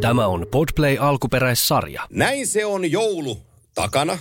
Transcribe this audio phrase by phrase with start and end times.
[0.00, 2.06] Tämä on Podplay alkuperäissarja.
[2.10, 3.38] Näin se on joulu
[3.74, 4.18] takana.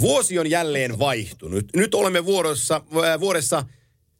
[0.00, 1.64] Vuosi on jälleen vaihtunut.
[1.76, 3.64] Nyt olemme vuorossa, äh, vuodessa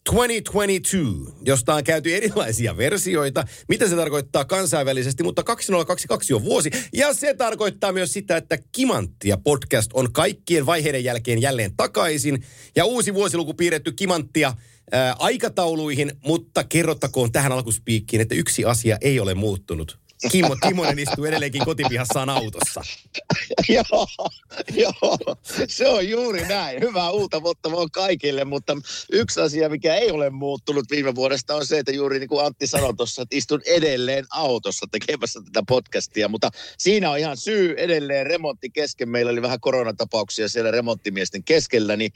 [0.05, 0.99] 2022,
[1.45, 3.45] josta on käyty erilaisia versioita.
[3.69, 6.71] Mitä se tarkoittaa kansainvälisesti, mutta 2022 on vuosi.
[6.93, 12.45] Ja se tarkoittaa myös sitä, että Kimanttia podcast on kaikkien vaiheiden jälkeen jälleen takaisin.
[12.77, 14.55] Ja uusi vuosiluku piirretty Kimanttia
[14.93, 20.02] ää, aikatauluihin, mutta kerrottakoon tähän alkuspiikkiin, että yksi asia ei ole muuttunut.
[20.31, 22.83] Kimmo Timonen istuu edelleenkin kotipihassaan autossa.
[23.69, 24.07] joo,
[24.75, 25.37] joo,
[25.69, 26.81] se on juuri näin.
[26.81, 28.77] Hyvää uutta vuotta vaan kaikille, mutta
[29.13, 32.67] yksi asia, mikä ei ole muuttunut viime vuodesta on se, että juuri niin kuin Antti
[32.67, 38.27] sanoi tuossa, että istun edelleen autossa tekemässä tätä podcastia, mutta siinä on ihan syy edelleen
[38.27, 39.09] remontti kesken.
[39.09, 42.13] Meillä oli vähän koronatapauksia siellä remonttimiesten keskellä, niin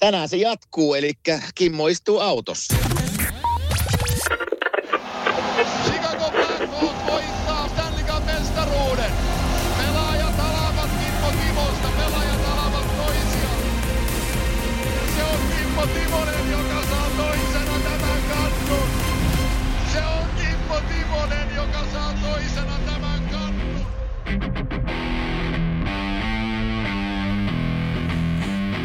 [0.00, 1.12] tänään se jatkuu, eli
[1.54, 2.74] Kimmo istuu autossa.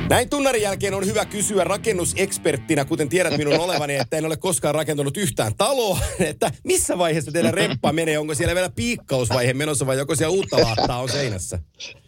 [0.09, 4.75] Näin tunnarin jälkeen on hyvä kysyä rakennuseksperttinä, kuten tiedät minun olevani, että en ole koskaan
[4.75, 9.97] rakentanut yhtään taloa, että missä vaiheessa teidän remppa menee, onko siellä vielä piikkausvaihe menossa vai
[9.97, 11.59] joko siellä uutta laattaa on seinässä?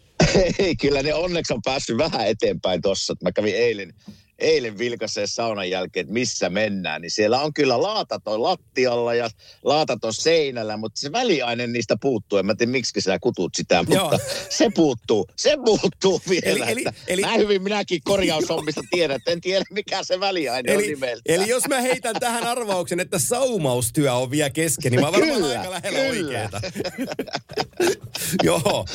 [0.58, 3.14] Ei, kyllä ne onneksi on päässyt vähän eteenpäin tuossa.
[3.22, 3.94] Mä kävin eilen,
[4.42, 7.02] eilen vilkaiseen saunan jälkeen, että missä mennään.
[7.02, 9.30] Niin siellä on kyllä laatat on lattialla ja
[9.64, 12.38] laatat on seinällä, mutta se väliaine niistä puuttuu.
[12.38, 14.18] En mä tiedä, miksi sä kutut sitä, mutta Joo.
[14.48, 15.26] se puuttuu.
[15.36, 16.66] Se puuttuu vielä.
[16.66, 20.82] Eli- Eli, eli- näin hyvin minäkin korjaushommista tiedän, että en tiedä mikä se väliaine on
[20.82, 21.22] Eli, nimeltä.
[21.26, 25.60] eli jos mä heitän tähän arvauksen, että saumaustyö on vielä kesken, niin mä varmaan Kyllä,
[25.60, 26.10] aika lähellä kyllä.
[26.10, 26.60] oikeeta.
[28.44, 28.86] Joo.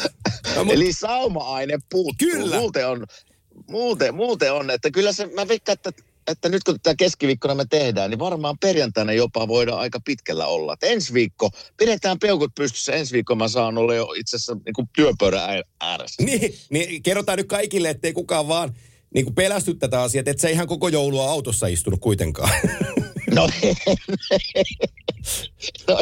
[0.55, 2.29] No, mut, Eli sauma-aine puuttuu.
[2.31, 2.59] Kyllä.
[2.59, 3.05] Muuten on,
[3.69, 5.91] muuten, muuten on, että kyllä se, mä veikkaan, että,
[6.27, 10.73] että nyt kun tämä keskiviikkona me tehdään, niin varmaan perjantaina jopa voidaan aika pitkällä olla.
[10.73, 14.89] Et ensi viikko, pidetään peukut pystyssä, ensi viikko mä saan olla jo itse asiassa niin
[14.95, 16.23] työpöydän ää- ääressä.
[16.23, 18.73] niin, niin kerrotaan nyt kaikille, ettei kukaan vaan
[19.13, 22.51] niin kuin pelästy tätä asiaa, että et sä ihan koko joulua autossa istunut kuitenkaan.
[23.35, 23.49] No
[25.87, 25.99] no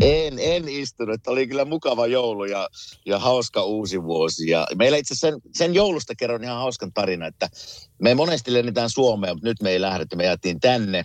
[0.00, 1.26] en, en istunut.
[1.26, 2.68] Oli kyllä mukava joulu ja,
[3.06, 4.50] ja hauska uusi vuosi.
[4.50, 7.48] Ja meillä itse sen, sen joulusta kerron ihan hauskan tarina, että
[7.98, 11.04] me monesti lennetään Suomeen, mutta nyt me ei lähdetty, me jäätiin tänne.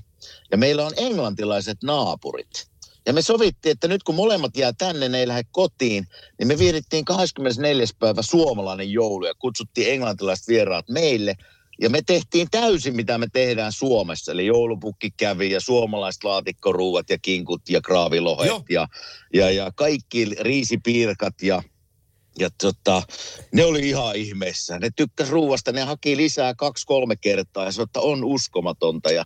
[0.52, 2.74] Ja meillä on englantilaiset naapurit.
[3.06, 6.08] Ja me sovittiin, että nyt kun molemmat jää tänne, ne ei lähde kotiin,
[6.40, 7.86] niin me vietettiin 24.
[8.00, 11.36] päivä suomalainen joulu ja kutsuttiin englantilaiset vieraat meille.
[11.82, 14.32] Ja me tehtiin täysin, mitä me tehdään Suomessa.
[14.32, 18.64] Eli joulupukki kävi ja suomalaiset laatikkoruuat ja kinkut ja kraavilohet Joo.
[18.70, 18.88] ja,
[19.34, 21.64] ja, ja kaikki riisipiirkat ja,
[22.40, 23.04] ja tota,
[23.52, 24.80] ne oli ihan ihmeessä.
[24.80, 29.12] Ne tykkäs ruuasta, ne haki lisää kaksi-kolme kertaa ja sanoi, että on uskomatonta.
[29.12, 29.26] Ja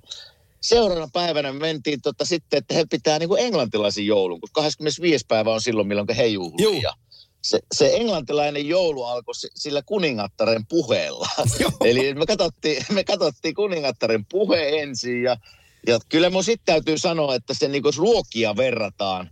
[0.62, 5.26] seuraavana päivänä me mentiin tota, sitten, että he pitää niin kuin englantilaisen joulun, kun 25.
[5.28, 6.82] päivä on silloin, milloin he juhlii.
[6.82, 6.94] Ja
[7.42, 11.28] se, se englantilainen joulu alkoi si- sillä kuningattaren puheella.
[11.86, 15.38] Eli me katsottiin, me katsottiin kuningattaren puhe ensin ja,
[15.88, 19.32] ja kyllä mun sitten täytyy sanoa, että se niin ruokia verrataan,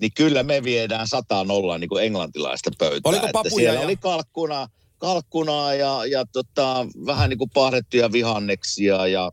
[0.00, 3.10] niin kyllä me viedään sata nolla niin englantilaista pöytää.
[3.10, 4.68] Oliko Että papuja Siellä ja- oli kalkkuna,
[4.98, 9.30] kalkkunaa ja, ja tota, vähän niin kuin pahdettuja vihanneksia ja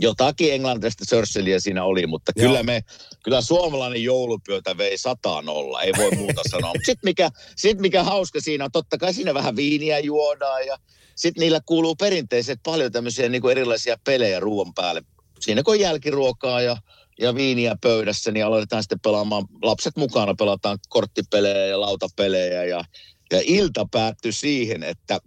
[0.00, 2.46] jotakin englantilaista sörsseliä siinä oli, mutta Joo.
[2.46, 2.80] kyllä me,
[3.24, 6.72] kyllä suomalainen joulupöytä vei sataan olla, ei voi muuta sanoa.
[6.74, 10.78] Sitten mikä, sit mikä hauska siinä on, totta kai siinä vähän viiniä juodaan ja
[11.16, 15.02] sitten niillä kuuluu perinteiset paljon tämmöisiä niin kuin erilaisia pelejä ruoan päälle.
[15.40, 16.76] Siinä kun on jälkiruokaa ja,
[17.20, 22.84] ja viiniä pöydässä, niin aloitetaan sitten pelaamaan, lapset mukana pelataan korttipelejä ja lautapelejä ja,
[23.32, 25.20] ja ilta päättyi siihen, että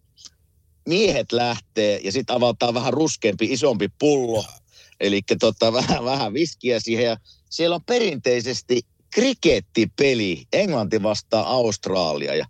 [0.88, 4.46] miehet lähtee ja sitten avataan vähän ruskeampi, isompi pullo.
[5.04, 7.18] Eli tota, vähän, vähän viskiä siihen ja
[7.50, 8.82] siellä on perinteisesti
[9.14, 12.36] krikettipeli, Englanti vastaa Australia.
[12.36, 12.46] Ja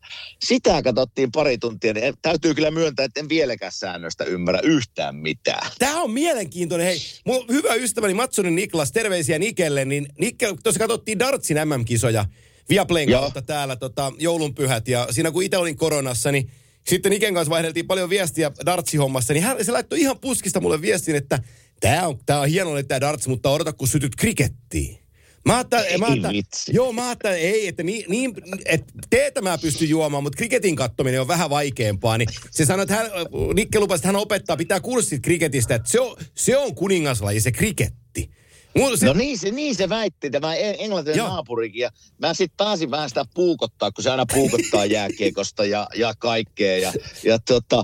[0.46, 5.72] sitä katsottiin pari tuntia, niin täytyy kyllä myöntää, että en vieläkään säännöstä ymmärrä yhtään mitään.
[5.80, 6.88] Tämä on mielenkiintoinen.
[6.88, 12.26] Hei, mun hyvä ystäväni Matsonen Niklas, terveisiä Nikelle, niin Nikke, tuossa katsottiin Dartsin MM-kisoja
[12.70, 16.50] Viaplayn kautta täällä tota, joulunpyhät, ja siinä kun itse olin koronassa, niin
[16.88, 21.16] sitten Niken kanssa vaihdeltiin paljon viestiä Dartsi-hommassa, niin hän, se laittoi ihan puskista mulle viestin,
[21.16, 21.40] että
[21.80, 25.00] tämä on, tää on hieno tämä Darts, mutta odota kun sytyt krikettiin.
[25.46, 26.72] Mä ajattelin, Ei mä ajattelin, vitsi.
[26.76, 28.34] joo, mä ajattelin, ei, että niin, niin
[28.66, 32.18] että teetä mä pystyn juomaan, mutta kriketin kattominen on vähän vaikeampaa.
[32.18, 33.08] Niin se sanoi, että hän,
[33.54, 37.52] Nikke lupasi, että hän opettaa, pitää kurssit kriketistä, että se on, se on kuningaslaji, se
[37.52, 38.30] kriketti.
[38.78, 41.28] Mun se, No niin se, niin se väitti, tämä en- englantilainen Joo.
[41.28, 41.80] naapurikin.
[41.82, 46.78] Ja mä sitten pääsin vähän sitä puukottaa, kun se aina puukottaa jääkiekosta ja, ja kaikkea.
[46.78, 46.94] Ja,
[47.24, 47.84] ja tota,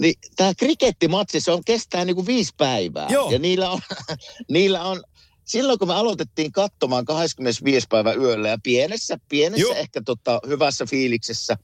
[0.00, 3.06] niin tämä krikettimatsi, se on, kestää niinku viisi päivää.
[3.10, 3.30] Joo.
[3.30, 3.80] Ja niillä on,
[4.50, 5.02] niillä on,
[5.44, 7.86] silloin kun me aloitettiin katsomaan 25.
[7.90, 9.74] päivä yöllä ja pienessä, pienessä Joo.
[9.74, 11.56] ehkä tota, hyvässä fiiliksessä,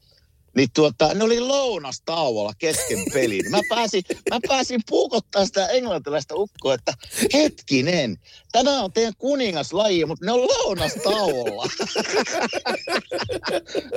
[0.57, 3.51] niin tuota, ne oli lounastauolla kesken pelin.
[3.51, 6.93] Mä pääsin, mä pääsin puukottaa sitä englantilaista ukkoa, että
[7.35, 8.19] hetkinen,
[8.53, 11.69] tänään on teidän kuningaslaji, mutta ne on lounastauolla.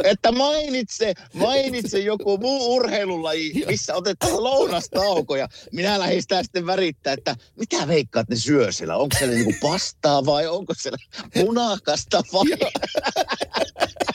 [0.12, 5.48] että mainitse, mainitse joku muu urheilulaji, missä otetaan lounastaukoja.
[5.72, 8.98] Minä lähdin sitä sitten värittää, että mitä veikkaat ne syö siellä?
[8.98, 10.98] Onko siellä niinku pastaa vai onko siellä
[11.36, 12.46] munakasta vai?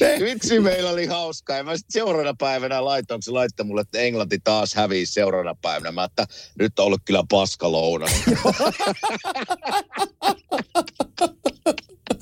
[0.24, 1.56] Vitsi, meillä oli hauskaa.
[1.56, 5.92] Ja mä sitten seuraavana päivänä laitoin, se laittoi mulle, että Englanti taas hävisi seuraavana päivänä.
[5.92, 6.26] Mä että
[6.58, 8.10] nyt on ollut kyllä paska lounas.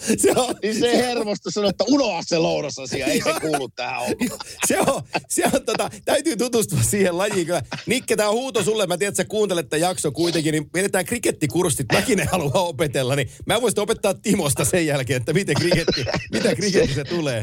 [0.22, 4.40] se on, niin se hermostui sanoi, että unoha se lounasasia, ei se kuulu tähän hommaan.
[4.66, 7.62] se on, se on tota, täytyy tutustua siihen lajiin kyllä.
[7.86, 11.86] Nikke, on huuto sulle, mä tiedän, että sä kuuntelet tämän jakso kuitenkin, niin pidetään krikettikurssit,
[11.92, 16.54] mäkin ne haluan opetella, niin mä voisin opettaa Timosta sen jälkeen, että miten kriketti, mitä
[16.54, 17.42] kriketti se tulee.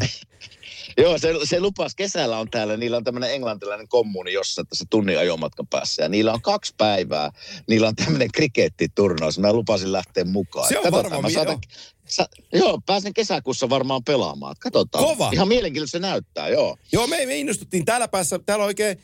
[0.97, 5.19] Joo, se, se lupas kesällä on täällä, niillä on tämmöinen englantilainen kommuni jossain tässä tunnin
[5.19, 6.03] ajomatkan päässä.
[6.03, 7.31] Ja niillä on kaksi päivää,
[7.67, 9.39] niillä on tämmöinen krikettiturnaus.
[9.39, 10.67] Mä lupasin lähteä mukaan.
[10.67, 11.59] Se on Katsotaan, varmaan mä saatan,
[12.07, 14.55] sa, joo, pääsen kesäkuussa varmaan pelaamaan.
[14.59, 15.03] Katsotaan.
[15.03, 15.29] Kova.
[15.33, 16.77] Ihan mielenkiintoista se näyttää, joo.
[16.91, 18.97] Joo, me, me innostuttiin täällä päässä, täällä oikein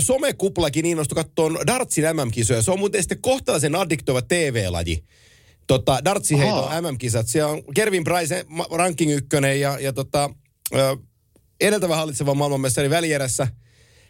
[0.00, 2.62] somekuplakin innostui katsoa Dartsin MM-kisoja.
[2.62, 5.04] Se on muuten sitten kohtalaisen addiktoiva TV-laji.
[5.66, 6.70] Tota, Dartsin heiton.
[6.82, 7.28] MM-kisat.
[7.28, 10.30] Se on Kervin Price ranking ykkönen ja, ja tota,
[11.60, 13.48] edeltävä hallitseva maailmanmestari välierässä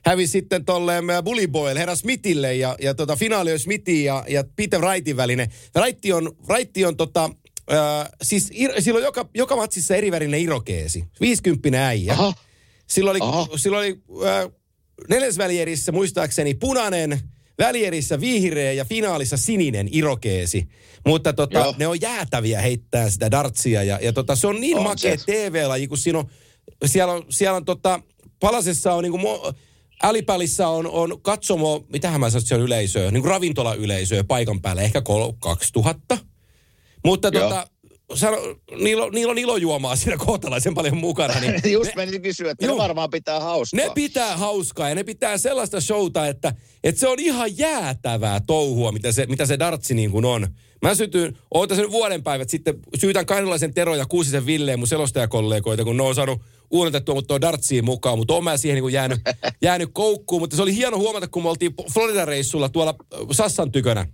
[0.06, 4.25] hävisi sitten tolle ö, Bully Boyle, herra Smithille ja, ja tota, finaali on Smithin ja,
[4.28, 5.48] ja Peter Wrightin välinen.
[5.76, 7.31] Wright on, Wright on tota,
[7.72, 7.75] ö,
[8.22, 11.04] siis ir, sillä on joka, joka matsissa erivärinen irokeesi.
[11.20, 12.12] 50 äijä.
[12.12, 12.34] Aha.
[12.87, 13.48] Silloin oli, Aha.
[13.56, 14.50] silloin oli äh,
[15.08, 17.20] neljäsvälierissä muistaakseni punainen,
[17.58, 20.69] välierissä vihreä ja finaalissa sininen irokeesi.
[21.06, 21.75] Mutta tota, Joo.
[21.78, 25.25] ne on jäätäviä heittää sitä dartsia ja, ja tota, se on niin On makea se.
[25.26, 26.31] TV-laji, kun siinä on,
[26.86, 28.00] siellä on, siellä on tota,
[28.40, 29.52] Palasessa on niinku, mo,
[30.02, 34.60] Älipällissä on, on katsomo, mitähän mä sanoin, että se on yleisöä, niin kuin ravintolayleisöä paikan
[34.60, 36.18] päällä, ehkä kol- 2000.
[37.04, 37.42] Mutta Joo.
[37.42, 37.66] tota,
[38.14, 38.36] sano,
[38.78, 41.40] niillä, on, niillä on ilojuomaa siinä kohtalaisen paljon mukana.
[41.40, 42.74] Niin Just menisin kysyä, että Joo.
[42.74, 43.80] ne varmaan pitää hauskaa.
[43.80, 46.54] ne pitää hauskaa ja ne pitää sellaista showta, että,
[46.84, 50.48] että se on ihan jäätävää touhua, mitä se, mitä se dartsi niin kuin on.
[50.82, 55.84] Mä sytyin, ootan sen vuoden päivät sitten, syytän Kainalaisen Tero ja Kuusisen Villeen mun selostajakollegoita,
[55.84, 56.40] kun ne on saanut
[56.70, 59.20] uunotettua mut tuon dartsiin mukaan, mutta oon mä siihen niin jäänyt,
[59.62, 60.42] jäänyt koukkuun.
[60.42, 64.06] Mutta se oli hieno huomata, kun me oltiin Florida-reissulla tuolla äh, Sassan tykönä.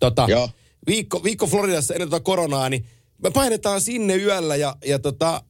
[0.00, 0.50] Tota, Joo.
[0.86, 2.86] viikko, viikko Floridassa ennen tota koronaa, niin
[3.22, 5.42] me painetaan sinne yöllä ja, ja tota,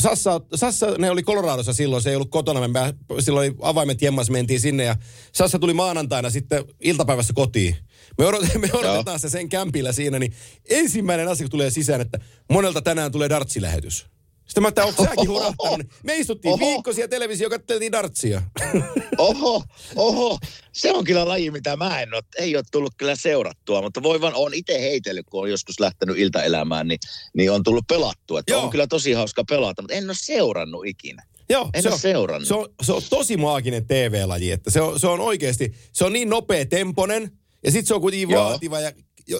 [0.00, 4.30] Sassa, Sassa, ne oli Coloradossa silloin, se ei ollut kotona, me, silloin oli avaimet jemmas,
[4.30, 4.96] mentiin sinne ja
[5.32, 7.76] Sassa tuli maanantaina sitten iltapäivässä kotiin.
[8.18, 10.32] Me, odot, me odotetaan se sen kämpillä siinä, niin
[10.70, 12.18] ensimmäinen asia kun tulee sisään, että
[12.52, 14.06] monelta tänään tulee dartsilähetys.
[14.48, 15.86] Sitten mä ajattelin, onko säkin hurahtanut?
[16.04, 16.66] Me istuttiin Oho.
[16.66, 18.42] viikko siellä televisio, katseltiin dartsia.
[19.18, 19.62] Oho,
[19.96, 20.38] oho.
[20.72, 24.20] Se on kyllä laji, mitä mä en ole, ei ole tullut kyllä seurattua, mutta voi
[24.20, 26.98] vaan, on itse heitellyt, kun on joskus lähtenyt iltaelämään, niin,
[27.36, 28.40] niin on tullut pelattua.
[28.40, 28.62] Että Joo.
[28.62, 31.22] on kyllä tosi hauska pelata, mutta en ole seurannut ikinä.
[31.50, 32.48] Joo, En se ole on, seurannut.
[32.48, 36.12] se, on, se on tosi maaginen TV-laji, että se on, se on oikeasti, se on
[36.12, 37.30] niin nopea temponen,
[37.64, 38.44] ja sitten se on kuitenkin Joo.
[38.44, 38.92] vaativa, ja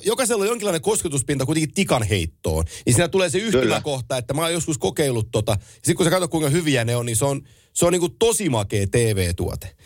[0.05, 2.65] jokaisella on jonkinlainen kosketuspinta kuitenkin tikan heittoon.
[2.87, 6.31] Niin siinä tulee se yhtymäkohta, että mä oon joskus kokeillut tota, sitten kun sä katsot
[6.31, 7.43] kuinka hyviä ne on, niin se on,
[7.73, 9.77] se on niinku tosi makea TV-tuote.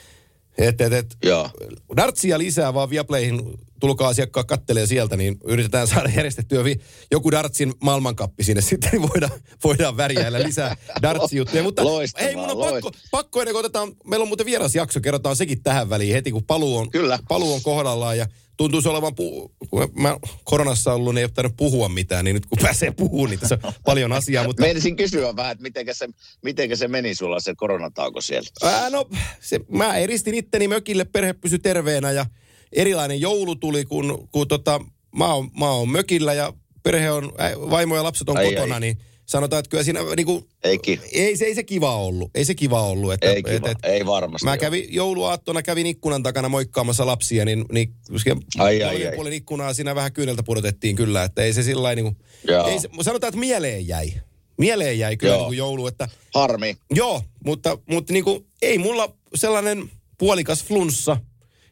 [0.59, 1.50] Et, et, et, Joo.
[1.97, 3.42] Dartsia lisää vaan Viaplayhin,
[3.80, 6.80] tulkaa asiakkaat kattelee sieltä, niin yritetään saada järjestettyä vi-
[7.11, 11.62] joku Dartsin maailmankappi sinne sitten, niin voidaan, voidaan värjäillä lisää Dartsi-juttuja.
[11.62, 13.00] Mutta Loistavaa, hei, mun on pakko, loistavaa.
[13.11, 16.76] pakko ennen kuin otetaan, meillä on muuten vierasjakso, kerrotaan sekin tähän väliin heti, kun paluu
[16.76, 17.18] on, Kyllä.
[17.28, 21.52] paluu on kohdallaan ja tuntuu se olevan, pu- kun mä koronassa ollut, niin ei ole
[21.56, 24.62] puhua mitään, niin nyt kun pääsee puhumaan, niin tässä on paljon asiaa, mutta...
[24.62, 26.09] Meinasin kysyä vähän, että mitenkä se,
[26.42, 28.49] mitenkä se meni sulla se koronatauko siellä.
[28.62, 29.09] Ää, no,
[29.40, 32.26] se, mä eristin itteni mökille, perhe pysyi terveenä ja
[32.73, 34.80] erilainen joulu tuli, kun, kun tota,
[35.16, 37.32] mä, oon, mä oon mökillä ja perhe on,
[37.71, 38.80] vaimo ja lapset on Ai, kotona, ai.
[38.80, 42.30] niin sanotaan, että kyllä siinä niin kuin, Ei, ki- ei, se, ei se kiva ollut.
[42.34, 43.12] Ei se kiva ollut.
[43.12, 44.44] Että, ei, kiva, ei varmasti.
[44.44, 44.58] Mä ole.
[44.58, 47.94] kävin jouluaattona, kävin ikkunan takana moikkaamassa lapsia, niin, niin
[48.58, 49.14] Ai, ai, ai.
[49.14, 52.16] puolen ikkunaa siinä vähän kyyneltä pudotettiin kyllä, että ei se sillä niin kuin,
[52.66, 54.12] ei se, sanotaan, että mieleen jäi.
[54.58, 55.40] Mieleen jäi kyllä Joo.
[55.40, 56.76] niin kuin joulu, että Harmi.
[56.90, 61.16] Joo, mutta, mutta niin kuin, ei mulla sellainen puolikas flunssa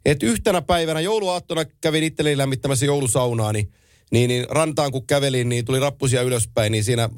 [0.05, 3.73] että yhtenä päivänä jouluaattona kävin itselleni lämmittämässä joulusaunaa, niin
[4.11, 7.09] niin, niin rantaan kun kävelin, niin tuli rappusia ylöspäin, niin siinä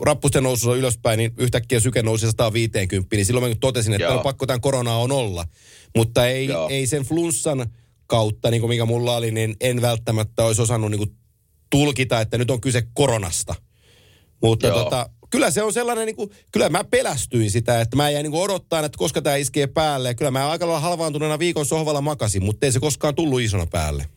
[0.00, 4.46] rappusten nousussa ylöspäin, niin yhtäkkiä syke nousi 150, niin silloin mä totesin, että on pakko
[4.46, 5.44] tämän koronaa on olla.
[5.96, 7.66] Mutta ei, ei sen flunssan
[8.06, 11.16] kautta, niin kuin mikä mulla oli, niin en välttämättä olisi osannut niin kuin
[11.70, 13.54] tulkita, että nyt on kyse koronasta.
[14.42, 18.24] Mutta tota, kyllä se on sellainen, niin kuin, kyllä mä pelästyin sitä, että mä jäin
[18.24, 20.14] niin odottaa, että koska tämä iskee päälle.
[20.14, 24.08] Kyllä mä aika lailla halvaantuneena viikon sohvalla makasin, mutta ei se koskaan tullut isona päälle.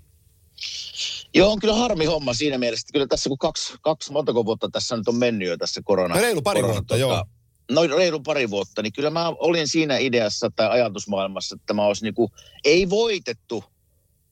[1.36, 4.70] Joo, on kyllä harmi homma siinä mielessä, että kyllä tässä kun kaksi, kaksi montako vuotta
[4.70, 6.16] tässä nyt on mennyt jo tässä korona.
[6.16, 7.26] No reilu pari korona, vuotta, tota, joo.
[7.72, 12.04] Noin reilu pari vuotta, niin kyllä mä olin siinä ideassa tai ajatusmaailmassa, että mä olisi
[12.04, 12.32] niin kuin,
[12.66, 13.64] ei voitettu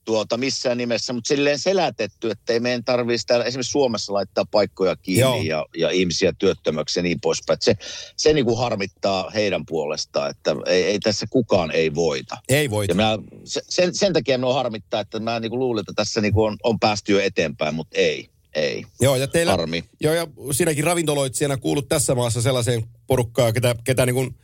[0.08, 4.96] tuota missään nimessä, mutta silleen selätetty, että ei meidän tarvitsisi täällä esimerkiksi Suomessa laittaa paikkoja
[4.96, 7.58] kiinni ja, ja ihmisiä työttömäksi ja niin poispäin.
[7.62, 7.76] Se
[8.16, 12.36] se niin kuin harmittaa heidän puolestaan, että ei, ei tässä kukaan ei voita.
[12.48, 12.90] Ei voita.
[12.90, 16.32] Ja mä, sen, sen takia minua harmittaa, että mä niin kuin luulen, että tässä niin
[16.32, 18.28] kuin on, on päästy jo eteenpäin, mutta ei.
[18.54, 18.84] Ei.
[19.00, 19.84] Joo, ja teillä, Harmi.
[20.00, 24.34] Joo, ja sinäkin ravintoloitsijana kuulut tässä maassa sellaiseen porukkaan, ketä, ketä niin kuin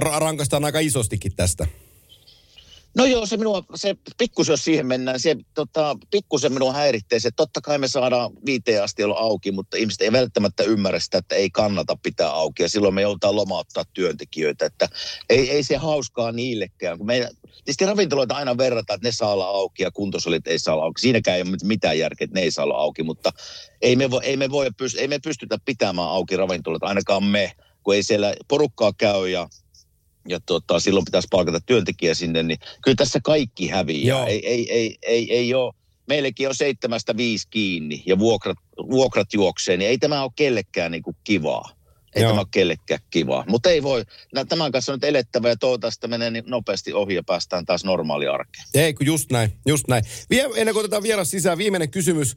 [0.00, 1.66] rankastaan aika isostikin tästä.
[2.96, 7.30] No joo, se minua, se pikkusen, jos siihen mennään, se tota, pikkusen minua häiritsee se,
[7.36, 11.34] totta kai me saadaan viiteen asti olla auki, mutta ihmiset ei välttämättä ymmärrä sitä, että
[11.34, 12.62] ei kannata pitää auki.
[12.62, 14.88] Ja silloin me joudutaan lomauttaa työntekijöitä, että
[15.30, 19.46] ei, ei se hauskaa niillekään, kun meidän, tietysti ravintoloita aina verrataan, että ne saa olla
[19.46, 22.50] auki ja kuntosalit ei saa olla auki, siinäkään ei ole mitään järkeä, että ne ei
[22.50, 23.30] saa olla auki, mutta
[23.82, 27.94] ei me, vo, ei me, voi, ei me pystytä pitämään auki ravintoloita, ainakaan me, kun
[27.94, 29.48] ei siellä porukkaa käy ja
[30.28, 34.26] ja tota, silloin pitäisi palkata työntekijä sinne, niin kyllä tässä kaikki häviää.
[34.26, 35.74] Ei, ei, ei, ei, ei ole,
[36.08, 38.58] meillekin on seitsemästä viisi kiinni ja vuokrat,
[38.90, 41.76] vuokrat juoksee, niin ei tämä ole kellekään niin kuin kivaa.
[42.14, 42.30] Ei Joo.
[42.30, 43.44] tämä ole kellekään kivaa.
[43.48, 44.04] Mutta ei voi.
[44.48, 48.26] Tämän kanssa on nyt elettävä ja toivottavasti menee niin nopeasti ohi ja päästään taas normaali
[48.26, 48.64] arkeen.
[48.74, 50.04] Ei, kun just näin, just näin.
[50.30, 52.36] Vie, ennen kuin otetaan vieras sisään, viimeinen kysymys.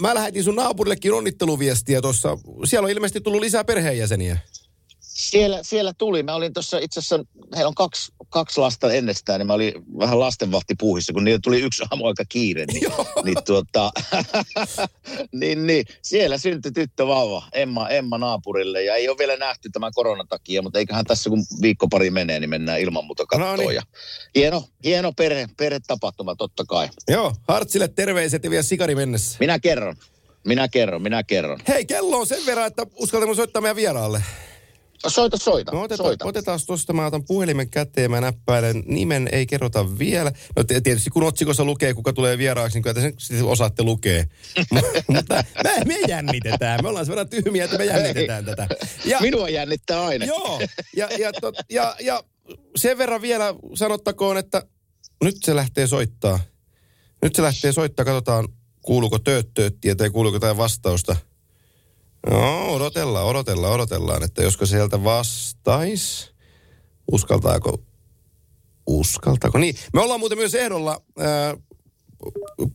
[0.00, 2.38] Mä lähetin sun naapurillekin onnitteluviestiä tuossa.
[2.64, 4.38] Siellä on ilmeisesti tullut lisää perheenjäseniä.
[5.20, 6.22] Siellä, siellä tuli.
[6.22, 7.24] Mä olin tuossa itse asiassa,
[7.56, 11.82] heillä on kaksi, kaksi lasta ennestään, niin mä olin vähän lastenvahtipuuhissa, kun niillä tuli yksi
[11.90, 12.64] aamu aika kiire.
[12.66, 12.92] Niin,
[13.24, 13.90] niin, tuota,
[15.40, 18.82] niin, niin, siellä syntyi tyttö vauva Emma, Emma naapurille.
[18.82, 22.40] Ja ei ole vielä nähty tämän koronan takia, mutta eiköhän tässä kun viikko pari menee,
[22.40, 23.50] niin mennään ilman muuta katsoa.
[23.50, 23.74] No niin.
[23.74, 23.82] ja
[24.34, 26.88] hieno, hieno perhe, perhetapahtuma totta kai.
[27.08, 29.36] Joo, Hartsille terveiset ja vielä sikari mennessä.
[29.40, 29.96] Minä kerron.
[30.44, 31.60] Minä kerron, minä kerron.
[31.68, 34.22] Hei, kello on sen verran, että uskaltamme soittaa meidän vieraalle.
[35.08, 35.72] Soita, soita.
[35.72, 36.26] No otetaan, soita.
[36.26, 38.82] otetaan tuosta, mä otan puhelimen käteen mä näppäilen.
[38.86, 40.32] Nimen ei kerrota vielä.
[40.56, 44.24] No tietysti kun otsikossa lukee, kuka tulee vieraaksi, niin kyllä sen osaatte lukea.
[45.08, 46.82] Mutta me, me jännitetään.
[46.82, 48.68] Me ollaan sen verran tyhmiä, että me jännitetään tätä.
[49.04, 50.24] Ja, Minua jännittää aina.
[50.24, 50.60] Joo.
[50.96, 52.24] Ja, ja, tot, ja, ja
[52.76, 54.62] sen verran vielä sanottakoon, että
[55.24, 56.40] nyt se lähtee soittaa.
[57.22, 58.04] Nyt se lähtee soittaa.
[58.04, 58.48] Katsotaan,
[58.82, 61.16] kuuluuko tööttööttiä tai kuuluuko jotain vastausta–
[62.26, 66.34] No, odotellaan, odotellaan, odotellaan, että josko sieltä vastais.
[67.12, 67.82] Uskaltaako?
[68.86, 69.58] Uskaltaako?
[69.58, 71.62] Niin, me ollaan muuten myös ehdolla äh,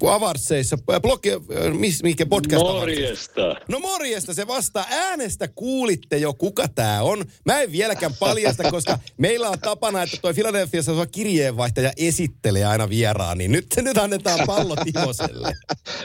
[0.07, 3.55] avartseissa, bloggi, äh, mis, mikä podcast Morjesta.
[3.69, 7.25] No morjesta, se vasta äänestä kuulitte jo, kuka tää on.
[7.45, 12.89] Mä en vieläkään paljasta, koska meillä on tapana, että toi Filadelfiassa on kirjeenvaihtaja esittelee aina
[12.89, 15.53] vieraan, niin nyt, nyt annetaan pallo Timoselle.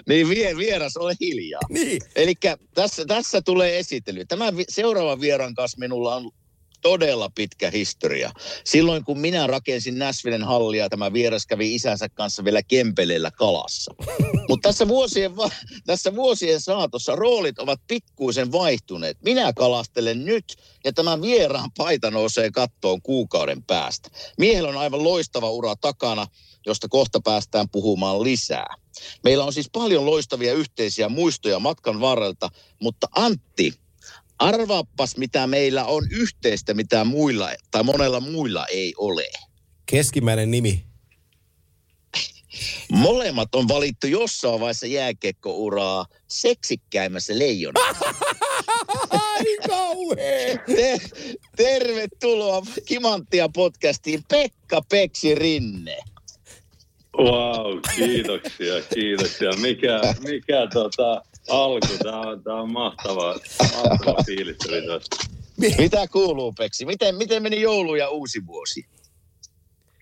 [0.09, 1.61] niin vie, vieras, ole hiljaa.
[1.69, 2.03] Niin.
[2.17, 2.35] Eli
[2.75, 4.25] tässä, tässä tulee esittely.
[4.25, 6.31] Tämä vi, seuraava vieran kanssa minulla on
[6.81, 8.31] todella pitkä historia.
[8.65, 13.95] Silloin kun minä rakensin Näsvilen hallia, tämä vieras kävi isänsä kanssa vielä Kempeleellä kalassa.
[14.49, 15.33] Mutta tässä vuosien,
[15.87, 19.19] tässä vuosien saatossa roolit ovat pikkuisen vaihtuneet.
[19.25, 20.45] Minä kalastelen nyt
[20.85, 24.11] ja tämä vieraan paita nousee kattoon kuukauden päästä.
[24.39, 26.27] Miehellä on aivan loistava ura takana,
[26.67, 28.75] josta kohta päästään puhumaan lisää.
[29.25, 32.49] Meillä on siis paljon loistavia yhteisiä muistoja matkan varrelta,
[32.81, 33.75] mutta Antti,
[34.41, 39.27] Arvaappas, mitä meillä on yhteistä, mitä muilla tai monella muilla ei ole.
[39.87, 40.85] Keskimmäinen nimi.
[42.93, 47.81] Molemmat on valittu jossain vaiheessa jääkekkouraa seksikkäimmässä leijona.
[49.11, 50.59] Ai kauhea!
[50.67, 50.99] Te,
[51.57, 55.99] tervetuloa Kimanttia podcastiin Pekka Peksi Rinne.
[57.19, 59.51] Wow, kiitoksia, kiitoksia.
[59.51, 61.87] Mikä, mikä tota, alku.
[62.03, 63.35] Tämä on, tämä on mahtava,
[63.89, 64.57] mahtava fiilis
[65.79, 66.87] Mitä kuuluu, Peksi?
[66.87, 68.87] Miten, miten meni joulu ja uusi vuosi?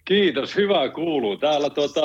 [0.05, 1.37] Kiitos, hyvää kuuluu.
[1.37, 2.01] Täällä tuota,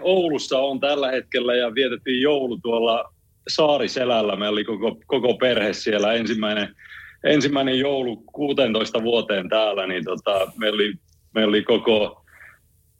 [0.00, 3.14] Oulussa on tällä hetkellä ja vietettiin joulu tuolla
[3.48, 4.36] Saariselällä.
[4.36, 6.76] Meillä oli koko, koko perhe siellä ensimmäinen,
[7.24, 10.94] ensimmäinen joulu 16 vuoteen täällä, niin tota, meillä, oli,
[11.34, 12.24] meillä oli koko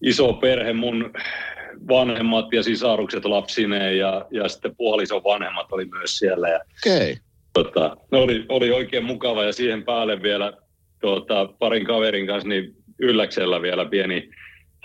[0.03, 1.13] iso perhe, mun
[1.89, 6.49] vanhemmat ja sisarukset lapsineen ja, ja sitten puolison vanhemmat oli myös siellä.
[6.49, 7.11] Ja, Okei.
[7.11, 7.17] Okay.
[7.53, 10.53] tota, ne oli, oli oikein mukava ja siihen päälle vielä
[11.01, 14.31] tuota, parin kaverin kanssa niin ylläksellä vielä pieni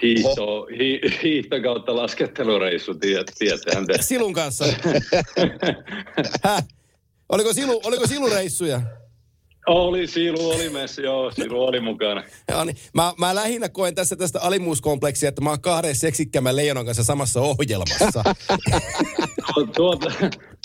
[0.01, 3.93] hiihto, hi, hiihto kautta laskettelureissu, tiedät, tiedättehän te.
[4.01, 4.65] Silun kanssa.
[6.43, 6.63] Häh?
[7.29, 8.81] Oliko, silu, oliko silureissuja?
[9.67, 12.23] Oli Silu, oli messi, joo, Silu oli mukana.
[12.47, 16.85] Ja niin, mä, mä lähinnä koen tässä tästä alimuuskompleksia, että mä oon kahden seksikkämän leijonan
[16.85, 18.23] kanssa samassa ohjelmassa.
[19.75, 20.11] Tuota,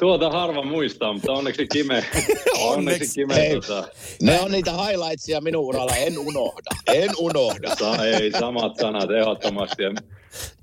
[0.01, 2.05] tuota harva muistaa, mutta onneksi Kime,
[2.61, 3.55] onneksi Kime Hei.
[3.55, 3.89] tota,
[4.23, 6.71] Ne on niitä highlightsia minun uralla, en unohda.
[6.87, 7.77] En unohda.
[7.79, 9.83] sa, ei samat sanat ehdottomasti.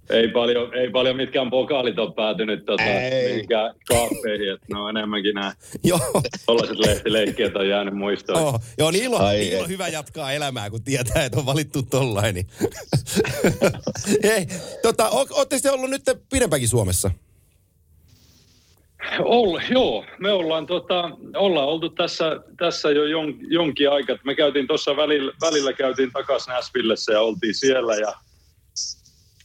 [0.09, 3.29] Ei paljon, ei paljon mitkään pokaalit on päätynyt tota, Ei.
[3.31, 5.99] mihinkään kaappeihin, että ne on enemmänkin nämä Joo.
[6.45, 8.39] tollaiset lehtileikkiöt on jäänyt muistoon.
[8.43, 9.67] Oh, joo, niin ilo, Ai niin ilo ei.
[9.67, 12.35] hyvä jatkaa elämää, kun tietää, että on valittu tollain.
[12.35, 12.47] Niin.
[14.23, 14.47] Hei,
[14.81, 17.11] tota, o- ootte sitten ollut nyt pidempäänkin Suomessa?
[19.19, 22.25] Olla, joo, me ollaan, tota, ollaan oltu tässä,
[22.57, 24.15] tässä jo jon, jonkin aikaa.
[24.23, 28.13] Me käytiin tuossa välillä, välillä käytiin takaisin Näsvillessä ja oltiin siellä ja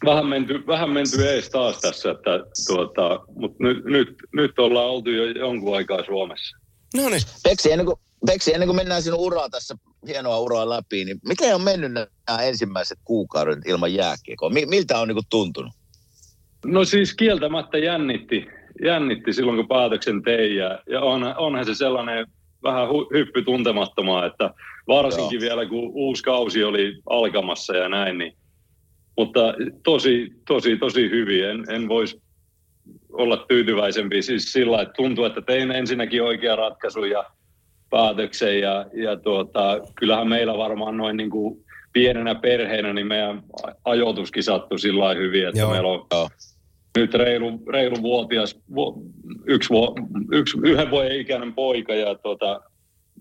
[0.04, 2.30] vähän menty, vähän menty ees taas tässä, että
[2.66, 6.56] tuota, mutta nyt, nyt, nyt ollaan oltu jo jonkun aikaa Suomessa.
[6.96, 7.22] No niin.
[7.42, 9.74] Peksi, ennen kuin, Peksi, ennen kuin mennään sinun uraa tässä,
[10.06, 14.50] hienoa uraa läpi, niin miten on mennyt nämä ensimmäiset kuukaudet ilman jääkiekoa?
[14.50, 15.72] Mi- miltä on niin tuntunut?
[16.66, 18.46] No siis kieltämättä jännitti,
[18.84, 20.56] jännitti silloin, kun päätöksen tein.
[20.56, 22.26] Ja, ja on, onhan se sellainen
[22.62, 24.54] vähän hu, hyppy tuntemattomaa, että
[24.88, 25.40] varsinkin Joo.
[25.40, 28.36] vielä kun uusi kausi oli alkamassa ja näin, niin
[29.16, 29.40] mutta
[29.84, 31.44] tosi, tosi, tosi hyvin.
[31.44, 32.22] En, en voisi
[33.12, 37.24] olla tyytyväisempi siis sillä, että tuntuu, että tein ensinnäkin oikea ratkaisu ja
[37.90, 43.42] päätöksen ja, ja tuota, kyllähän meillä varmaan noin niin kuin pienenä perheenä, niin meidän
[43.84, 45.70] ajoituskin sattui sillä lailla hyvin, että Joo.
[45.70, 46.28] meillä on Joo.
[46.96, 49.02] nyt reilu, reilu vuotias, vu,
[49.46, 49.94] yksi, vu,
[50.32, 52.60] yksi, yhden vuoden ikäinen poika ja tuota,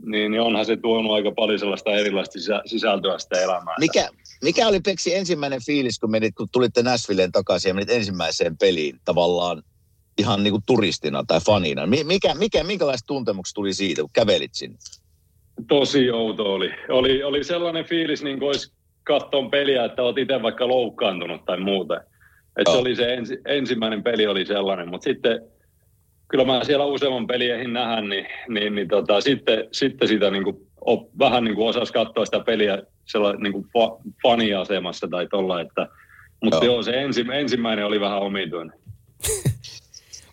[0.05, 3.75] niin, niin onhan se tuonut aika paljon sellaista erilaista sisä, sisältöä sitä elämää.
[3.79, 4.09] Mikä,
[4.43, 8.99] mikä oli Peksi ensimmäinen fiilis, kun, menit, kun tulitte Nashvilleen takaisin ja menit ensimmäiseen peliin
[9.05, 9.63] tavallaan
[10.17, 11.87] ihan niin kuin turistina tai fanina?
[11.87, 14.77] Mi- Mikä, mikä, minkälaiset tuntemukset tuli siitä, kun kävelit sinne?
[15.67, 16.71] Tosi outo oli.
[16.89, 18.73] Oli, oli sellainen fiilis, niin kuin olisi
[19.03, 22.01] katsoa peliä, että olet itse vaikka loukkaantunut tai muuta.
[22.57, 25.41] Et se oli se ensi, ensimmäinen peli oli sellainen, mutta sitten
[26.27, 30.43] kyllä mä siellä useamman pelin ehdin nähdä, niin, niin, niin tota, sitten, sitten sitä niin
[30.43, 35.27] kuin, op, vähän niin kuin osasi katsoa sitä peliä sellainen niin kuin fa, faniasemassa tai
[35.27, 35.87] tolla, että
[36.43, 36.73] mutta Joo.
[36.73, 36.83] joo.
[36.83, 38.79] se ensi, ensimmäinen oli vähän omituinen.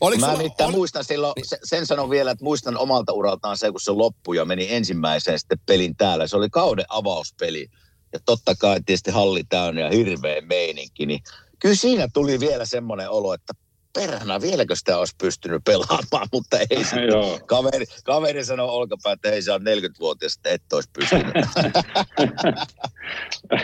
[0.00, 3.56] Oliko Mä sulla, nimittäin oli, muistan silloin, se- sen sanon vielä, että muistan omalta uraltaan
[3.56, 6.26] se, kun se loppui ja meni ensimmäiseen sitten pelin täällä.
[6.26, 7.66] Se oli kauden avauspeli.
[8.12, 11.06] Ja totta kai tietysti halli täynnä ja hirveä meininki.
[11.06, 11.20] Niin
[11.58, 13.52] kyllä siinä tuli vielä semmoinen olo, että
[13.96, 17.09] perhana vieläkö sitä olisi pystynyt pelaamaan, mutta ei sitten.
[17.09, 17.40] Joo.
[17.46, 21.35] Kaveri, kaveri sanoi olkapää, että ei saa 40-vuotias, että et olisi pystynyt.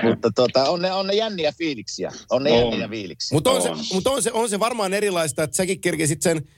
[0.08, 2.12] mutta tota, on, ne, on ne jänniä fiiliksiä.
[2.30, 2.58] On ne On.
[2.58, 3.36] jänniä fiiliksiä.
[3.36, 3.78] mutta on, se, On.
[3.92, 6.48] mut on, se, on se varmaan erilaista, että säkin kerkesit sen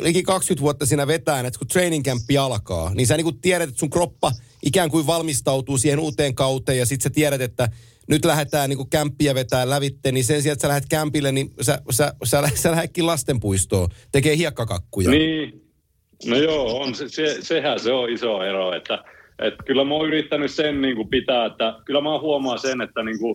[0.00, 3.80] liki 20 vuotta siinä vetään, että kun training campi alkaa, niin sä niinku tiedät, että
[3.80, 7.68] sun kroppa ikään kuin valmistautuu siihen uuteen kauteen ja sit sä tiedät, että
[8.08, 11.78] nyt lähdetään niinku kämppiä vetää lävitte, niin sen sijaan, että sä lähdet kämpille, niin sä,
[11.90, 15.10] sä, sä, sä, sä lähdetkin lastenpuistoon, tekee hiekkakakkuja.
[15.10, 15.62] Niin,
[16.26, 19.04] no joo, on se, se, sehän se on iso ero, että,
[19.38, 23.02] että kyllä mä oon yrittänyt sen niin kuin pitää, että kyllä mä huomaan sen, että
[23.02, 23.34] niin kuin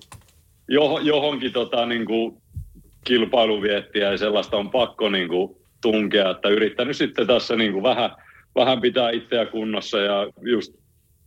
[0.68, 2.38] joh, johonkin tota, niin kuin
[3.04, 8.10] kilpailuviettiä ja sellaista on pakko niin kuin tunkea, että yrittänyt sitten tässä niin kuin vähän,
[8.56, 10.74] vähän pitää itseä kunnossa ja just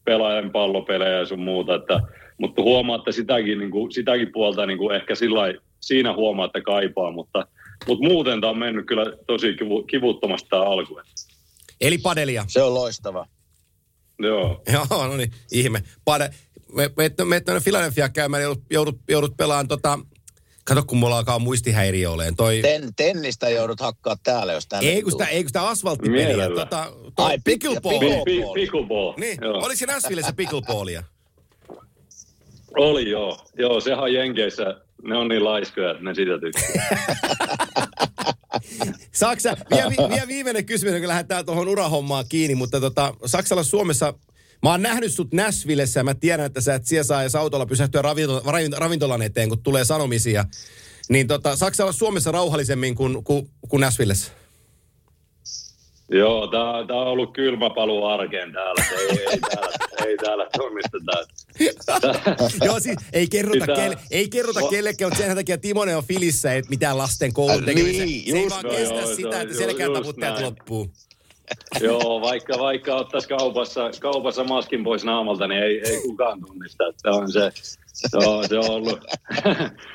[0.05, 2.01] pelaajan pallopelejä ja sun muuta, että,
[2.39, 6.47] mutta huomaa, että sitäkin, niin kuin, sitäkin puolta niin kuin ehkä sillä lailla- siinä huomaa,
[6.47, 7.47] että kaipaa, mutta,
[7.87, 11.01] mutta muuten tämä on mennyt kyllä tosi kivu, kivuttomasti tämä alku.
[11.81, 12.45] Eli padelia.
[12.49, 13.27] Se on loistava.
[14.19, 14.63] Joo.
[14.73, 15.83] Joo, no niin, ihme.
[16.05, 16.31] Pade,
[16.73, 19.99] me, me, me tuonne Philadelphia käymään, joudut, joudut, joudut pelaamaan tota,
[20.65, 22.37] kato kun mulla alkaa muistihäiriö oleen.
[22.37, 25.37] Toi, Ten, tennistä joudut hakkaa täällä, jos tänne ei kun sitä, tulee.
[25.37, 26.27] ei kun sitä asfalttipeliä.
[26.27, 26.61] Mielellä.
[26.65, 27.99] Tota, toi Ai, pickleball.
[28.01, 29.15] pick- Pi, pi, pickleball.
[29.17, 29.53] Niin, Joo.
[29.57, 31.03] oliko se Nashvillessä pickleballia?
[32.77, 33.39] Oli joo.
[33.59, 37.07] Joo, sehän on Jenkeissä, ne on niin laiskoja, että ne sitä tykkää.
[39.13, 44.15] Saksa, vielä, vi, vielä viimeinen kysymys, kun lähdetään tuohon urahommaan kiinni, mutta tota, Saksalla Suomessa,
[44.63, 47.67] mä oon nähnyt sut Nashvillessä ja mä tiedän, että sä et siellä saa edes autolla
[47.67, 50.45] pysähtyä ravintola, ravin- ravintolan eteen, kun tulee sanomisia.
[51.09, 54.33] Niin tota, Saksalla Suomessa rauhallisemmin kuin, kuin, kuin Nashvillessä.
[56.11, 58.85] Joo, tää, tää on ollut kylmä paluu arkeen täällä.
[58.99, 61.13] Ei, ei, täällä, ei täällä tunnisteta.
[62.67, 66.05] Joo, siis ei kerrota, Sitä- kelle, ei kerrota O- kellekään, mutta sen takia Timonen on
[66.05, 68.05] Filissä, että mitään lasten koulun Äh, tekemistä.
[68.05, 70.91] niin, se ei vaan kestä Joo, sitä, joo, että selkään taputtajat loppuu.
[71.81, 76.87] Joo, vaikka, vaikka ottaisi kaupassa, kaupassa maskin pois naamalta, niin ei, ei kukaan tunnista.
[76.89, 77.51] Että on se,
[77.93, 79.01] se, on, se on ollut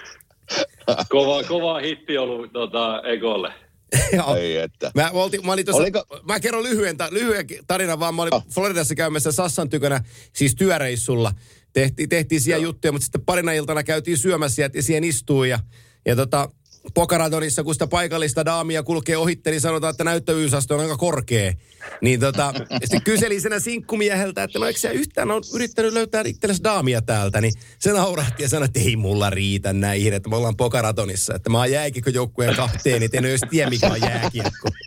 [1.09, 3.53] kova, kova hitti ollut tota, Ekolle.
[4.17, 4.35] Joo.
[4.35, 4.91] Ei, että.
[4.95, 8.33] Mä, oltiin, mä, olin tossa, Oliko- mä kerron lyhyen, ta, lyhyen tarinan, vaan mä olin
[8.53, 11.33] Floridassa käymässä Sassan tykönä, siis työreissulla.
[11.73, 15.59] Tehtiin, tehtiin siellä juttuja, mutta sitten parina iltana käytiin syömässä ja siihen istuu ja,
[16.05, 16.49] ja tota,
[16.93, 21.53] Pokaradonissa, kun sitä paikallista daamia kulkee ohitte, niin sanotaan, että näyttävyysaste on aika korkea.
[22.01, 26.63] Niin tota, sitten kyselin senä sinkkumieheltä, että no eikö sä yhtään on yrittänyt löytää itsellesi
[26.63, 30.57] daamia täältä, niin se naurahti ja sanoi, että ei mulla riitä näihin, että me ollaan
[30.57, 34.69] Pokaratonissa, että mä oon jääkiekkojoukkueen kapteeni, et en edes tiedä mikä on jääkiekko.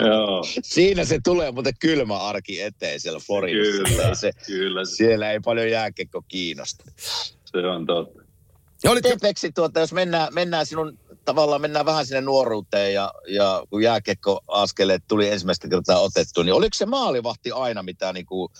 [0.00, 3.82] Joo, Siinä se tulee muuten kylmä arki eteen siellä Floridassa.
[3.82, 6.84] kyllä, Ei se, kyllä se, siellä ei paljon jääkekko kiinnosta.
[7.44, 8.19] se on totta.
[8.84, 13.12] Ja olit, Miten Peksi, tuota, jos mennään, mennään sinun, tavallaan mennään vähän sinne nuoruuteen ja,
[13.28, 18.26] ja kun jääkekko askeleet tuli ensimmäistä kertaa otettu, niin oliko se maalivahti aina mitä niin
[18.26, 18.52] kuin,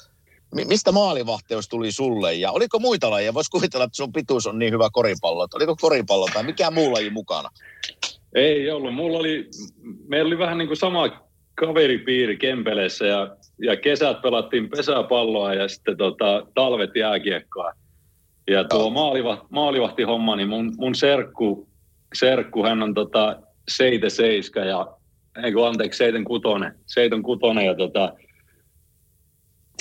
[0.55, 3.35] mi- mistä maalivahtius tuli sulle ja oliko muita lajeja?
[3.35, 6.93] Voisi kuvitella, että sun pituus on niin hyvä koripallo, että oliko koripallo tai mikä muu
[6.93, 7.49] laji mukana?
[8.35, 8.95] Ei ollut.
[8.95, 9.49] Mulla oli,
[10.09, 11.09] meillä oli vähän niin kuin sama
[11.55, 17.73] kaveripiiri Kempeleissä ja, ja kesät pelattiin pesäpalloa ja sitten tota, talvet jääkiekkoa.
[18.47, 21.69] Ja tuo maalivahti, maalivahtihomma, niin mun, mun serkku,
[22.15, 24.97] serkku, hän on tota, seite seiska ja,
[25.43, 28.13] ei kun anteeksi, seiten kutonen, seiton kutonen ja tota,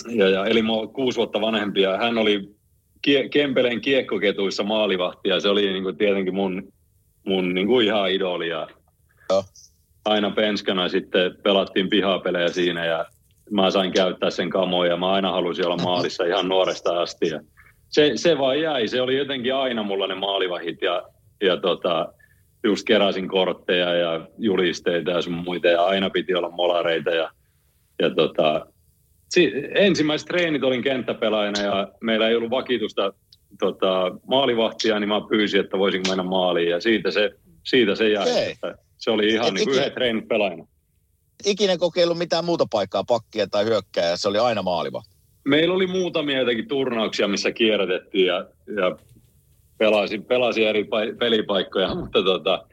[0.08, 2.50] ja, ja, eli mä oon kuusi vuotta vanhempi ja hän oli
[3.02, 6.74] kie, Kempeleen kiekkoketuissa maalivahti ja se oli niin kuin tietenkin mun,
[7.26, 8.68] mun niin kuin ihan idoli ja
[9.30, 9.44] Joo.
[10.06, 13.06] aina penskana sitten pelattiin pihapelejä siinä ja
[13.52, 17.42] mä sain käyttää sen kamoja ja mä aina halusin olla maalissa ihan nuoresta asti ja
[17.90, 21.04] se, se vaan jäi, se oli jotenkin aina mulla ne maalivahit ja,
[21.42, 22.14] ja tota,
[22.64, 27.32] just keräsin kortteja ja julisteita ja sun muita ja aina piti olla molareita ja,
[28.02, 28.66] ja tota,
[29.30, 33.14] si- ensimmäiset treenit olin kenttäpelaajana ja meillä ei ollut vakitusta
[33.60, 37.32] tota, maalivahtia, niin mä pyysin, että voisinko mennä maaliin ja siitä se,
[37.64, 38.26] siitä se jäi.
[38.98, 40.68] Se oli ihan Et niin kuin ikinä- yhden treenit pelaajana.
[41.46, 45.16] Ikinä kokeillut mitään muuta paikkaa, pakkia tai hyökkää, se oli aina maalivahti.
[45.44, 48.98] Meillä oli muutamia jotakin turnauksia, missä kierrätettiin ja, ja
[49.78, 52.66] pelasin, pelasin eri pa- pelipaikkoja, mutta tota,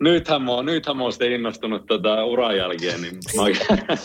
[0.00, 3.42] nythän mä, nythän mä oon sitten innostunut tota uran jälkeen, niin mä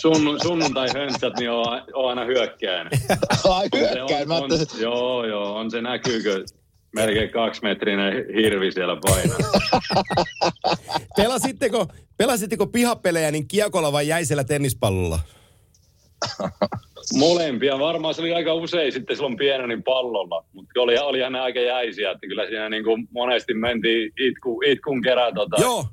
[0.00, 2.88] sunnu, sunnuntai hönssät, niin on, on aina hyökkäin.
[3.50, 4.34] Ai hyökkäin, mä
[4.80, 6.44] joo, joo, on se näkyykö
[6.94, 9.38] melkein kaksimetrinen hirvi siellä painaa.
[11.16, 15.18] pelasitteko, pelasitteko pihapelejä niin kiekolla vai jäisellä tennispallolla?
[17.14, 17.78] Molempia.
[17.78, 21.60] Varmaan se oli aika usein sitten silloin pienä niin pallolla, mutta oli, olihan ne aika
[21.60, 25.86] jäisiä, että kyllä siinä niin kuin monesti mentiin itku, itkun kerran tota, Joo.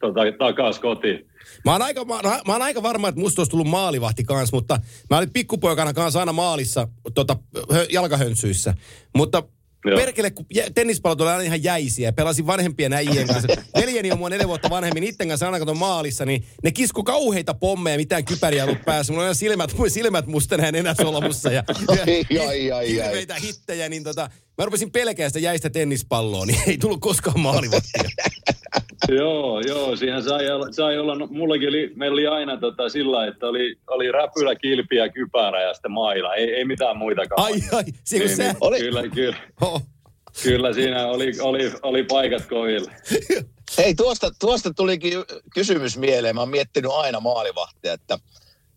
[0.00, 1.26] tota, takaisin kotiin.
[1.64, 4.80] Mä oon, aika, mä, mä oon aika varma, että musta olisi tullut maalivahti kanssa, mutta
[5.10, 7.36] mä olin pikkupoikana kanssa aina maalissa tota,
[7.72, 8.74] hö, jalkahönssyissä.
[9.16, 9.42] Mutta
[9.84, 9.98] Joo.
[9.98, 13.48] perkele, kun tennispallot oli aina ihan jäisiä, pelasin vanhempien äijien kanssa.
[13.80, 17.54] Veljeni on mua neljä vuotta vanhemmin, niiden kanssa aina katon maalissa, niin ne kisku kauheita
[17.54, 19.12] pommeja, mitään kypäriä ollut päässä.
[19.12, 21.64] Mulla on aina silmät, silmät mustana ja nenä solmussa ja,
[21.96, 22.90] ja Ai, ai, ai, ai.
[22.92, 28.02] hirveitä hittejä, niin tota, mä rupesin pelkää sitä jäistä tennispalloa, niin ei tullut koskaan maalivahtia.
[29.08, 33.26] Joo, joo, siinä sai olla, sai olla no, mullakin oli, meillä oli aina tota, sillä,
[33.26, 37.44] että oli, oli räpylä, kilpi ja kypärä ja sitten maila, ei, ei mitään muitakaan.
[37.44, 38.42] Ai, ai, se Niin, sä...
[38.42, 39.82] niin, Oli- Kyllä, kyllä, Oh.
[40.42, 42.92] kyllä siinä oli, oli, oli paikat koville.
[43.78, 45.12] Hei, tuosta, tuosta tulikin
[45.54, 46.34] kysymys mieleen.
[46.34, 48.18] Mä oon miettinyt aina maalivahtia, että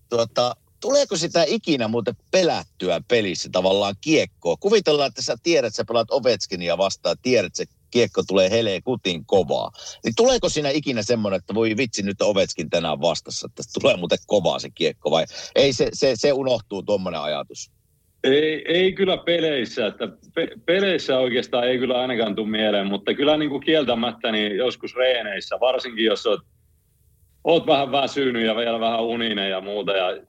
[0.10, 0.56] tuota,
[0.88, 4.56] tuleeko sitä ikinä muuten pelättyä pelissä tavallaan kiekkoa?
[4.60, 9.72] Kuvitellaan, että sä tiedät, sä pelaat Ovechkinia vastaan, tiedät, että kiekko tulee heleen kutin kovaa.
[10.04, 13.98] Niin tuleeko siinä ikinä semmoinen, että voi vitsi, nyt on Ovechkin tänään vastassa, että tulee
[13.98, 17.72] muuten kovaa se kiekko vai ei se, se, se unohtuu tuommoinen ajatus?
[18.24, 23.38] Ei, ei kyllä peleissä, että pe, peleissä oikeastaan ei kyllä ainakaan tule mieleen, mutta kyllä
[23.38, 26.42] niin kuin kieltämättä niin joskus reeneissä, varsinkin jos oot,
[27.44, 30.28] oot vähän väsynyt ja vielä vähän uninen ja muuta ja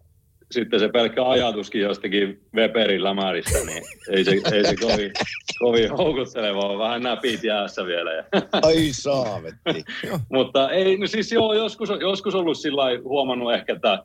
[0.51, 5.13] sitten se pelkkä ajatuskin jostakin Weberin lämärissä, niin ei se, ei se kovin,
[5.59, 6.79] kovin houkutteleva ole.
[6.79, 8.13] Vähän näpit jäässä vielä.
[8.13, 8.25] Ja,
[8.63, 9.85] Ai saavetti.
[10.33, 14.05] mutta ei, no siis joo, joskus, joskus ollut sillä huomannut ehkä, että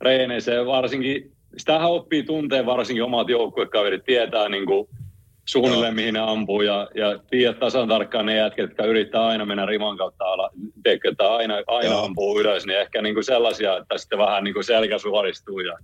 [0.00, 4.88] reeneissä ja varsinkin, sitähän oppii tunteen varsinkin omat joukkuekaverit, tietää niin kuin
[5.48, 9.66] suunnilleen mihin ne ampuu ja, ja tiedät tasan tarkkaan ne jätket, jotka yrittää aina mennä
[9.66, 10.50] riman kautta ala,
[10.82, 12.04] teikö, että aina, aina Joo.
[12.04, 15.78] ampuu ylös, niin ehkä niin kuin sellaisia, että sitten vähän niin kuin selkä suoristuu ja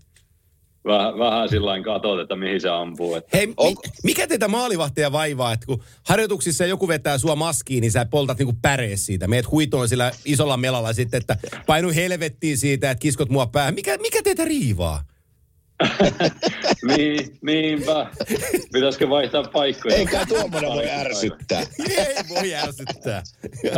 [0.85, 3.15] vähän, vähän sillä katsot, että mihin se ampuu.
[3.15, 3.37] Että.
[3.37, 3.55] Hei, mi-
[4.05, 8.55] mikä teitä maalivahtia vaivaa, että kun harjoituksissa joku vetää sua maskiin, niin sä poltat niinku
[8.63, 9.29] pärees siitä.
[9.29, 13.75] Meet huitoon sillä isolla melalla sitten, että painu helvettiin siitä, että kiskot mua päähän.
[13.75, 15.05] Mikä, mikä teitä riivaa?
[16.97, 18.07] niin, niinpä.
[18.73, 19.97] Pitäisikö vaihtaa paikkoja?
[19.97, 21.63] Eikä tuommoinen voi ärsyttää.
[21.89, 23.23] Ei voi ärsyttää.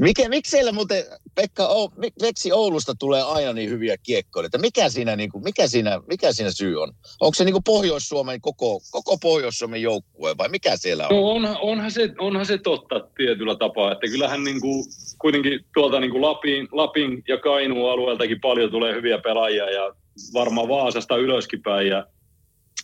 [0.00, 1.90] Mikä, miksi siellä muuten, Pekka, o,
[2.22, 4.58] miksi Oulusta tulee aina niin hyviä kiekkoilijoita?
[4.58, 6.92] Mikä siinä, niin kuin, mikä siinä, mikä siinä syy on?
[7.20, 11.16] Onko se niin kuin Pohjois-Suomen koko, koko Pohjois-Suomen joukkue vai mikä siellä on?
[11.16, 14.84] No onhan, onhan, se, onhan se totta tietyllä tapaa, että kyllähän niin kuin,
[15.18, 19.94] kuitenkin tuolta niin kuin Lapin, Lapin ja Kainuun alueeltakin paljon tulee hyviä pelaajia ja
[20.34, 22.06] varmaan Vaasasta ylöskin päin ja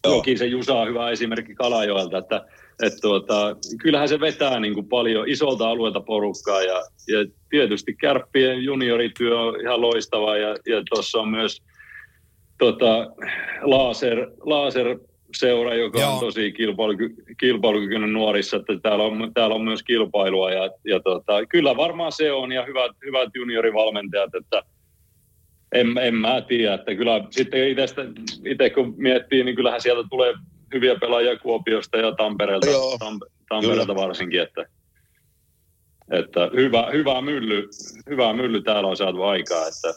[0.02, 2.44] Toki se Jusa on hyvä esimerkki Kalajoelta, että
[2.82, 8.64] et tuota, kyllähän se vetää niin kuin paljon isolta alueelta porukkaa ja, ja tietysti kärppien
[8.64, 11.62] juniorityö on ihan loistava ja, ja tuossa on myös
[12.58, 13.06] tota,
[13.62, 14.98] laser, laser
[15.36, 16.12] seura, joka Joo.
[16.12, 21.46] on tosi kilpailuky, kilpailukykyinen nuorissa, että täällä on, täällä on myös kilpailua ja, ja tota,
[21.46, 24.62] kyllä varmaan se on ja hyvät, hyvät juniorivalmentajat, että
[25.72, 27.60] en, en mä tiedä, että kyllä sitten
[28.46, 30.34] itse kun miettii, niin kyllähän sieltä tulee
[30.74, 34.66] hyviä pelaajia Kuopiosta ja Tampereelta, Joo, Tampe, Tampereelta varsinkin, että,
[36.10, 37.68] että hyvä, hyvä, mylly,
[38.10, 39.88] hyvä mylly täällä on saatu aikaa, että,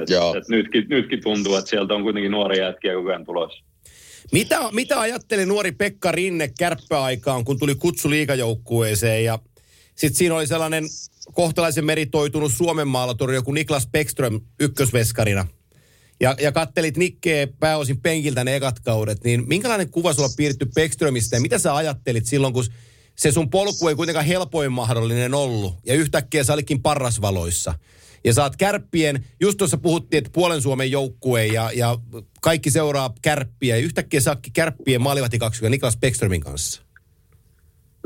[0.00, 3.64] että, että nytkin, nytkin tuntuu, että sieltä on kuitenkin nuoria jätkiä koko ajan tulossa.
[4.32, 9.38] Mitä, mitä ajatteli nuori Pekka Rinne kärppäaikaan, kun tuli kutsu liikajoukkueeseen ja
[9.94, 10.84] sitten siinä oli sellainen
[11.34, 15.46] kohtalaisen meritoitunut Suomen maalatori joku Niklas Beckström ykkösveskarina
[16.20, 21.36] ja, ja kattelit Nikkeä pääosin penkiltä ne ekat kaudet, niin minkälainen kuva sulla piirretty Beckströmistä
[21.36, 22.64] ja mitä sä ajattelit silloin, kun
[23.16, 27.74] se sun polku ei kuitenkaan helpoin mahdollinen ollut ja yhtäkkiä sä olikin parrasvaloissa.
[28.24, 31.98] Ja saat kärppien, just tuossa puhuttiin, että puolen Suomen joukkue ja, ja
[32.40, 35.38] kaikki seuraa kärppiä ja yhtäkkiä saakki kärppien maalivahti
[35.70, 36.85] Niklas Beckströmin kanssa.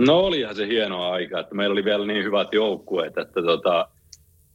[0.07, 3.89] No olihan se hienoa aika, että meillä oli vielä niin hyvät joukkueet, että tota,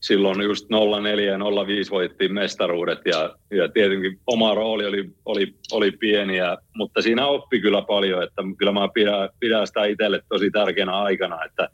[0.00, 0.66] silloin just
[1.02, 7.02] 04 ja 05 voittiin mestaruudet ja, ja tietenkin oma rooli oli, oli, oli pieniä, mutta
[7.02, 11.68] siinä oppi kyllä paljon, että kyllä mä pidän, pidän sitä itselle tosi tärkeänä aikana, että,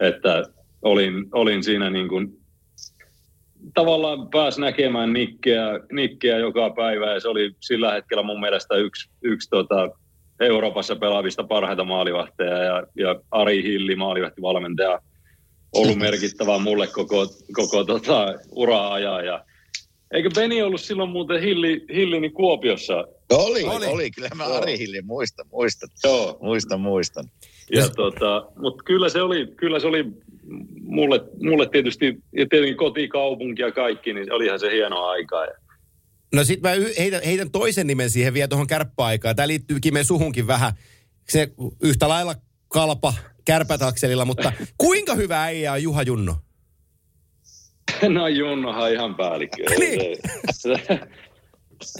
[0.00, 0.44] että
[0.82, 2.38] olin, olin siinä niin kuin,
[3.74, 9.10] tavallaan pääsi näkemään Nikkeä, Nikkeä joka päivä ja se oli sillä hetkellä mun mielestä yksi,
[9.22, 9.90] yksi tota,
[10.40, 15.00] Euroopassa pelaavista parhaita maalivahteja ja, ja Ari Hilli maalivahtivalmentaja
[15.72, 19.22] ollut merkittävä mulle koko, koko tota, uraa ajaa.
[19.22, 19.44] Ja,
[20.10, 23.04] eikö Beni ollut silloin muuten Hilli, Hilli niin Kuopiossa?
[23.32, 24.10] Oli, oli, oli.
[24.10, 25.88] Kyllä mä Ari Hilli muistan, muistan.
[26.04, 26.38] Joo.
[26.42, 27.24] Muistan, muistan.
[27.70, 30.04] Ja tota, mutta kyllä se oli, kyllä se oli
[30.80, 35.44] mulle, mulle tietysti, ja tietenkin kotikaupunki ja kaikki, niin olihan se hienoa aikaa.
[35.44, 35.52] Ja
[36.34, 39.36] No sit mä heitän, heitän toisen nimen siihen vielä tuohon kärppäaikaan.
[39.36, 40.72] Tämä liittyykin meidän suhunkin vähän.
[41.28, 41.48] Se
[41.82, 42.34] yhtä lailla
[42.68, 46.36] kalpa kärpätakselilla, mutta kuinka hyvä äijä on Juha Junno?
[48.08, 49.64] No Junnohan ihan päällikkö.
[49.78, 50.18] niin.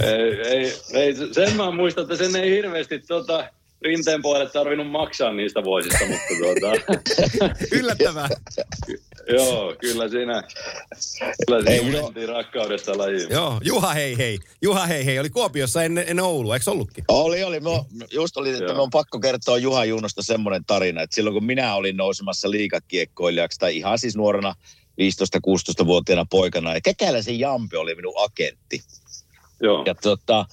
[0.01, 3.51] ei, ei, ei, sen mä muistan, että sen ei hirveästi tota,
[3.83, 6.95] rinteen puolelle tarvinnut maksaa niistä vuosista, mutta tuota...
[7.79, 8.29] Yllättävää.
[9.29, 10.43] Joo, kyllä siinä,
[11.47, 12.33] kyllä siinä ei, no.
[12.33, 13.31] rakkaudesta lajiin.
[13.31, 14.39] Joo, Juha hei hei.
[14.63, 17.05] Juha hei hei oli Kuopiossa ennen, ennen Oulua, eikö ollutkin?
[17.09, 17.61] Oli, oli.
[17.61, 17.71] Mä,
[18.13, 21.97] just oli, että on pakko kertoa Juha Junnosta semmoinen tarina, että silloin kun minä olin
[21.97, 24.55] nousemassa liikakiekkoilijaksi, tai ihan siis nuorena
[25.01, 28.81] 15-16-vuotiaana poikana, ja Kekäläisen Jampe oli minun agentti.
[29.61, 29.83] Joo.
[29.87, 30.47] Ja tota,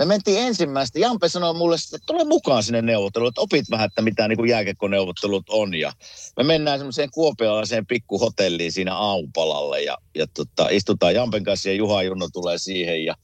[0.00, 0.98] me mentiin ensimmäistä.
[0.98, 5.44] Jampe sanoi mulle, että tule mukaan sinne neuvotteluun, että opit vähän, että mitä niin jääkekkoneuvottelut
[5.48, 5.74] on.
[5.74, 5.92] Ja
[6.36, 12.02] me mennään semmoiseen kuopiolaiseen pikkuhotelliin siinä aamupalalle ja, ja tota, istutaan Jampen kanssa ja Juha
[12.02, 13.14] Junno tulee siihen ja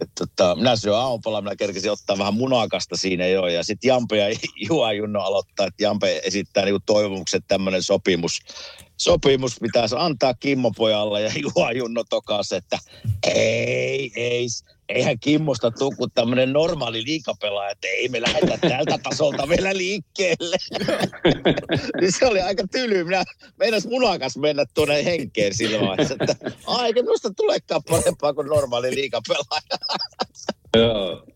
[0.00, 3.46] et tota, minä syön aamupalaa, minä kerkesin ottaa vähän munakasta siinä jo.
[3.46, 4.36] Ja sitten Jampe ja
[4.68, 8.38] Juha Junno aloittaa, että Jampe esittää niinku toivomukset tämmöinen sopimus.
[8.96, 12.78] Sopimus pitäisi antaa Kimmo pojalle ja Juha Junno tokas, että
[13.34, 14.46] ei, ei,
[14.90, 20.56] eihän Kimmosta tule kuin tämmöinen normaali liikapelaaja, että ei me lähdetä tältä tasolta vielä liikkeelle.
[22.00, 23.04] niin se oli aika tyly.
[23.04, 23.24] Minä
[23.58, 29.78] meinas munakas mennä tuonne henkeen vaiheessa, että aika minusta tulekaan parempaa kuin normaali liikapelaaja.
[30.76, 31.26] Joo.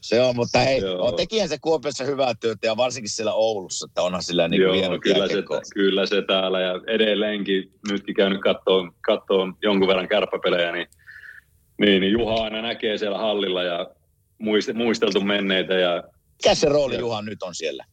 [0.00, 4.02] Se on, mutta hei, on tekihän se Kuopiossa hyvää työtä ja varsinkin siellä Oulussa, että
[4.02, 5.42] onhan sillä niin Joo, kyllä se,
[5.74, 8.40] kyllä se täällä ja edelleenkin nytkin käynyt
[9.00, 10.86] katsoa jonkun verran kärppäpelejä, niin
[11.84, 13.90] niin, niin Juha aina näkee siellä hallilla ja
[14.74, 15.74] muisteltu menneitä.
[15.74, 16.02] Ja,
[16.44, 17.84] Mikä se rooli ja, Juha nyt on siellä?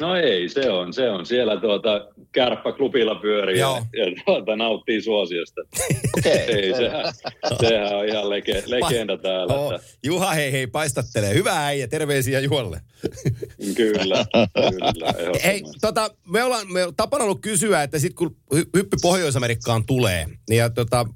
[0.00, 1.26] No ei, se on, se on.
[1.26, 5.60] Siellä tuota kärppäklubilla pyörii ja, ja tuota, nauttii suosiosta.
[6.18, 6.32] Okei.
[6.56, 7.14] ei, sehän,
[7.60, 9.54] sehän on ihan lege, legenda täällä.
[9.54, 11.34] Oh, Että, Juha hei hei paistattelee.
[11.34, 12.80] Hyvä äijä, terveisiä Juhalle.
[13.76, 14.26] kyllä,
[14.70, 15.12] kyllä.
[15.44, 20.26] Hei, tota, me ollaan, me tapana ollut kysyä, että sit kun hy- hyppy Pohjois-Amerikkaan tulee,
[20.48, 21.06] niin ja tota,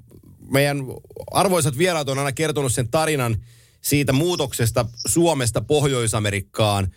[0.51, 0.85] meidän
[1.31, 3.37] arvoisat vieraat on aina kertonut sen tarinan
[3.81, 6.87] siitä muutoksesta Suomesta Pohjois-Amerikkaan.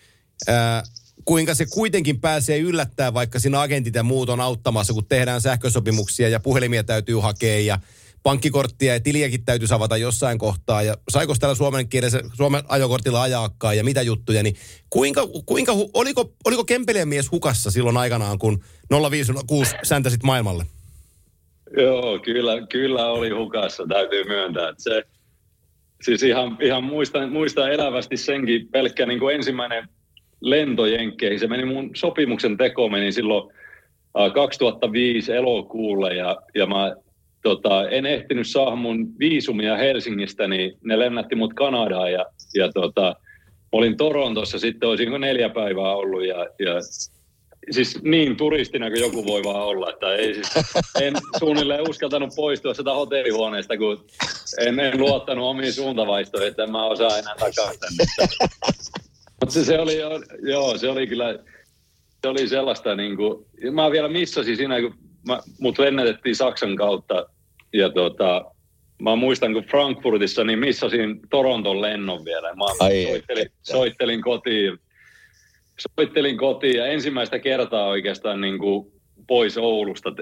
[0.49, 0.83] Ää,
[1.25, 6.29] kuinka se kuitenkin pääsee yllättää, vaikka siinä agentit ja muut on auttamassa, kun tehdään sähkösopimuksia
[6.29, 7.79] ja puhelimia täytyy hakea ja
[8.23, 10.83] pankkikorttia ja tiliäkin täytyy avata jossain kohtaa.
[10.83, 14.57] Ja saiko täällä suomen kielessä, Suomen ajokortilla ajaakkaan ja mitä juttuja, niin
[14.91, 18.65] kuinka, kuinka oliko, oliko Kempelien mies hukassa silloin aikanaan, kun
[19.11, 20.67] 056 säntäsit maailmalle?
[21.77, 24.69] Joo, kyllä, kyllä oli hukassa, täytyy myöntää.
[24.69, 25.03] Että se,
[26.03, 29.89] siis ihan, ihan muistan, muistan elävästi senkin pelkkä niin kuin ensimmäinen
[30.41, 31.41] lento Jenkkeihin.
[31.41, 33.53] Se meni mun sopimuksen teko meni silloin
[34.21, 36.97] äh, 2005 elokuulle ja, ja mä
[37.43, 43.17] tota, en ehtinyt saada mun viisumia Helsingistä, niin ne lennätti mut Kanadaan ja, ja tota,
[43.73, 46.75] olin Torontossa sitten, olisinko neljä päivää ollut ja, ja
[47.71, 50.49] siis niin turistina kuin joku voi vaan olla, että ei siis,
[51.01, 54.07] en suunnilleen uskaltanut poistua sitä hotellihuoneesta, kun
[54.61, 57.97] en, en luottanut omiin suuntavaistoihin, että en mä osaa enää takaisin.
[59.41, 61.39] Mutta se, se, oli, jo- joo, se oli kyllä,
[62.23, 64.95] se oli sellaista niin kuin, mä vielä missasin siinä, kun
[65.27, 67.27] mä, mut lennätettiin Saksan kautta
[67.73, 68.45] ja tota,
[69.03, 72.55] mä muistan, kun Frankfurtissa, niin missasin Toronton lennon vielä.
[72.55, 73.59] Mä Ai soittelin, että.
[73.63, 74.79] soittelin kotiin
[75.79, 78.93] soittelin kotiin ja ensimmäistä kertaa oikeastaan niin kuin
[79.27, 80.13] pois Oulusta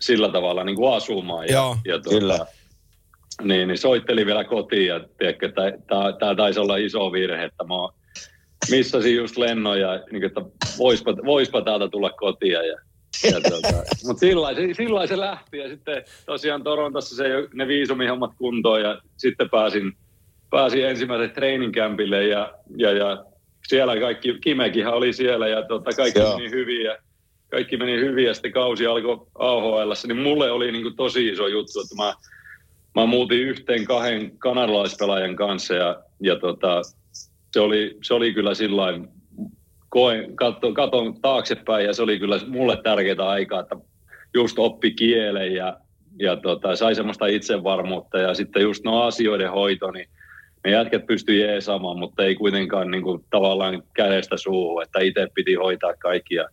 [0.00, 1.46] sillä tavalla niin kuin asumaan.
[1.46, 2.46] Ja, Joo, ja tuota, kyllä.
[3.42, 5.52] Niin, niin soittelin vielä kotiin ja tiedätkö,
[6.18, 7.74] tämä taisi olla iso virhe, että mä
[8.70, 10.40] missasin just lennon ja niin, että
[10.78, 12.52] voispa, voispa täältä tulla kotiin.
[12.52, 13.68] Ja, ja tuota,
[14.06, 19.00] mutta sillä se, sillä se lähti ja sitten tosiaan Torontossa se, ne viisumihommat kuntoon ja
[19.16, 19.92] sitten pääsin,
[20.50, 23.24] pääsin ensimmäiselle training campille ja, ja, ja
[23.68, 26.36] siellä kaikki, Kimekihän oli siellä ja tota, kaikki Joo.
[26.36, 26.98] meni hyvin ja
[27.50, 31.46] kaikki meni hyvin ja sitten kausi alkoi AHL, niin mulle oli niin kuin tosi iso
[31.46, 32.14] juttu, että mä,
[33.00, 36.82] mä muutin yhteen kahden kanadalaispelaajan kanssa ja, ja tota,
[37.52, 39.08] se, oli, se oli kyllä sillain,
[39.88, 43.76] koen, katon, katon taaksepäin ja se oli kyllä mulle tärkeää aikaa, että
[44.34, 45.76] just oppi kielen ja,
[46.18, 50.08] ja tota, sai semmoista itsevarmuutta ja sitten just no asioiden hoito, niin
[50.64, 55.54] ne jätkät pystyi jeesaamaan, mutta ei kuitenkaan niin kuin, tavallaan kädestä suuhun, että itse piti
[55.54, 56.48] hoitaa kaikki ja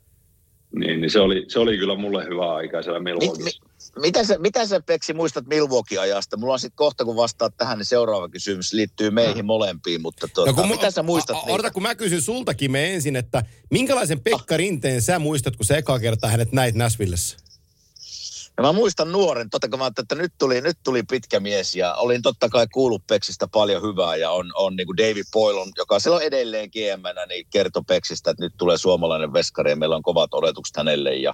[0.75, 3.63] niin, niin se, oli, se oli kyllä mulle hyvä aika siellä Milwaukeeissa.
[4.01, 6.37] Mitä sä, mitä sä Peksi muistat Milwaukee-ajasta?
[6.37, 10.53] Mulla on sitten kohta, kun vastaat tähän, niin seuraava kysymys liittyy meihin molempiin, mutta tuota,
[10.53, 11.53] kun mu- mitä sä muistat a- a-?
[11.53, 15.77] Odota, kun mä kysyn sultakin me ensin, että minkälaisen Pekka Rinteen sä muistat, kun sä
[15.77, 17.37] eka kertaa hänet näit Nashvillessä?
[18.59, 21.95] Ja mä muistan nuoren, totta kai mä että nyt tuli, nyt tuli pitkä mies ja
[21.95, 25.99] olin totta kai kuullut Peksistä paljon hyvää ja on, on niin kuin David Poilon, joka
[25.99, 30.33] silloin edelleen gm niin kertoi Peksistä, että nyt tulee suomalainen veskari ja meillä on kovat
[30.33, 31.33] odotukset hänelle ja,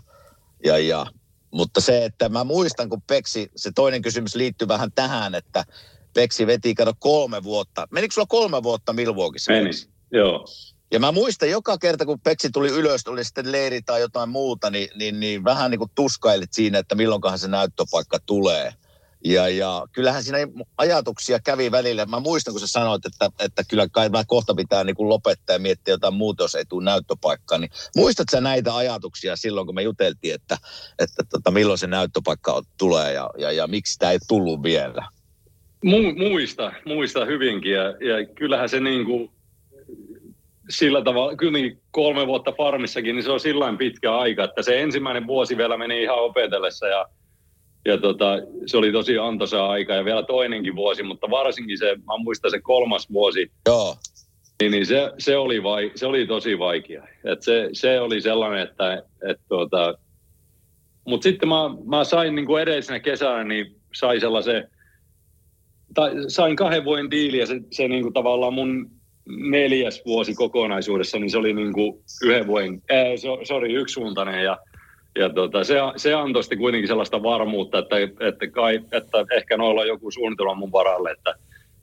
[0.63, 1.05] ja, ja
[1.51, 5.65] mutta se, että mä muistan, kun Peksi, se toinen kysymys liittyy vähän tähän, että
[6.13, 7.87] Peksi veti, kato kolme vuotta.
[7.91, 9.51] Menikö sulla kolme vuotta Milwaukeeissa?
[9.51, 9.69] Meni,
[10.11, 10.45] joo.
[10.91, 14.69] Ja mä muistan joka kerta, kun Peksi tuli ylös, oli sitten leiri tai jotain muuta,
[14.69, 18.73] niin, niin, niin vähän niin kuin tuskailit siinä, että milloinkohan se näyttöpaikka tulee.
[19.25, 20.37] Ja, ja kyllähän siinä
[20.77, 22.05] ajatuksia kävi välillä.
[22.05, 25.55] Mä muistan, kun sä sanoit, että, että kyllä kai mä kohta pitää niin kuin lopettaa
[25.55, 27.57] ja miettiä jotain muuta, jos ei tule näyttöpaikkaa.
[27.57, 30.57] Niin muistat sä näitä ajatuksia silloin, kun me juteltiin, että,
[30.99, 35.07] että tota, milloin se näyttöpaikka tulee ja, ja, ja miksi sitä ei tullut vielä?
[35.85, 39.31] Mu- muista, muista hyvinkin ja, ja kyllähän se niin kuin
[40.69, 44.81] sillä tavalla, kyllä niin kolme vuotta farmissakin, niin se on sillä pitkä aika, että se
[44.81, 47.05] ensimmäinen vuosi vielä meni ihan opetellessa ja,
[47.85, 48.25] ja tota,
[48.65, 52.61] se oli tosi antoisa aika ja vielä toinenkin vuosi, mutta varsinkin se, mä muistan se
[52.61, 53.95] kolmas vuosi, Joo,
[54.61, 57.07] niin, niin se, se, oli vai, se oli tosi vaikea.
[57.23, 59.97] Et se, se oli sellainen, että et tota,
[61.07, 64.67] mutta sitten mä, mä sain niin kuin edellisenä kesänä, niin sai sellaisen,
[65.93, 68.91] tai sain kahden vuoden diili ja se, se niin kuin tavallaan mun
[69.25, 74.57] neljäs vuosi kokonaisuudessa, niin se oli niin kuin yhden vuoden, ää, so- sorry, yksisuuntainen ja,
[75.19, 77.95] ja tota, se, se antoi kuitenkin sellaista varmuutta, että,
[78.27, 81.35] että, kai, että ehkä noilla on joku suunnitelma mun varalle, että,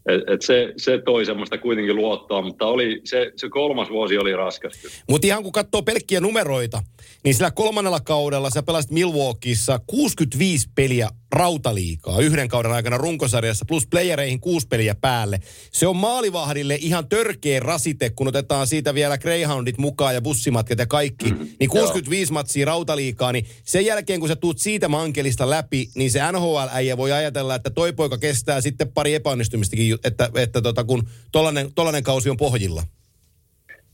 [0.06, 4.36] Et, et se, se toi semmoista kuitenkin luottoa, mutta oli, se, se kolmas vuosi oli
[4.36, 4.72] raskas.
[5.10, 6.82] Mutta ihan kun katsoo pelkkiä numeroita,
[7.24, 13.86] niin sillä kolmannella kaudella sä pelasit Milwaukeeissa 65 peliä rautaliikaa yhden kauden aikana runkosarjassa, plus
[13.86, 15.38] playereihin kuusi peliä päälle.
[15.72, 20.86] Se on maalivahdille ihan törkeä rasite, kun otetaan siitä vielä Greyhoundit mukaan ja bussimatkat ja
[20.86, 21.30] kaikki.
[21.30, 22.34] Mm, niin 65 joo.
[22.34, 27.12] matsia rautaliikaa, niin sen jälkeen kun sä tuut siitä mankelista läpi, niin se NHL-äijä voi
[27.12, 32.30] ajatella, että toi poika kestää sitten pari epäonnistumistakin, että, että tota, kun tollanen, tollanen kausi
[32.30, 32.82] on pohjilla.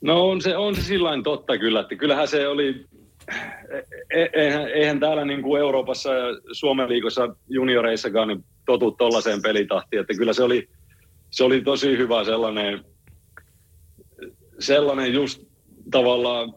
[0.01, 2.86] No on se, on se sillain totta kyllä, että kyllähän se oli
[3.70, 3.78] E,
[4.10, 10.00] e, eihän, eihän täällä niin kuin Euroopassa ja Suomen liikossa junioreissakaan niin totu tuollaiseen pelitahtiin,
[10.00, 10.68] että kyllä se oli,
[11.30, 12.84] se oli tosi hyvä sellainen,
[14.58, 15.42] sellainen just
[15.90, 16.54] tavallaan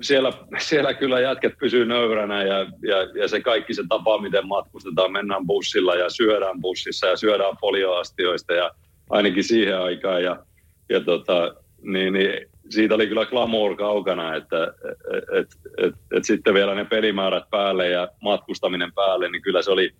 [0.00, 5.12] siellä, siellä kyllä jätket pysyy nöyränä ja, ja, ja, se kaikki se tapa, miten matkustetaan,
[5.12, 8.70] mennään bussilla ja syödään bussissa ja syödään folioastioista ja
[9.10, 10.44] ainakin siihen aikaan ja,
[10.88, 15.46] ja tota, niin, niin siitä oli kyllä glamour kaukana, että et, et,
[15.78, 19.90] et, et sitten vielä ne pelimäärät päälle ja matkustaminen päälle, niin kyllä se oli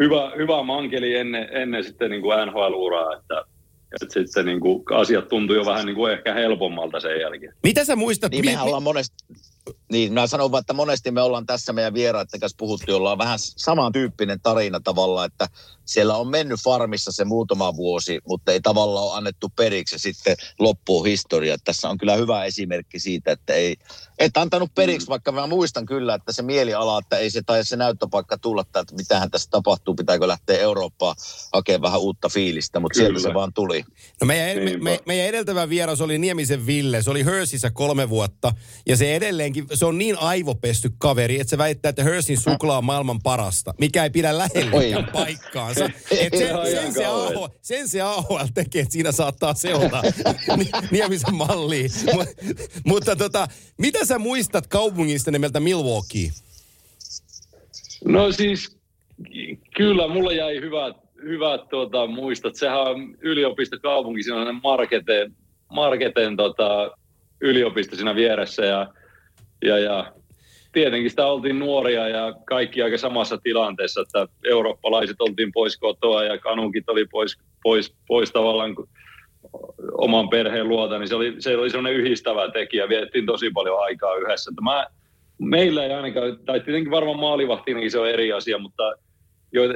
[0.00, 3.44] hyvä, hyvä mankeli ennen, ennen sitten niin kuin NHL-uraa, että,
[4.02, 7.54] että sitten niin kuin asiat tuntui jo vähän niin kuin ehkä helpommalta sen jälkeen.
[7.62, 8.32] Mitä sä muistat?
[8.32, 9.16] Niin mehän ollaan monesti,
[9.90, 13.18] niin mä sanon vaan, että monesti me ollaan tässä meidän vieraiden kanssa puhuttu, jolla on
[13.18, 15.48] vähän samantyyppinen tarina tavallaan, että
[15.84, 20.36] siellä on mennyt farmissa se muutama vuosi, mutta ei tavallaan ole annettu periksi ja sitten
[20.58, 21.56] loppuu historia.
[21.64, 23.76] Tässä on kyllä hyvä esimerkki siitä, että ei,
[24.18, 25.10] et antanut periksi, mm.
[25.10, 28.84] vaikka mä muistan kyllä, että se mieliala, että ei se tai se näyttöpaikka tulla, että
[28.96, 31.16] mitähän tässä tapahtuu, pitääkö lähteä Eurooppaan
[31.52, 33.08] hakemaan vähän uutta fiilistä, mutta kyllä.
[33.08, 33.84] sieltä se vaan tuli.
[34.20, 38.52] No meidän, me, me, meidän edeltävä vieras oli Niemisen Ville, se oli Hörsissä kolme vuotta
[38.86, 42.84] ja se edelleenkin, se on niin aivopesty kaveri, että se väittää, että Hörsin suklaa on
[42.84, 45.84] maailman parasta, mikä ei pidä lähellekään paikkaansa.
[46.10, 50.02] Et sen, sen, se AHL, sen se AHL tekee, että siinä saattaa seurata
[50.90, 51.90] Niemisen malliin.
[52.84, 56.30] mutta tota, mitä sä muistat kaupungista nimeltä Milwaukee?
[58.04, 58.76] No siis
[59.76, 62.56] kyllä, mulla jäi hyvät, hyvät tuota, muistot.
[62.56, 65.34] Sehän on yliopistokaupunki, siinä on Marketeen,
[65.68, 66.90] Marketeen tota,
[67.40, 68.94] yliopisto siinä vieressä ja,
[69.64, 70.12] ja, ja
[70.72, 76.38] tietenkin sitä oltiin nuoria ja kaikki aika samassa tilanteessa, että eurooppalaiset oltiin pois kotoa ja
[76.38, 78.76] kanunkit oli pois, pois, pois tavallaan
[79.92, 82.88] oman perheen luota, niin se oli, se oli sellainen yhdistävä tekijä.
[82.88, 84.50] Vietettiin tosi paljon aikaa yhdessä.
[84.62, 84.86] Mä,
[85.38, 88.92] meillä ei ainakaan, tai tietenkin varmaan maalivahtinakin se on eri asia, mutta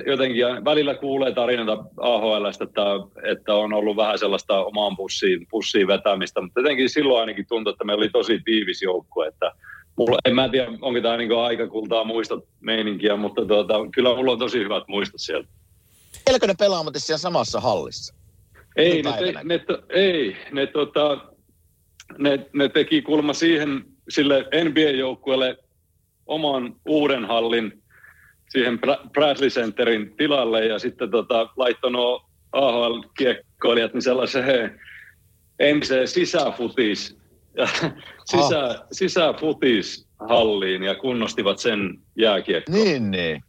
[0.07, 2.83] jotenkin välillä kuulee tarinoita AHLstä, että,
[3.31, 7.85] että on ollut vähän sellaista omaan pussiin, pussiin vetämistä, mutta jotenkin silloin ainakin tuntui, että
[7.85, 9.53] meillä oli tosi tiivis joukkue, että
[9.97, 14.39] mulla, en mä tiedä, onko tämä niin aikakultaa muistot meininkiä, mutta tuota, kyllä mulla on
[14.39, 15.49] tosi hyvät muistot sieltä.
[16.27, 18.15] Vieläkö ne pelaamat siellä samassa hallissa?
[18.77, 21.19] Ei, ne, te, ne, to, ei ne, tota,
[22.19, 25.57] ne, ne teki kulma siihen sille NBA-joukkueelle
[26.27, 27.83] oman uuden hallin
[28.49, 28.79] siihen
[29.13, 34.81] Bradley Centerin tilalle ja sitten tota, laittoi nuo AHL-kiekkoilijat niin sellaiseen
[35.75, 37.17] MC sisäfutis,
[37.57, 37.69] ja
[38.93, 40.29] sisä, ah.
[40.29, 42.79] halliin ja kunnostivat sen jääkiekkoon.
[42.79, 43.43] Niin, niin.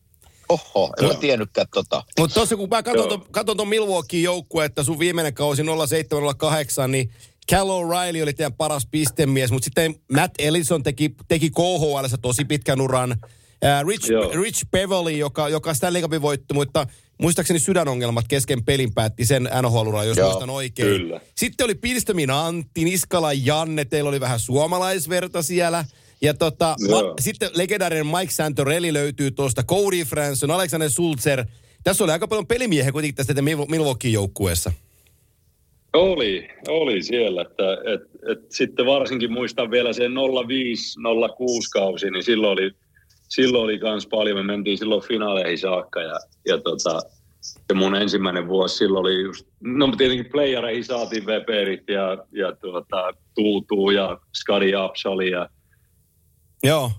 [0.49, 2.03] Oho, en ole tiennytkään tota.
[2.19, 2.83] Mutta tuossa kun mä
[3.31, 7.11] katson tuon Milwaukee joukkue, että sun viimeinen kausi 0708, niin
[7.51, 12.81] Cal O'Reilly oli teidän paras pistemies, mutta sitten Matt Ellison teki, teki KHL tosi pitkän
[12.81, 13.11] uran.
[13.11, 14.09] Uh, Rich,
[14.41, 16.87] Rich Beverly, joka, joka Stanley Cupin voitti, mutta
[17.21, 20.87] muistaakseni sydänongelmat kesken pelin päätti sen nhl jos Joo, muistan oikein.
[20.87, 21.21] Kyllä.
[21.35, 25.85] Sitten oli Pilstömin Antti, Niskala Janne, teillä oli vähän suomalaisverta siellä.
[26.21, 31.45] Ja tota, ma, sitten legendaarinen Mike Santorelli löytyy tuosta, Cody Franson, Alexander Sulzer.
[31.83, 34.71] Tässä oli aika paljon pelimiehiä kuitenkin tästä Milwaukee joukkueessa.
[35.93, 37.41] Oli, oli siellä.
[37.41, 38.01] Että, et,
[38.31, 40.15] et, sitten varsinkin muistan vielä sen 05-06
[41.73, 42.71] kausi, niin silloin oli,
[43.29, 44.37] silloin oli kans paljon.
[44.37, 47.01] Me mentiin silloin finaaleihin saakka ja, ja tota,
[47.69, 53.11] ja mun ensimmäinen vuosi silloin oli just, no tietenkin playereihin saatiin Weberit ja, ja tuota,
[53.35, 54.71] Tuutuu ja Skadi
[55.05, 55.49] oli ja
[56.63, 56.91] Joo.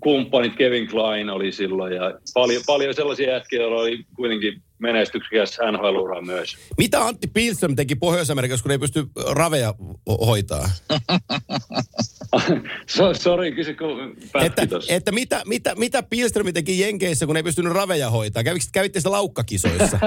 [0.00, 6.20] kumppanit Kevin Klein oli silloin ja paljon, paljon sellaisia jätkiä, joilla oli kuitenkin menestyksekäs nhl
[6.26, 6.56] myös.
[6.78, 9.74] Mitä Antti Pilström teki Pohjois-Amerikassa, kun ei pysty raveja
[10.26, 10.70] hoitaa?
[12.96, 13.76] so, sorry, kysy
[14.44, 18.44] että, että mitä, mitä, mitä Pilström teki Jenkeissä, kun ei pystynyt raveja hoitaa?
[18.44, 19.98] Kävitte, kävitte sitä laukkakisoissa?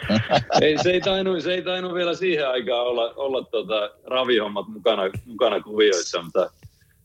[0.62, 5.02] ei, se, ei tainnut, se ei tainnut vielä siihen aikaan olla, olla tota, ravihommat mukana,
[5.24, 6.50] mukana kuvioissa, mutta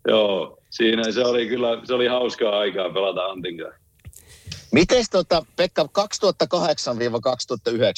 [0.08, 3.85] joo, siinä se oli kyllä, se oli hauskaa aikaa pelata Antin kanssa.
[4.76, 5.88] Miten tota, Pekka, 2008-2009,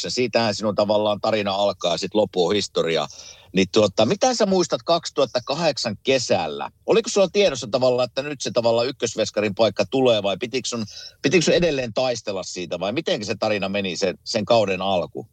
[0.07, 3.07] siitähän sinun tavallaan tarina alkaa sitten loppuu historia.
[3.53, 6.69] Niin tuota, mitä sä muistat 2008 kesällä?
[6.85, 10.85] Oliko sulla tiedossa tavallaan, että nyt se tavallaan ykkösveskarin paikka tulee vai pitikö sun,
[11.21, 15.27] pitikö sun edelleen taistella siitä vai miten se tarina meni sen, sen kauden alku?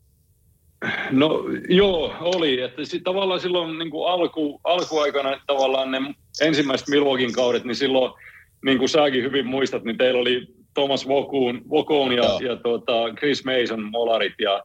[1.10, 2.60] No joo, oli.
[2.60, 8.12] Että sit, tavallaan silloin niin kuin alku, alkuaikana tavallaan ne ensimmäiset Milwaukeein kaudet, niin silloin,
[8.64, 13.44] niin kuin säkin hyvin muistat, niin teillä oli Thomas Vokoon, Vokoon ja, ja tuota Chris
[13.44, 14.62] Mason molarit ja,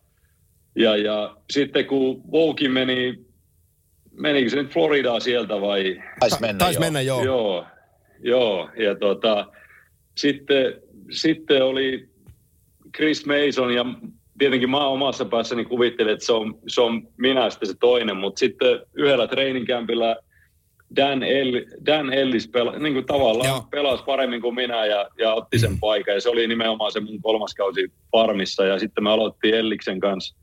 [0.75, 3.19] ja, ja sitten kun Voki meni,
[4.11, 6.01] menikö se nyt Floridaa sieltä vai?
[6.19, 7.23] Taisi mennä, Tais mennä joo.
[7.23, 7.65] Joo,
[8.19, 8.69] joo.
[8.77, 9.47] ja tuota,
[10.17, 10.73] sitten,
[11.11, 12.09] sitten oli
[12.95, 13.85] Chris Mason ja
[14.37, 18.39] tietenkin mä omassa päässäni kuvittelin, että se on, se on minä sitten se toinen, mutta
[18.39, 20.15] sitten yhdellä treeninkämpillä
[20.95, 23.67] Dan, El, Dan Ellis pela, niin kuin tavallaan Joo.
[23.71, 25.79] pelasi paremmin kuin minä ja, ja otti sen mm.
[25.79, 26.13] paikan.
[26.13, 28.65] Ja se oli nimenomaan se mun kolmas kausi farmissa.
[28.65, 30.35] Ja sitten me aloittiin Elliksen kanssa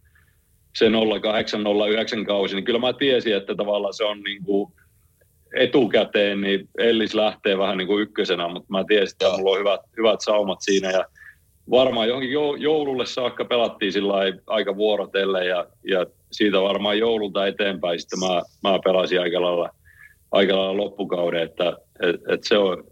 [0.76, 2.54] se 08-09 kausi.
[2.54, 4.72] Niin kyllä mä tiesin, että tavallaan se on niin kuin
[5.56, 9.38] etukäteen, niin Ellis lähtee vähän niin kuin ykkösenä, mutta mä tiesin, että Joo.
[9.38, 10.90] mulla on hyvät, hyvät saumat siinä.
[10.90, 11.04] Ja
[11.70, 14.14] varmaan johonkin joululle saakka pelattiin sillä
[14.46, 19.70] aika vuorotelle ja, ja siitä varmaan joululta eteenpäin sitten mä, mä pelasin aika lailla,
[20.32, 22.84] aika lailla loppukauden, että et, et se on,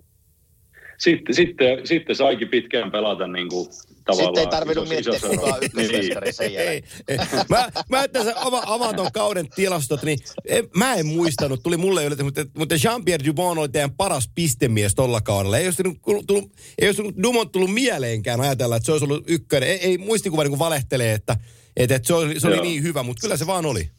[0.99, 3.69] sitten, sitten, sitten saikin pitkään pelata niin kuin
[4.05, 4.37] tavallaan.
[4.37, 6.85] Sitten ei tarvinnut miettiä kukaan ykkösmestari sen jälkeen.
[7.09, 7.19] Ei, ei.
[7.49, 11.77] Mä, mä että sä ava, avaan ton kauden tilastot, niin en, mä en muistanut, tuli
[11.77, 15.59] mulle yllätys, mutta, mutta Jean-Pierre Dubon oli teidän paras pistemies tolla kaudella.
[15.59, 15.83] Ei olisi,
[16.27, 19.69] tullut, ei olisi Dumont tullut mieleenkään ajatella, että se olisi ollut ykkönen.
[19.69, 21.37] Ei, ei muistikuva niin valehtelee, että,
[21.77, 23.91] että, että se oli, se oli niin hyvä, mutta kyllä se vaan oli.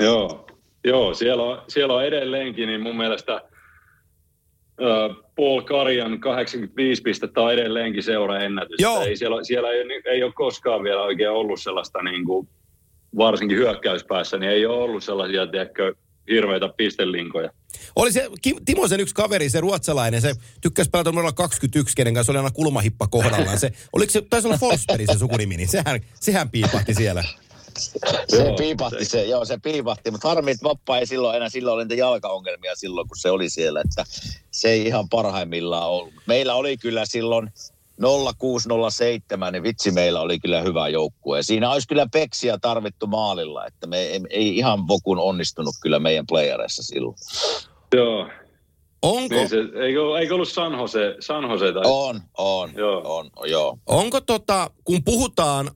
[0.00, 0.47] Joo,
[0.84, 3.40] Joo siellä, on, siellä on edelleenkin, niin mun mielestä–
[5.36, 8.80] Paul Karjan 85 pistettä on edelleenkin seuraennätys.
[8.80, 9.02] Joo.
[9.02, 12.48] Ei, siellä, siellä ei, ei ole koskaan vielä oikein ollut sellaista, niin kuin,
[13.16, 15.94] varsinkin hyökkäyspäässä, niin ei ole ollut sellaisia, tiedätkö,
[16.30, 17.50] hirveitä pistelinkoja.
[17.96, 18.28] Oli se
[18.64, 22.50] Timo sen yksi kaveri, se ruotsalainen, se tykkäsi pelata numero 21, kenen kanssa oli aina
[22.50, 23.58] kulmahippa kohdallaan.
[23.58, 27.24] Se, oliko se, taisi olla Forsperi se sukunimi, niin sehän, sehän piipahti siellä.
[27.78, 31.74] Se joo, piipahti se, joo se piipahti, mutta harmi, että Vappa ei silloin enää, silloin
[31.74, 34.04] oli niitä jalkaongelmia silloin, kun se oli siellä, että
[34.50, 36.14] se ei ihan parhaimmillaan ollut.
[36.26, 37.50] Meillä oli kyllä silloin
[38.38, 41.42] 0607, niin vitsi meillä oli kyllä hyvä joukkue.
[41.42, 46.26] Siinä olisi kyllä peksiä tarvittu maalilla, että me ei, ei ihan vokun onnistunut kyllä meidän
[46.26, 47.16] playereissa silloin.
[47.94, 48.28] Joo.
[49.02, 49.34] Onko?
[49.34, 51.16] Niin se, eikö, eikö ollut San Jose?
[51.20, 51.82] San Jose tai...
[51.84, 53.16] On, on, joo.
[53.16, 53.78] on, joo.
[53.86, 55.70] Onko tota, kun puhutaan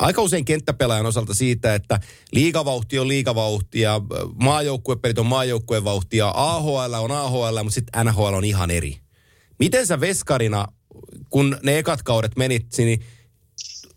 [0.00, 2.00] aika usein kenttäpelaajan osalta siitä, että
[2.32, 4.00] liigavauhti on liigavauhti ja
[4.34, 8.96] maajoukkuepelit on maajoukkueen vauhti ja AHL on AHL, mutta sitten NHL on ihan eri.
[9.58, 10.66] Miten sä veskarina,
[11.30, 13.00] kun ne ekat kaudet menit, niin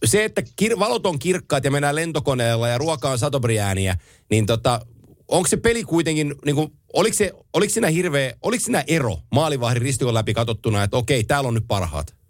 [0.06, 3.98] se, että kir- valot on kirkkaat ja mennään lentokoneella ja ruoka on satobriääniä,
[4.30, 4.86] niin tota,
[5.28, 9.82] onko se peli kuitenkin, niin kuin, oliko, se, oliko siinä hirveä, oliko siinä ero maalivahdin
[9.82, 12.23] ristikon läpi katsottuna, että okei, täällä on nyt parhaat?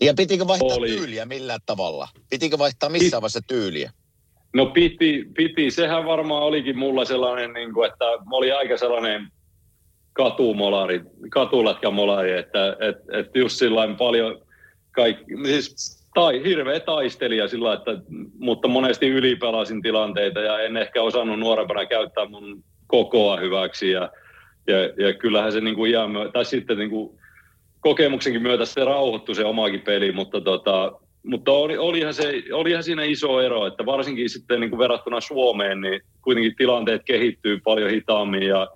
[0.00, 0.88] Ja pitikö vaihtaa oli.
[0.88, 2.08] tyyliä millään tavalla?
[2.30, 3.90] Pitikö vaihtaa missään vaiheessa tyyliä?
[4.54, 5.70] No piti, piti.
[5.70, 9.28] Sehän varmaan olikin mulla sellainen, niin kuin, että mä olin aika sellainen
[10.12, 14.42] katumolari, katulätkämolari, että et, et just sillain paljon
[14.90, 17.90] kaikki, siis tai, hirveä taistelija sillä, että,
[18.38, 24.10] mutta monesti ylipelasin tilanteita ja en ehkä osannut nuorempana käyttää mun kokoa hyväksi ja,
[24.66, 27.18] ja, ja kyllähän se niin kuin ihan, tai sitten niin kuin
[27.80, 30.92] kokemuksenkin myötä se rauhoittui se omaakin peli, mutta, tota,
[31.26, 35.80] mutta oli, olihan, se, olihan siinä iso ero, että varsinkin sitten niin kuin verrattuna Suomeen,
[35.80, 38.68] niin kuitenkin tilanteet kehittyy paljon hitaammin ja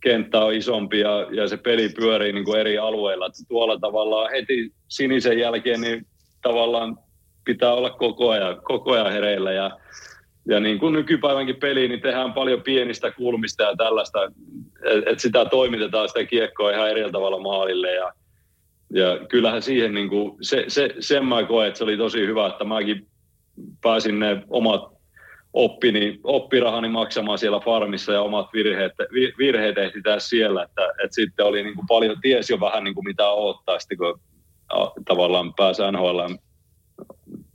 [0.00, 3.26] kenttä on isompi ja, ja se peli pyörii niin kuin eri alueilla.
[3.26, 6.06] Että tuolla tavallaan heti sinisen jälkeen niin
[6.42, 6.98] tavallaan
[7.44, 9.70] pitää olla koko ajan, koko ajan hereillä ja,
[10.48, 14.24] ja niin kuin nykypäivänkin peli, niin tehdään paljon pienistä kulmista ja tällaista,
[14.84, 18.12] että et sitä toimitetaan sitä kiekkoa ihan eri tavalla maalille ja,
[18.90, 22.46] ja kyllähän siihen, niin kuin, se, se, sen mä koen, että se oli tosi hyvä,
[22.46, 23.06] että mäkin
[23.82, 25.00] pääsin ne omat
[25.52, 28.92] oppini, oppirahani maksamaan siellä farmissa ja omat virheet,
[29.38, 33.04] virheet ehtitään siellä, että, että sitten oli niin kuin paljon, ties jo vähän niin kuin
[33.04, 34.20] mitä odottaa sitten, kun
[35.04, 36.34] tavallaan pääsi NHL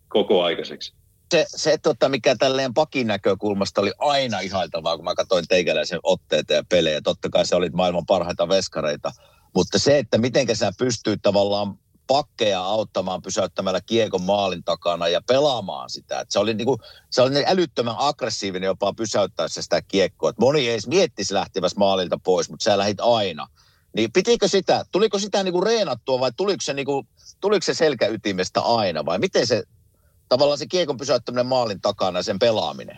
[0.07, 0.93] koko aikaiseksi.
[1.31, 6.53] Se, se tota, mikä tälleen pakin näkökulmasta oli aina ihailtavaa, kun mä katsoin teikäläisen otteita
[6.53, 7.01] ja pelejä.
[7.01, 9.11] Totta kai se oli maailman parhaita veskareita–
[9.55, 15.89] mutta se, että miten sä pystyy tavallaan pakkeja auttamaan pysäyttämällä kiekon maalin takana ja pelaamaan
[15.89, 16.25] sitä.
[16.29, 16.77] Se oli, niinku,
[17.09, 20.29] se oli älyttömän aggressiivinen jopa pysäyttää sitä kiekkoa.
[20.29, 23.47] Et moni ei edes miettisi lähtevässä maalilta pois, mutta sä lähit aina.
[23.95, 27.07] Niin pitikö sitä, tuliko sitä niinku reenattua vai tuliko se, niinku,
[27.41, 29.63] tuliko se selkäytimestä aina vai miten se,
[30.29, 32.97] tavallaan se kiekon pysäyttäminen maalin takana ja sen pelaaminen?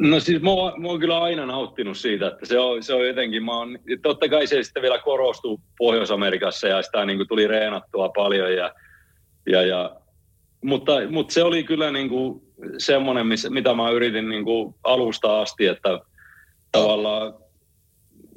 [0.00, 3.06] No siis mä oon, mä oon kyllä aina nauttinut siitä, että se on, se on
[3.06, 7.46] jotenkin, mä oon, totta kai se sitten vielä korostuu Pohjois-Amerikassa ja sitä niin kuin tuli
[7.46, 8.74] reenattua paljon ja,
[9.46, 9.96] ja, ja
[10.64, 12.42] mutta, mutta, se oli kyllä niin kuin
[12.78, 16.00] semmoinen, mitä mä yritin niin kuin alusta asti, että
[16.72, 17.34] tavallaan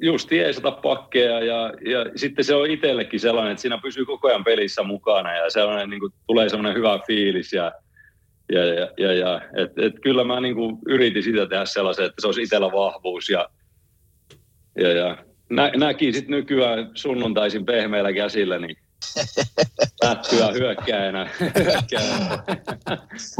[0.00, 4.44] just jeesata pakkeja ja, ja sitten se on itsellekin sellainen, että siinä pysyy koko ajan
[4.44, 7.72] pelissä mukana ja sellainen, niin kuin, tulee semmoinen hyvä fiilis ja,
[8.52, 12.20] ja, ja, ja, ja et, et kyllä mä niin kuin yritin sitä tehdä sellaisen, että
[12.20, 13.48] se olisi itsellä vahvuus ja,
[14.78, 18.76] ja, ja nä, näki sitten nykyään sunnuntaisin pehmeillä käsillä, niin
[20.00, 21.28] Pättyä hyökkäänä.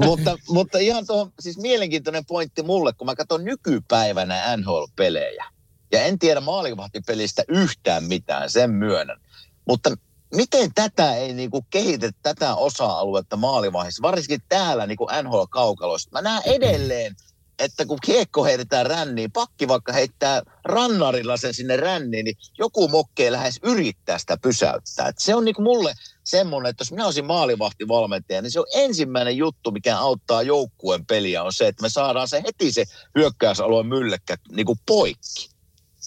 [0.07, 5.45] mutta, mutta ihan tuohon, siis mielenkiintoinen pointti mulle, kun mä katson nykypäivänä NHL-pelejä.
[5.93, 9.21] Ja en tiedä maalivahtipelistä yhtään mitään, sen myönnän.
[9.69, 9.91] Mutta
[10.35, 16.11] miten tätä ei niin kuin kehitetä tätä osa-aluetta maalivahdissa, varsinkin täällä niin kuin NHL-kaukalossa.
[16.12, 17.16] Mä näen edelleen
[17.59, 23.32] että kun kiekko heitetään ränniin, pakki vaikka heittää rannarilla sen sinne ränniin, niin joku mokkee
[23.32, 25.09] lähes yrittää sitä pysäyttää.
[25.09, 28.66] Et se on niin kuin mulle semmoinen, että jos minä olisin maalivahtivalmentaja, niin se on
[28.74, 33.87] ensimmäinen juttu, mikä auttaa joukkueen peliä, on se, että me saadaan se heti se hyökkäysalueen
[33.87, 35.49] myllekkä niin kuin poikki.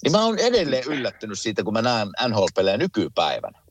[0.03, 3.66] Niin mä oon edelleen yllättynyt siitä, kun mä näen NHL-pelejä nykypäivänä.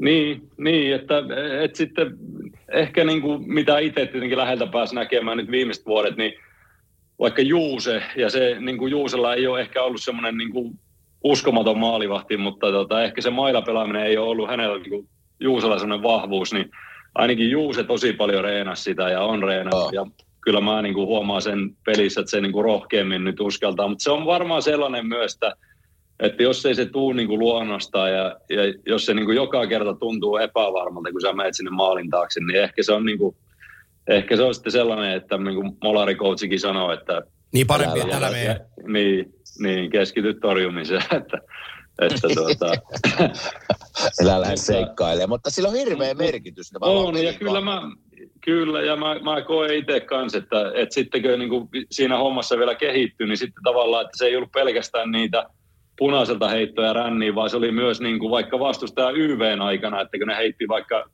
[0.00, 1.22] Niin, niin että,
[1.62, 2.18] että sitten
[2.72, 6.32] ehkä niin kuin, mitä itse tietenkin läheltä pääsi näkemään nyt viimeiset vuodet, niin
[7.18, 10.78] vaikka Juuse, ja se niin kuin Juusella ei ole ehkä ollut semmoinen niin kuin
[11.24, 15.08] uskomaton maalivahti, mutta tota, ehkä se mailapelaaminen ei ole ollut hänellä niin kuin
[15.40, 16.70] Juusella semmoinen vahvuus, niin
[17.14, 19.92] ainakin Juuse tosi paljon reenasi sitä ja on reenannut, oh.
[19.92, 20.06] ja
[20.40, 24.02] kyllä mä niin kuin huomaan sen pelissä, että se niin kuin rohkeammin nyt uskaltaa, mutta
[24.02, 25.52] se on varmaan sellainen myös, että,
[26.20, 29.66] että jos ei se tuu niin kuin luonnosta ja, ja jos se niin kuin joka
[29.66, 33.36] kerta tuntuu epävarmalta, kun sä menet sinne maalin taakse, niin ehkä se on niin kuin
[34.08, 37.22] ehkä se on sitten sellainen, että niin kuin Molari coachikin sanoo, että...
[37.52, 38.60] Niin parempi, että älä mene.
[38.86, 41.38] Niin, niin, keskity torjumiseen, että,
[42.00, 42.72] että tuota...
[44.22, 46.72] Älä lähde seikkailemaan, mutta sillä on hirveä merkitys.
[46.80, 47.82] On, ja kyllä mä,
[48.40, 52.74] Kyllä, ja mä, mä koen itse kanssa, että, että sitten kun niin siinä hommassa vielä
[52.74, 55.46] kehittyy, niin sitten tavallaan, että se ei ollut pelkästään niitä
[56.00, 60.28] punaiselta heittoja ränniin, vaan se oli myös niin kuin vaikka vastustaja YVn aikana, että kun
[60.28, 61.10] ne heitti vaikka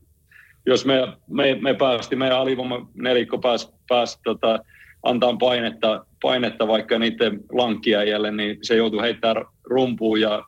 [0.67, 0.95] jos me,
[1.31, 4.59] me, me päästi, meidän alivoima nelikko pääsi, pääsi tota,
[5.03, 10.43] antaa painetta, painetta vaikka niiden lankkiajille, niin se joutui heittämään rumpuun ja,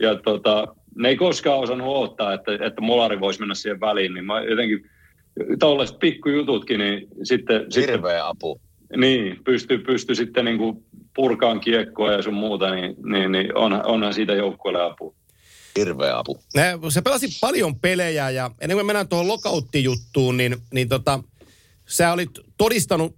[0.00, 0.66] ja tota,
[0.96, 4.90] ne ei koskaan osannut odottaa, että, että molari voisi mennä siihen väliin, niin mä jotenkin
[5.60, 7.66] tuollaiset pikkujututkin, niin sitten...
[7.76, 8.60] Hirveä sitten, apu.
[8.96, 10.84] Niin, pystyy pysty sitten niin kuin
[11.16, 15.14] purkaan kiekkoa ja sun muuta, niin, niin, niin onhan, onhan siitä joukkueelle apu
[15.78, 16.42] hirveä apu.
[16.88, 21.20] Se pelasi paljon pelejä ja ennen kuin mennään tuohon lokauttijuttuun, niin, niin tota,
[21.88, 23.16] sä olit todistanut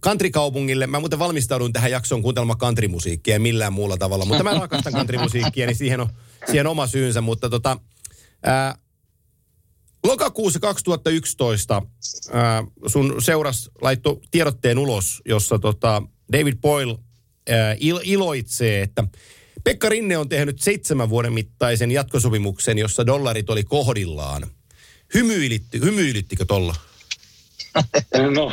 [0.00, 5.66] kantrikaupungille, mä muuten valmistaudun tähän jaksoon kuuntelemaan kantrimusiikkia millään muulla tavalla, mutta mä rakastan kantrimusiikkia,
[5.66, 6.08] niin siihen on,
[6.46, 7.76] siihen oma syynsä, mutta tota,
[8.42, 8.78] ää,
[10.04, 11.82] lokakuussa 2011
[12.32, 16.98] ää, sun seuras laitto tiedotteen ulos, jossa tota David Boyle
[17.50, 19.04] ää, il, iloitsee, että
[19.64, 24.42] Pekka Rinne on tehnyt seitsemän vuoden mittaisen jatkosopimuksen, jossa dollarit oli kohdillaan.
[25.14, 26.74] Hymyilytti, hymyilyttikö tolla?
[28.34, 28.52] No,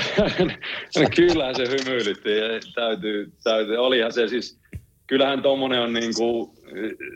[1.15, 2.29] kyllähän se hymyilytti.
[2.75, 3.77] Täytyy, täytyy.
[3.77, 4.59] Olihan se siis,
[5.07, 6.51] kyllähän tuommoinen on niin kuin,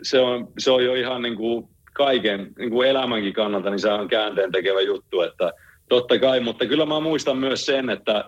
[0.02, 3.92] se on, se on jo ihan niin kuin kaiken niin kuin elämänkin kannalta, niin se
[3.92, 5.52] on käänteen tekevä juttu, että
[5.88, 8.24] totta kai, mutta kyllä mä muistan myös sen, että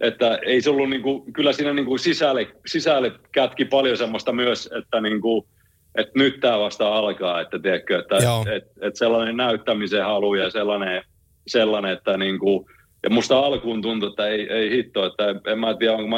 [0.00, 5.00] että ei se ollut niinku, kyllä siinä niinku sisälle, sisälle kätki paljon semmoista myös, että
[5.00, 5.46] niinku,
[5.94, 8.16] että nyt tämä vasta alkaa, että tiedätkö, että
[8.56, 11.02] et, et sellainen näyttämisen halu ja sellainen,
[11.46, 12.70] sellainen että niinku,
[13.02, 16.16] ja musta alkuun tuntui, että ei, ei hitto, että en mä tiedä, onko mä,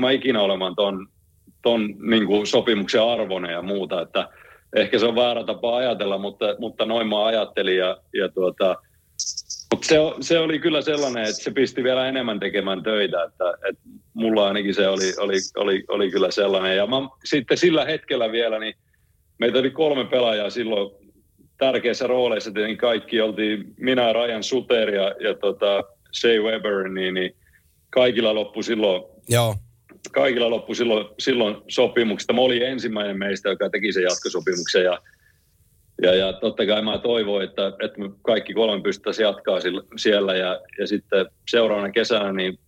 [0.00, 1.06] mä ikinä olemaan ton,
[1.62, 4.28] ton niinku sopimuksen arvoinen ja muuta, että
[4.76, 8.76] ehkä se on väärä tapa ajatella, mutta, mutta noin mä ajattelin ja, ja tuota,
[9.70, 13.82] mutta se, se oli kyllä sellainen, että se pisti vielä enemmän tekemään töitä, että, että
[14.14, 16.76] mulla ainakin se oli, oli, oli, oli kyllä sellainen.
[16.76, 18.74] Ja mä, sitten sillä hetkellä vielä, niin
[19.38, 20.90] meitä oli kolme pelaajaa silloin
[21.58, 25.84] tärkeissä rooleissa, tietenkin kaikki oltiin, minä, Ryan Suter ja, ja tota
[26.20, 27.36] Shea Weber, niin, niin
[27.90, 29.54] kaikilla loppui silloin Joo.
[30.12, 32.32] Kaikilla loppui silloin, silloin sopimuksesta.
[32.32, 34.98] Mä olin ensimmäinen meistä, joka teki sen jatkosopimuksen ja
[36.02, 39.58] ja, ja totta kai mä toivon, että, että me kaikki kolme pystyttäisiin jatkaa
[39.96, 40.36] siellä.
[40.36, 42.58] Ja, ja sitten seuraavana kesänä niin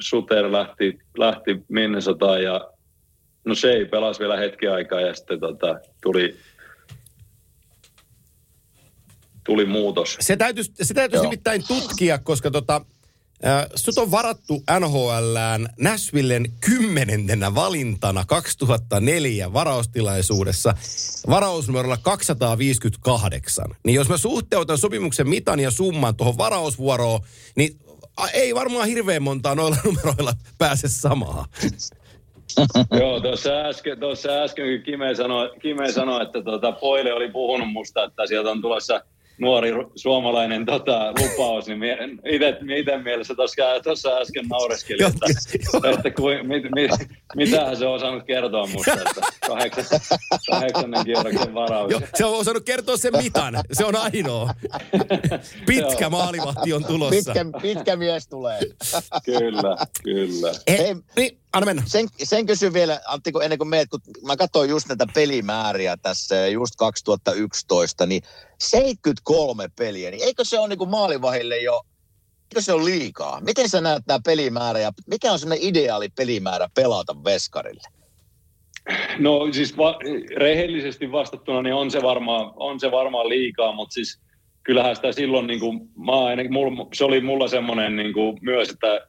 [0.00, 2.70] Suter lähti, lähti Minnesotaan ja
[3.44, 6.36] no se ei pelasi vielä hetki aikaa ja sitten tota, tuli,
[9.44, 10.16] tuli muutos.
[10.20, 12.84] Se täytyisi, se täytyisi nimittäin tutkia, koska tota,
[13.74, 20.74] sut on varattu NHLään Nashvillen kymmenentenä valintana 2004 varaustilaisuudessa
[21.30, 23.64] varausnumerolla 258.
[23.84, 27.20] Niin jos mä suhteutan sopimuksen mitan ja summan tuohon varausvuoroon,
[27.56, 27.78] niin
[28.32, 31.44] ei varmaan hirveän montaa noilla numeroilla pääse samaan.
[33.00, 37.72] Joo, tuossa äsken, tuossa äsken kun Kime sanoi, Kime sanoi että tota, Poile oli puhunut
[37.72, 39.00] musta, että sieltä on tulossa
[39.38, 41.80] nuori suomalainen tota, lupaus, niin
[42.76, 43.34] itse mielessä
[43.82, 45.26] tuossa äsken naureskeli, Joo, että,
[45.72, 45.94] joo.
[45.94, 46.90] että kui, mit, mit,
[47.36, 50.00] mitähän se on osannut kertoa musta, että kahdeksan,
[50.50, 51.92] kahdeksannen kierroksen varaus.
[51.92, 53.54] Jo, se on osannut kertoa sen mitan.
[53.72, 54.54] Se on ainoa.
[55.66, 56.10] Pitkä Joo.
[56.10, 57.32] maalivahti on tulossa.
[57.32, 58.60] Pitkä, pitkä mies tulee.
[59.24, 60.52] Kyllä, kyllä.
[60.70, 60.94] He, Hei.
[61.16, 61.82] niin, anna mennä.
[61.86, 65.96] Sen, sen kysyn vielä, Antti, kun ennen kuin meet, kun mä katsoin just näitä pelimääriä
[65.96, 68.22] tässä just 2011, niin
[68.58, 71.82] 73 peliä, niin eikö se ole niin kuin maalivahille jo,
[72.42, 73.40] eikö se ole liikaa?
[73.40, 77.88] Miten sä näet nämä pelimäärä ja mikä on semmoinen ideaali pelimäärä pelata veskarille?
[79.18, 79.98] No siis va-
[80.36, 84.20] rehellisesti vastattuna niin on se varmaan, on se varmaan liikaa, mutta siis
[84.62, 88.70] kyllähän sitä silloin, niin kuin, mä ainakin, mulla, se oli mulla semmoinen niin kuin myös,
[88.70, 89.06] että,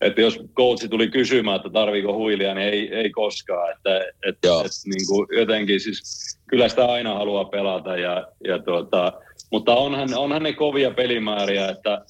[0.00, 3.72] että jos coachi tuli kysymään, että tarviiko huilia, niin ei, ei koskaan.
[3.72, 4.60] Että, että, Joo.
[4.60, 6.02] että niin kuin jotenkin siis,
[6.46, 9.12] kyllä sitä aina haluaa pelata, ja, ja tuota,
[9.52, 12.04] mutta onhan, onhan ne kovia pelimääriä, että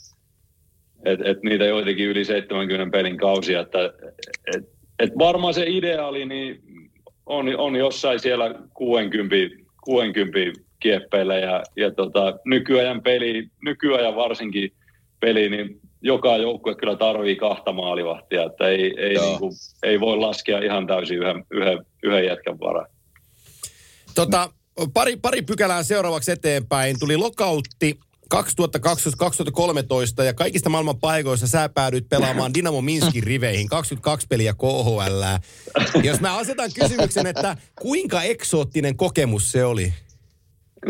[1.04, 3.92] et, et niitä joitakin yli 70 pelin kausia, että
[4.56, 4.64] et,
[4.98, 6.62] et varmaan se ideaali niin
[7.26, 9.36] on, on jossain siellä 60,
[9.84, 14.72] 60 kieppeillä ja, ja tota, nykyajan peli, nykyajan varsinkin
[15.20, 19.24] peli, niin joka joukkue kyllä tarvii kahta maalivahtia, että ei, ei, Joo.
[19.24, 22.90] niin kuin, ei voi laskea ihan täysin yhden, yhden, yhden jätkän varaan.
[24.14, 24.50] Tota,
[24.94, 26.96] pari, pari pykälää seuraavaksi eteenpäin.
[27.00, 27.98] Tuli lokautti
[28.34, 35.22] 2012-2013 ja kaikista maailman paikoista sä päädyit pelaamaan Dynamo Minskin riveihin 22 peliä KHL.
[36.02, 39.94] Jos mä asetan kysymyksen, että kuinka eksoottinen kokemus se oli?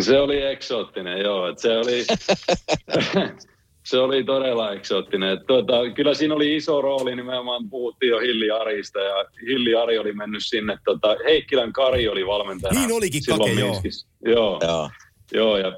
[0.00, 1.48] Se oli eksoottinen, joo.
[1.48, 2.06] Et se, oli,
[3.86, 5.38] se oli todella eksoottinen.
[5.46, 10.12] Tuota, kyllä siinä oli iso rooli, nimenomaan puhuttiin jo Hilli Arista, ja Hilli Ari oli
[10.12, 10.78] mennyt sinne.
[10.84, 12.80] Tota, Heikkilän Kari oli valmentajana.
[12.80, 13.70] Niin olikin, silloin Kake, joo.
[13.70, 14.08] Minskissä.
[14.24, 14.90] Joo, Joo.
[15.32, 15.72] joo, ja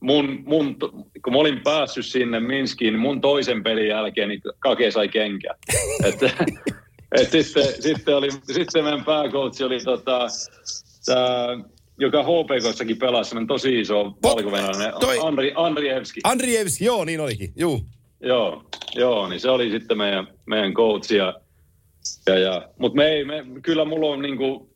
[0.00, 0.76] mun, mun,
[1.24, 5.54] kun mä olin päässyt sinne Minskiin, niin mun toisen pelin jälkeen niin Kake sai kenkä.
[6.04, 6.22] Et,
[7.16, 10.26] et sitten, sitten, oli, sitten meidän pääkoutsi oli tota,
[11.06, 11.48] tää,
[11.98, 16.20] joka HPKssakin pelasi, semmoinen tosi iso valkovenäläinen, toi- Andri, Andrievski.
[16.24, 17.52] Andrievski, joo, niin olikin.
[17.56, 17.80] Juu.
[18.20, 18.64] Joo,
[18.94, 21.12] joo, niin se oli sitten meidän, meidän coach.
[21.12, 21.34] Ja,
[22.26, 24.70] ja, ja, Mutta me ei, me, kyllä mulla on niinku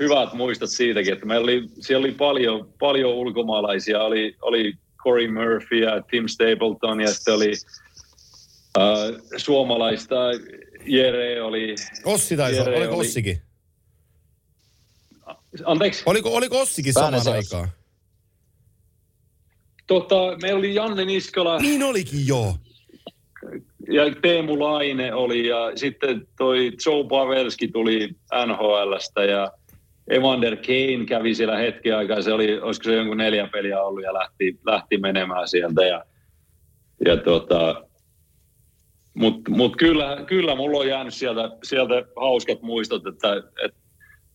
[0.00, 4.02] hyvät muistot siitäkin, että meillä oli, siellä oli paljon, paljon ulkomaalaisia.
[4.02, 4.74] Oli, oli
[5.04, 7.52] Corey Murphy ja Tim Stapleton ja sitten oli
[8.78, 10.14] äh, suomalaista
[10.86, 11.74] Jere oli...
[12.04, 12.58] Ossi taisi.
[12.58, 13.38] Jere Oliko oli- Ossikin?
[15.64, 17.56] Anteeksi, Oliko, oliko Ossikin samaan Väänäsen Ossi.
[17.56, 17.72] aikaan?
[19.86, 22.56] tota, meillä oli Janne Niskala Niin olikin, joo.
[23.92, 28.08] ja Teemu Laine oli ja sitten toi Joe Pavelski tuli
[28.46, 29.52] NHLstä ja
[30.10, 32.22] Evander Kane kävi siellä hetken aikaa.
[32.22, 35.84] Se oli, olisiko se jonkun neljä peliä ollut ja lähti, lähti menemään sieltä.
[35.84, 36.04] Ja,
[37.04, 37.84] ja tota,
[39.14, 43.83] Mutta mut kyllä, kyllä mulla on jäänyt sieltä, sieltä hauskat muistot, että, että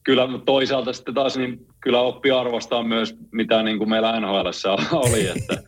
[0.03, 5.27] kyllä toisaalta sitten taas niin kyllä oppi arvostaa myös, mitä niin kuin meillä NHLssä oli,
[5.27, 5.63] että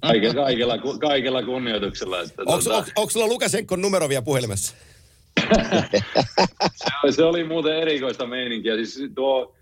[0.00, 2.20] kaikella, kaikella, kaikella kunnioituksella.
[2.20, 4.74] Että, Onko, onko sulla Lukasenkon numero vielä puhelimessa?
[6.76, 8.74] Se- Se oli muuten erikoista meininkiä.
[8.74, 9.54] Siis tuo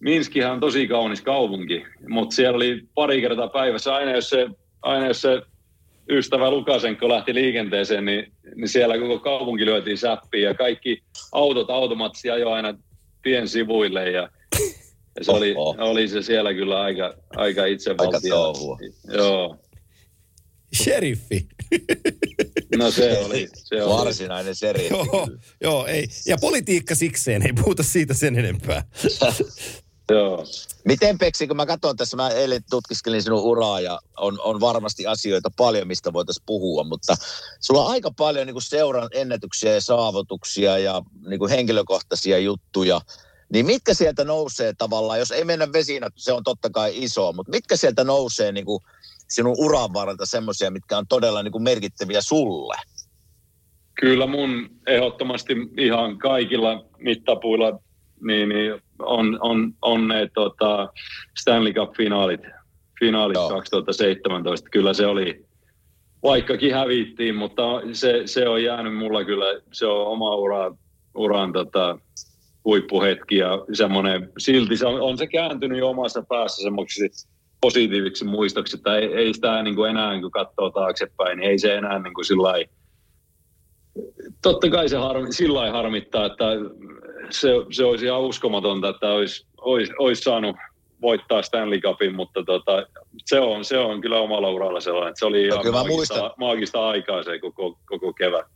[0.00, 3.94] Minskihän on tosi kaunis kaupunki, mutta siellä oli pari kertaa päivässä.
[3.94, 4.48] Aina jos se,
[4.82, 5.42] aina jos se
[6.10, 12.30] ystävä Lukasenko lähti liikenteeseen, niin, niin siellä koko kaupunki lyötiin säppiin ja kaikki autot automaattisesti
[12.30, 12.74] ajoi aina
[13.26, 14.30] tien sivuille ja,
[15.18, 15.76] ja se oli, Oho.
[15.78, 18.34] oli, se siellä kyllä aika, aika itsevaltia.
[18.36, 19.16] Aika.
[19.16, 19.56] Joo,
[20.74, 21.46] Sheriffi.
[22.78, 23.48] no se oli.
[23.54, 23.98] Se oli.
[23.98, 24.88] Varsinainen seri.
[24.90, 25.28] joo,
[25.60, 26.06] joo, ei.
[26.26, 28.84] Ja politiikka sikseen, ei puhuta siitä sen enempää.
[30.10, 30.44] Joo.
[30.84, 35.06] Miten Peksi, kun mä katson tässä, mä eilen tutkiskelin sinun uraa ja on, on varmasti
[35.06, 37.14] asioita paljon, mistä voitaisiin puhua, mutta
[37.60, 43.00] sulla on aika paljon niin kuin seuran ennätyksiä ja saavutuksia ja niin kuin henkilökohtaisia juttuja.
[43.52, 47.50] Niin mitkä sieltä nousee tavallaan, jos ei mennä vesiin, se on totta kai iso, mutta
[47.50, 48.82] mitkä sieltä nousee niin kuin
[49.28, 52.76] sinun uran varrelta semmoisia, mitkä on todella niin kuin merkittäviä sulle?
[54.00, 57.78] Kyllä mun ehdottomasti ihan kaikilla mittapuilla
[58.20, 60.88] niin, niin on, on, on ne tota
[61.40, 62.46] Stanley Cup-finaalit.
[63.00, 63.58] finaalissa Joo.
[63.58, 64.68] 2017.
[64.70, 65.46] Kyllä se oli,
[66.22, 70.76] vaikkakin hävittiin, mutta se, se on jäänyt mulla kyllä, se on oma ura,
[71.14, 71.98] uran tota,
[72.64, 77.28] huippuhetki ja semmoinen, silti se on, on se kääntynyt jo omassa päässä semmoiseksi
[77.60, 81.74] positiiviseksi muistoksi, että ei, ei sitä niin kuin enää, kun katsoo taaksepäin, niin ei se
[81.74, 82.76] enää niin kuin sillä lailla-
[84.42, 86.44] totta kai se harmi, sillä harmittaa, että
[87.30, 90.56] se, se olisi ihan uskomatonta, että olisi, olisi, olisi saanut
[91.02, 92.86] voittaa Stanley Cupin, mutta tota,
[93.26, 96.14] se, on, se on kyllä omalla uralla sellainen, että se oli ihan kyllä mä maagista,
[96.14, 96.30] muistan.
[96.38, 98.46] maagista aikaa se koko, koko kevät.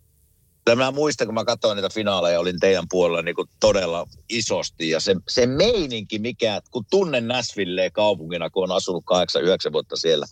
[0.77, 4.91] Mä muistan, kun mä katsoin niitä finaaleja, olin teidän puolella niin todella isosti.
[4.91, 9.05] Ja se, se meininki, mikä, kun tunnen Nashville kaupungina, kun on asunut
[9.69, 10.27] 8-9 vuotta siellä,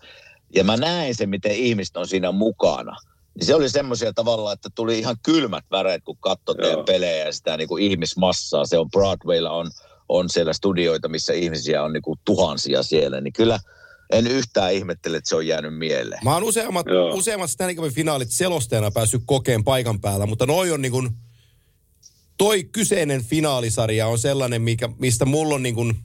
[0.54, 2.96] ja mä näin sen, miten ihmiset on siinä mukana.
[3.38, 7.32] Niin se oli semmoisia tavalla, että tuli ihan kylmät väreet, kun katsoi teidän pelejä ja
[7.32, 8.66] sitä niin kuin ihmismassaa.
[8.66, 9.70] Se on Broadwaylla on,
[10.08, 13.20] on siellä studioita, missä ihmisiä on niin kuin tuhansia siellä.
[13.20, 13.60] Niin kyllä
[14.12, 16.20] en yhtään ihmettele, että se on jäänyt mieleen.
[16.24, 17.14] Mä oon useammat, Joo.
[17.14, 21.10] useammat Stanley Cupin finaalit selostajana päässyt kokeen paikan päällä, mutta noi on niin kuin,
[22.38, 25.96] toi kyseinen finaalisarja on sellainen, mikä, mistä mulla on niin kuin,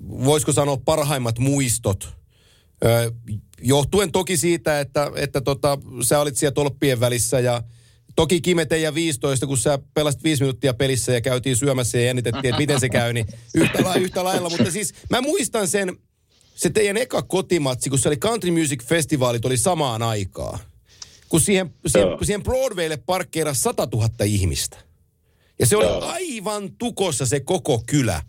[0.00, 2.08] voisiko sanoa parhaimmat muistot.
[3.62, 7.62] Johtuen toki siitä, että, että tota, sä olit siellä tolppien välissä ja
[8.16, 12.46] toki Kime teidän 15, kun sä pelasit viisi minuuttia pelissä ja käytiin syömässä ja jännitettiin,
[12.46, 14.50] että miten se käy, niin yhtä, la, yhtä lailla.
[14.50, 15.96] Mutta siis mä muistan sen,
[16.54, 20.58] se teidän eka kotimatsi, kun se oli Country Music Festivalit, oli samaan aikaan.
[21.28, 22.18] Kun siihen, siihen, Joo.
[22.24, 24.76] siihen Broadwaylle parkkeerasi 100 000 ihmistä.
[25.58, 28.22] Ja se oli aivan tukossa se koko kylä.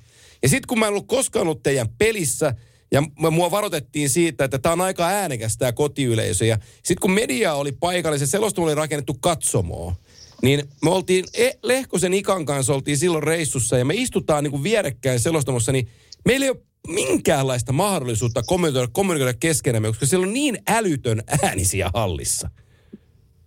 [0.44, 2.56] Ja sitten kun mä en ollut koskaan ollut teidän pelissä,
[2.92, 6.46] ja mua varoitettiin siitä, että tämä on aika äänekäs tämä kotiyleisö.
[6.46, 9.94] Ja sitten kun media oli paikalla, se selostelu oli rakennettu katsomoon.
[10.42, 14.64] Niin me oltiin, e- Lehkosen Ikan kanssa oltiin silloin reissussa ja me istutaan niin kuin
[14.64, 15.88] vierekkäin selostamossa, niin
[16.26, 21.92] meillä ei ole minkäänlaista mahdollisuutta kommunikoida, kommunikoida keskenämme, koska siellä on niin älytön ääni siellä
[21.94, 22.50] hallissa.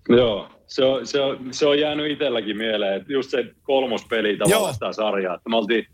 [0.08, 4.38] Joo, se on, se on, se on jäänyt itselläkin mieleen, että just se kolmospeli Joo.
[4.38, 5.86] tavallaan sitä sarjaa, että me oltiin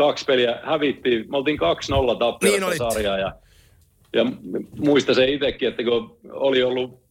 [0.00, 3.32] kaksi peliä, hävittiin, me oltiin 2-0 tappioista Niin sarjaa ja,
[4.12, 4.24] ja
[4.78, 7.02] muista se itsekin, että kun oli ollut,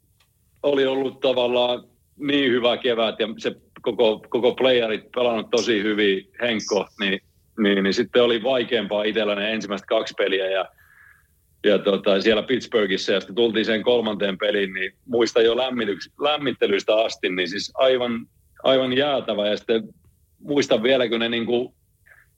[0.64, 1.84] oli ollut tavallaan
[2.20, 7.22] niin hyvä kevät ja se koko, koko playerit pelannut tosi hyvin Henkko, niin,
[7.60, 10.66] niin, niin sitten oli vaikeampaa itsellä ne ensimmäiset kaksi peliä ja
[11.64, 15.58] ja tota, siellä Pittsburghissa ja sitten tultiin sen kolmanteen peliin, niin muista jo
[16.22, 18.28] lämmittelystä asti, niin siis aivan,
[18.64, 19.48] aivan jäätävä.
[19.48, 19.84] Ja sitten
[20.40, 21.76] muistan vielä, kun ne niinku,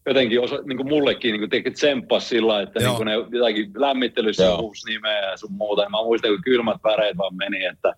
[0.06, 2.90] jotenkin osa, niinku mullekin niinku teki tsemppas sillä, että Joo.
[2.90, 4.62] niinku ne jotakin lämmittelyssä Joo.
[4.62, 5.84] huusi nimeä ja sun muuta.
[5.84, 7.96] Ja mä muistan, kun kylmät väreet vaan meni, että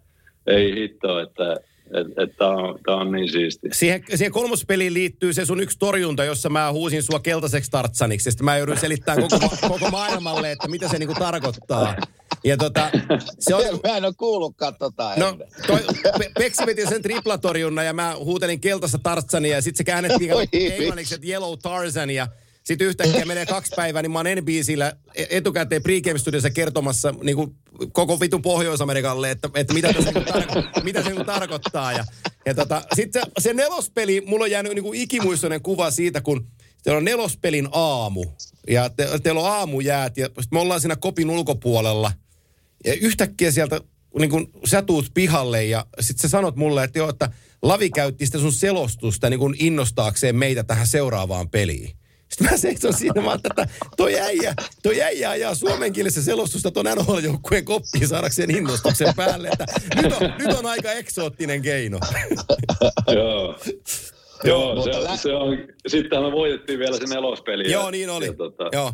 [0.47, 1.57] ei hitto, että
[1.93, 3.69] että et, tää on, tää on niin siisti.
[3.71, 8.31] Siihen, siihen kolmospeliin liittyy se sun yksi torjunta, jossa mä huusin sua keltaiseksi tartsaniksi.
[8.31, 11.95] Sitten mä joudun selittämään koko, koko maailmalle, että mitä se niinku tarkoittaa.
[12.43, 12.89] Ja tota,
[13.39, 15.47] se on, Mä en ole kuullutkaan tota No, ennen.
[15.67, 15.79] toi,
[16.19, 21.15] Pe- Peksi veti sen triplatorjunnan ja mä huutelin keltaista Tarzania ja sitten se käännettiin englanniksi,
[21.15, 22.27] että Yellow Tarzan ja
[22.63, 24.93] sitten yhtäkkiä menee kaksi päivää, niin mä oon NBCllä
[25.29, 27.55] etukäteen pregame studiossa kertomassa niin kuin
[27.91, 31.91] koko vitun Pohjois-Amerikalle, että, että mitä, tässä niin tarko- mitä se niin tarkoittaa.
[31.91, 32.03] Ja,
[32.45, 36.47] ja tota, sitten se, se nelospeli, mulla on jäänyt niin kuin ikimuistoinen kuva siitä, kun
[36.83, 38.25] teillä on nelospelin aamu
[38.69, 42.11] ja te, teillä on aamujäät ja sit me ollaan siinä kopin ulkopuolella
[42.85, 43.81] ja yhtäkkiä sieltä
[44.19, 47.29] niin kun sä tuut pihalle ja sit sä sanot mulle, että joo, että
[47.61, 51.89] Lavi käytti sitä sun selostusta niin kun innostaakseen meitä tähän seuraavaan peliin.
[52.29, 53.67] Sitten mä seison siinä, mä että
[53.97, 54.53] toi äijä,
[54.83, 59.65] toi äijä ajaa suomenkielistä selostusta ton NHL-joukkueen koppiin saadakseen innostuksen päälle, että
[59.95, 61.99] nyt on, nyt on aika eksoottinen keino.
[63.15, 63.59] Joo.
[64.43, 65.57] Joo, se, lä- se on,
[65.87, 67.71] sittenhän me voitettiin vielä se nelospeli.
[67.71, 68.25] Joo, niin oli.
[68.25, 68.93] Ja, tota, Joo.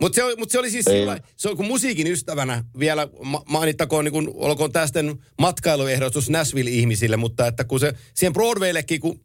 [0.00, 3.42] Mutta se, oli- mut se oli siis sillä, se on kun musiikin ystävänä vielä ma-
[3.48, 5.00] mainittakoon, niin kun, olkoon tästä
[5.38, 9.20] matkailuehdotus Nashville-ihmisille, mutta että kun se siihen Broadwayllekin, kun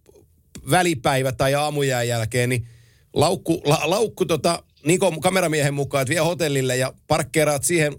[0.71, 2.67] välipäivä tai aamujään jälkeen, niin
[3.13, 7.95] laukku, la, laukku tota, Niko kameramiehen mukaan, että vie hotellille ja parkkeeraat siihen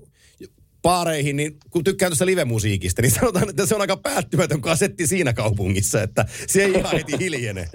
[0.82, 5.32] baareihin, niin kun tykkään tuosta live-musiikista, niin sanotaan, että se on aika päättymätön kasetti siinä
[5.32, 7.68] kaupungissa, että se ei ihan heti hiljene.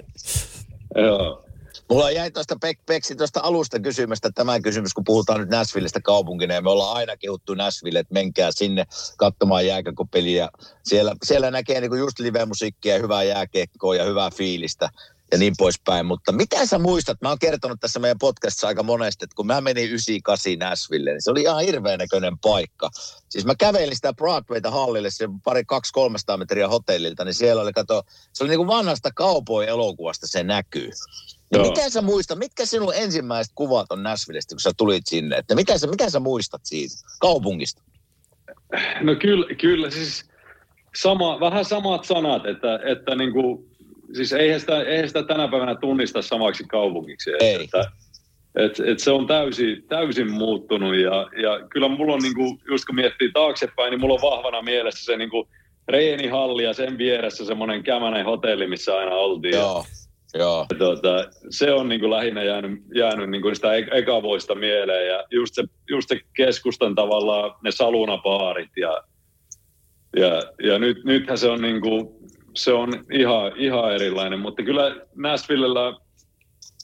[1.06, 1.44] Joo.
[1.92, 6.54] Mulla jäi tuosta Pek, Peksi tuosta alusta kysymästä tämä kysymys, kun puhutaan nyt Nashvillestä kaupunkina
[6.54, 8.84] ja me ollaan aina kehuttu Nashville, että menkää sinne
[9.16, 10.48] katsomaan jääkäkopeliä.
[10.84, 14.90] Siellä, siellä näkee niinku just live-musiikkia hyvää jääkiekkoa ja hyvää fiilistä.
[15.32, 16.06] Ja niin poispäin.
[16.06, 17.22] Mutta mitä sä muistat?
[17.22, 21.22] Mä oon kertonut tässä meidän podcastissa aika monesti, että kun mä menin 98 Nashville, niin
[21.22, 22.90] se oli ihan hirveän näköinen paikka.
[23.28, 25.62] Siis mä kävelin sitä Broadwayta hallille, se pari
[26.34, 28.02] 200-300 metriä hotellilta, niin siellä oli, kato,
[28.32, 30.90] se oli niin kuin vanhasta kaupoin elokuvasta se näkyy.
[31.52, 35.36] Niin mitä sä muistat, mitkä sinun ensimmäiset kuvat on Nashvillestä, kun sä tulit sinne?
[35.36, 37.82] Että mitä sä, mitä sä muistat siitä kaupungista?
[39.00, 40.24] No kyllä, kyllä siis
[40.96, 43.71] sama, vähän samat sanat, että, että niin kuin,
[44.14, 47.30] siis eihän sitä, eihän sitä tänä päivänä tunnista samaksi kaupungiksi.
[47.40, 47.64] Ei.
[47.64, 47.90] Että,
[48.54, 52.84] et, et se on täysin, täysin muuttunut ja, ja kyllä mulla on, niin kuin, just
[52.84, 55.48] kun miettii taaksepäin, niin mulla on vahvana mielessä se niin kuin,
[55.88, 59.54] reenihalli ja sen vieressä semmoinen kämänen hotelli, missä aina oltiin.
[59.54, 59.84] Joo,
[60.34, 60.66] joo.
[60.70, 65.08] Ja, tuota, se on niin kuin lähinnä jäänyt, jäänyt niin kuin sitä e- ekavoista mieleen
[65.08, 69.02] ja just se, just se keskustan tavallaan ne salunapaarit ja,
[70.16, 72.08] ja, ja nyt, nythän se on, niin kuin,
[72.54, 75.92] se on ihan, ihan erilainen, mutta kyllä Nashvillellä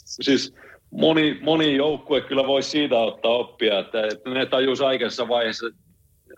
[0.05, 0.55] siis
[0.91, 5.67] moni, moni joukkue kyllä voisi siitä ottaa oppia, että, että ne tajus aikaisessa vaiheessa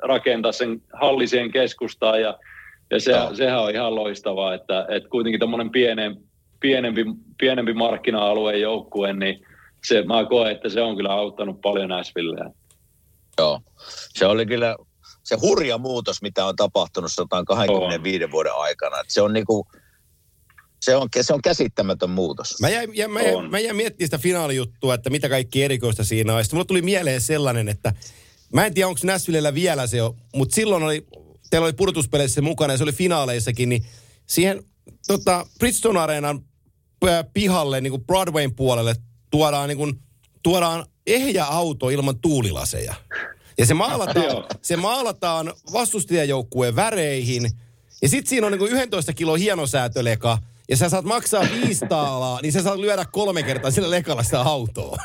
[0.02, 2.38] rakentaa sen halliseen keskustaan ja,
[2.90, 3.34] ja se, Joo.
[3.34, 6.16] sehän on ihan loistavaa, että, että kuitenkin tämmöinen pienen,
[6.60, 7.04] pienempi,
[7.40, 9.46] pienempi markkina-alueen joukkue, niin
[9.84, 12.50] se, mä koen, että se on kyllä auttanut paljon Nashvilleä.
[13.38, 13.60] Joo.
[13.88, 14.76] Se oli kyllä
[15.30, 19.00] se hurja muutos, mitä on tapahtunut 125 vuoden aikana.
[19.00, 19.66] Että se on niinku,
[20.80, 22.60] se on, se on käsittämätön muutos.
[22.60, 23.50] Mä jäin, ja mä, jäin, On.
[23.50, 26.44] mä jäin miettimään sitä finaalijuttua, että mitä kaikki erikoista siinä on.
[26.44, 27.94] Sitten mulla tuli mieleen sellainen, että
[28.52, 31.06] mä en tiedä, onko Nashvillellä vielä se jo, mutta silloin oli,
[31.50, 33.84] teillä oli pudotuspeleissä mukana ja se oli finaaleissakin, niin
[34.26, 34.62] siihen
[35.06, 36.40] tota, Bridgestone Areenan
[37.34, 38.96] pihalle, niin kuin Broadwayn puolelle,
[39.30, 40.02] tuodaan, niin kuin,
[40.42, 42.94] tuodaan ehjä auto ilman tuulilaseja.
[43.58, 47.50] Ja se maalataan, se maalataan vastustajajoukkueen väreihin.
[48.02, 50.38] Ja sit siinä on niin kuin 11 kilo hienosäätöleka.
[50.70, 54.40] Ja sä saat maksaa viisi taalaa, niin sä saat lyödä kolme kertaa sillä lekalla sitä
[54.40, 54.96] autoa.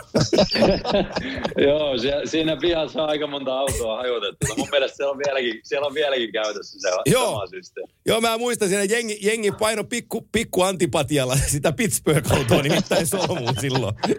[1.68, 1.91] Joo,
[2.26, 4.45] siinä pihassa on aika monta autoa hajotettu.
[4.57, 7.26] Mun mielestä siellä on vieläkin, siellä on vieläkin käytössä se Joo.
[7.26, 7.93] sama systeemi.
[8.05, 13.95] Joo, mä muistan siinä jengi, jengi paino pikku, pikku antipatialla sitä Pittsburgh-autoa nimittäin solmuun silloin.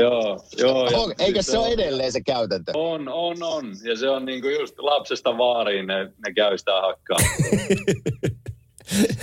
[0.00, 0.90] Joo, joo.
[0.90, 2.72] ja On, siis se ole edelleen se käytäntö?
[2.74, 3.64] On, on, on.
[3.84, 7.18] Ja se on niinku just lapsesta vaariin ne, ne käy sitä hakkaa.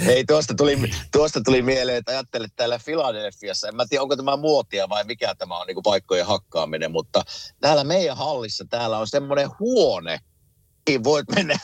[0.07, 0.77] Ei, tuosta tuli,
[1.11, 5.35] tuosta tuli mieleen, että ajattelet täällä Filadelfiassa, en mä tiedä onko tämä muotia vai mikä
[5.35, 7.23] tämä on niin paikkojen hakkaaminen, mutta
[7.61, 10.19] täällä meidän hallissa täällä on semmoinen huone,
[10.87, 11.59] mihin voit mennä,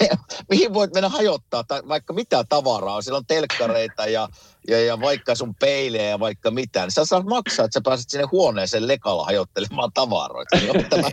[0.50, 3.02] mihin voit mennä hajottaa tai vaikka mitä tavaraa.
[3.02, 4.28] Siellä on telkkareita ja,
[4.68, 6.82] ja, ja vaikka sun peilejä ja vaikka mitä.
[6.82, 10.56] Niin sä saat maksaa, että sä pääset sinne huoneeseen lekalla hajottelemaan tavaroita.
[10.56, 11.06] Niin on tämä,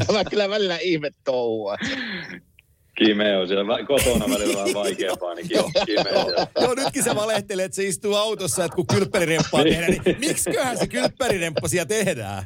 [0.00, 1.76] on tämä kyllä välillä ihme touhua.
[2.98, 5.54] Kime on siellä kotona välillä vähän vaikeampaa, niin ki-
[5.86, 6.46] kime siellä.
[6.60, 10.86] Joo, nytkin se valehtelee, että se istuu autossa, että kun kylppäriremppaa tehdään, niin miksiköhän se
[10.86, 12.44] kylppäriremppa siellä tehdään?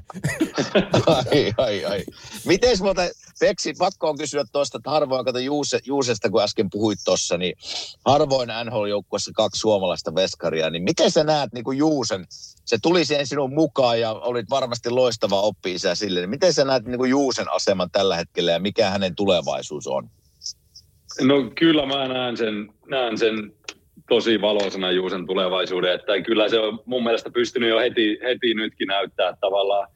[1.06, 2.04] ai, ai, ai.
[2.44, 6.98] Miten muuten, Peksi, pakko on kysyä tuosta, että harvoin, kato Juuse, Juusesta, kun äsken puhuit
[7.04, 7.56] tuossa, niin
[8.04, 12.26] harvoin NHL-joukkueessa kaksi suomalaista veskaria, niin miten sä näet niin kuin Juusen,
[12.64, 16.84] se tuli siihen sinun mukaan ja olit varmasti loistava oppi sille, niin miten sä näet
[16.84, 20.10] niin kuin Juusen aseman tällä hetkellä ja mikä hänen tulevaisuus on?
[21.20, 23.52] No kyllä mä näen sen, näen sen
[24.08, 28.88] tosi valoisena Juusen tulevaisuuden, että kyllä se on mun mielestä pystynyt jo heti, heti nytkin
[28.88, 29.88] näyttää tavallaan,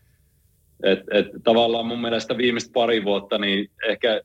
[0.83, 4.21] että et, tavallaan mun mielestä viimeiset pari vuotta niin ehkä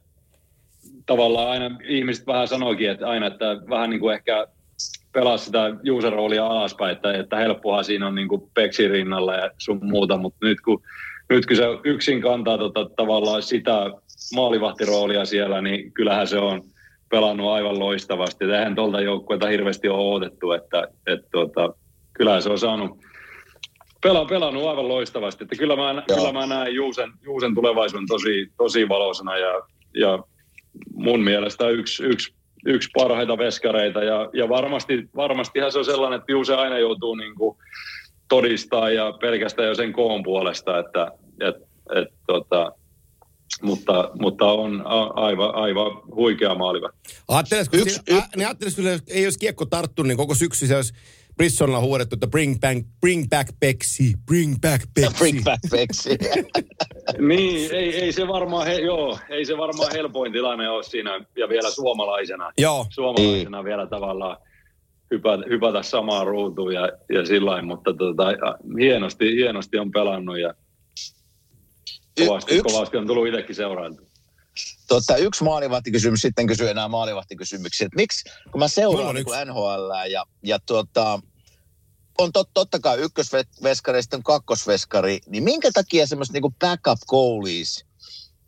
[1.05, 4.47] tavallaan aina ihmiset vähän sanoikin, että aina, että vähän niin kuin ehkä
[5.13, 9.51] pelaa sitä Juusen roolia alaspäin, että, että helppohan siinä on niin kuin Peksin rinnalla ja
[9.57, 10.81] sun muuta, mutta nyt kun,
[11.29, 13.91] nyt kun se yksin kantaa tota, tavallaan sitä
[14.35, 16.70] maalivahtiroolia siellä, niin kyllähän se on
[17.11, 18.45] pelannut aivan loistavasti.
[18.45, 21.73] Et Eihän tuolta joukkueelta hirveästi ole odotettu, että, että tota,
[22.13, 22.97] kyllähän se on saanut
[24.01, 25.43] pela, pelannut aivan loistavasti.
[25.43, 26.17] Että kyllä, mä, Joo.
[26.17, 29.61] kyllä mä näen Juusen, Juusen tulevaisuuden tosi, tosi valoisena ja,
[29.95, 30.19] ja
[30.93, 32.33] mun mielestä yksi, yksi,
[32.65, 34.03] yksi parhaita veskareita.
[34.03, 37.57] Ja, ja varmasti, varmastihan se on sellainen, että Juuse aina joutuu niin kuin
[38.29, 41.55] todistaa ja pelkästään jo sen koon puolesta, että et,
[41.95, 42.71] et, tota,
[43.61, 44.83] mutta, mutta on
[45.15, 46.89] aivan, aivan huikea maaliva.
[47.27, 50.75] Ajattelisiko, Yksi- yksi, ä, niin ajattelisiko, että ei olisi kiekko tarttunut, niin koko syksy se
[50.75, 50.93] olisi
[51.37, 55.17] Brissonilla huudettu, että bring back, bring back Pexi, bring back Pexi.
[55.19, 56.09] Bring back Peksi.
[57.19, 61.49] Niin, ei, ei se varmaan, he, joo, ei se varmaan helpoin tilanne ole siinä, ja
[61.49, 62.51] vielä suomalaisena.
[62.57, 64.37] Joo, Suomalaisena vielä tavallaan
[65.11, 68.23] hypätä, hypätä samaan ruutuun ja, ja sillä lailla, mutta tota,
[68.79, 70.53] hienosti, hienosti on pelannut ja
[72.25, 74.11] kovasti, yksi- kovasti on tullut itsekin seurailtu.
[74.87, 77.85] Totta, yksi maalivahtikysymys, sitten kysy enää maalivahtikysymyksiä.
[77.85, 81.19] Et miksi, kun mä seuraan niin NHL ja, ja tuota,
[82.17, 87.85] on tot, totta kai ykkösveskari ja sitten kakkosveskari, niin minkä takia semmoista niinku backup goalies,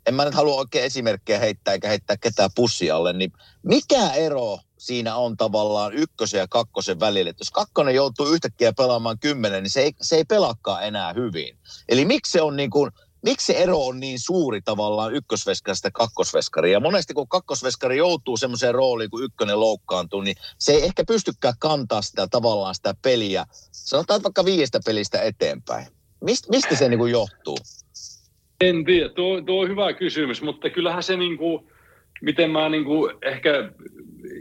[0.06, 3.32] en mä nyt halua oikein esimerkkejä heittää eikä heittää ketään pussi alle, niin
[3.64, 7.30] mikä ero siinä on tavallaan ykkösen ja kakkosen välillä?
[7.30, 11.58] Että jos kakkonen joutuu yhtäkkiä pelaamaan kymmenen, niin se ei, se ei pelaakaan enää hyvin.
[11.90, 12.92] Eli miksi se on niin kuin,
[13.24, 16.74] miksi se ero on niin suuri tavallaan ykkösveskarista kakkosveskariin?
[16.74, 21.54] Ja monesti kun kakkosveskari joutuu semmoiseen rooliin, kun ykkönen loukkaantuu, niin se ei ehkä pystykään
[21.60, 25.88] kantaa sitä tavallaan sitä peliä, sanotaan vaikka viiestä pelistä eteenpäin.
[26.22, 27.58] Mist, mistä se niin kuin johtuu?
[28.62, 31.68] En tiedä, tuo, tuo on hyvä kysymys, mutta kyllähän se niin kuin,
[32.22, 33.72] miten mä niin kuin ehkä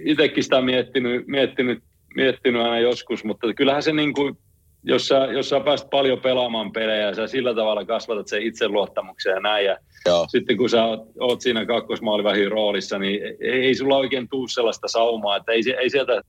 [0.04, 1.82] itsekin sitä miettinyt, miettinyt,
[2.14, 4.38] miettinyt aina joskus, mutta kyllähän se niin kuin,
[4.82, 9.30] jos sä, jos sä pääst paljon pelaamaan pelejä ja sä sillä tavalla kasvatat sen itseluottamuksen
[9.30, 9.66] ja näin.
[9.66, 9.76] Ja
[10.06, 10.26] Joo.
[10.28, 14.88] sitten kun sä oot, oot siinä kakkosmaalivähin roolissa, niin ei, ei sulla oikein tuu sellaista
[14.88, 16.22] saumaa, että ei, ei sieltä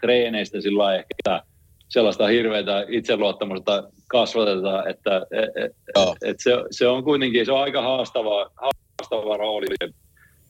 [0.00, 1.42] treeneistä sillä ehkä
[1.88, 5.76] sellaista hirveätä itseluottamusta kasvateta, että et, et,
[6.22, 9.92] et se, se, on kuitenkin se on aika haastava, haastava rooli, se,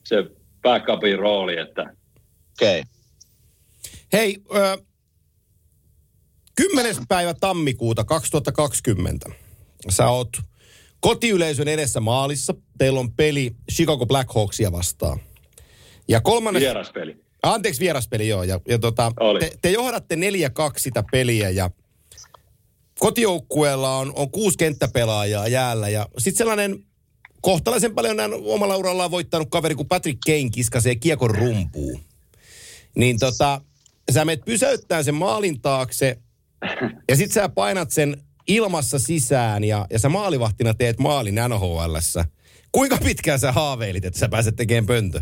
[0.03, 0.23] se
[0.61, 1.57] backupin rooli.
[1.57, 1.81] Että.
[1.81, 2.79] Okei.
[2.79, 2.83] Okay.
[4.13, 4.77] Hei, ö,
[6.59, 6.95] 10.
[7.07, 9.29] päivä tammikuuta 2020.
[9.89, 10.37] Sä oot
[10.99, 12.53] kotiyleisön edessä maalissa.
[12.77, 15.19] Teillä on peli Chicago Blackhawksia vastaan.
[16.07, 16.61] Ja kolmannes...
[16.61, 17.17] Vieraspeli.
[17.43, 18.43] Anteeksi, vieraspeli, joo.
[18.43, 20.19] Ja, ja tota, te, te, johdatte 4-2
[20.77, 21.69] sitä peliä ja
[22.99, 25.89] kotijoukkueella on, on kuusi kenttäpelaajaa jäällä.
[25.89, 26.85] Ja sitten sellainen
[27.41, 31.99] kohtalaisen paljon näin omalla urallaan voittanut kaveri, kun Patrick Kane kiskasee kiekon rumpuun.
[32.95, 33.61] Niin tota,
[34.13, 36.17] sä menet pysäyttää sen maalin taakse
[37.09, 42.25] ja sit sä painat sen ilmassa sisään ja, ja sä maalivahtina teet maalin NHLssä.
[42.71, 45.21] Kuinka pitkään sä haaveilit, että sä pääset tekemään pöntö?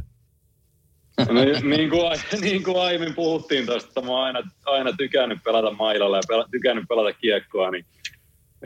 [1.30, 5.72] No, niin, kuin, niin kuin aiemmin puhuttiin tuosta, että mä oon aina, aina tykännyt pelata
[5.72, 7.86] mailalla ja pela, tykännyt pelata kiekkoa, niin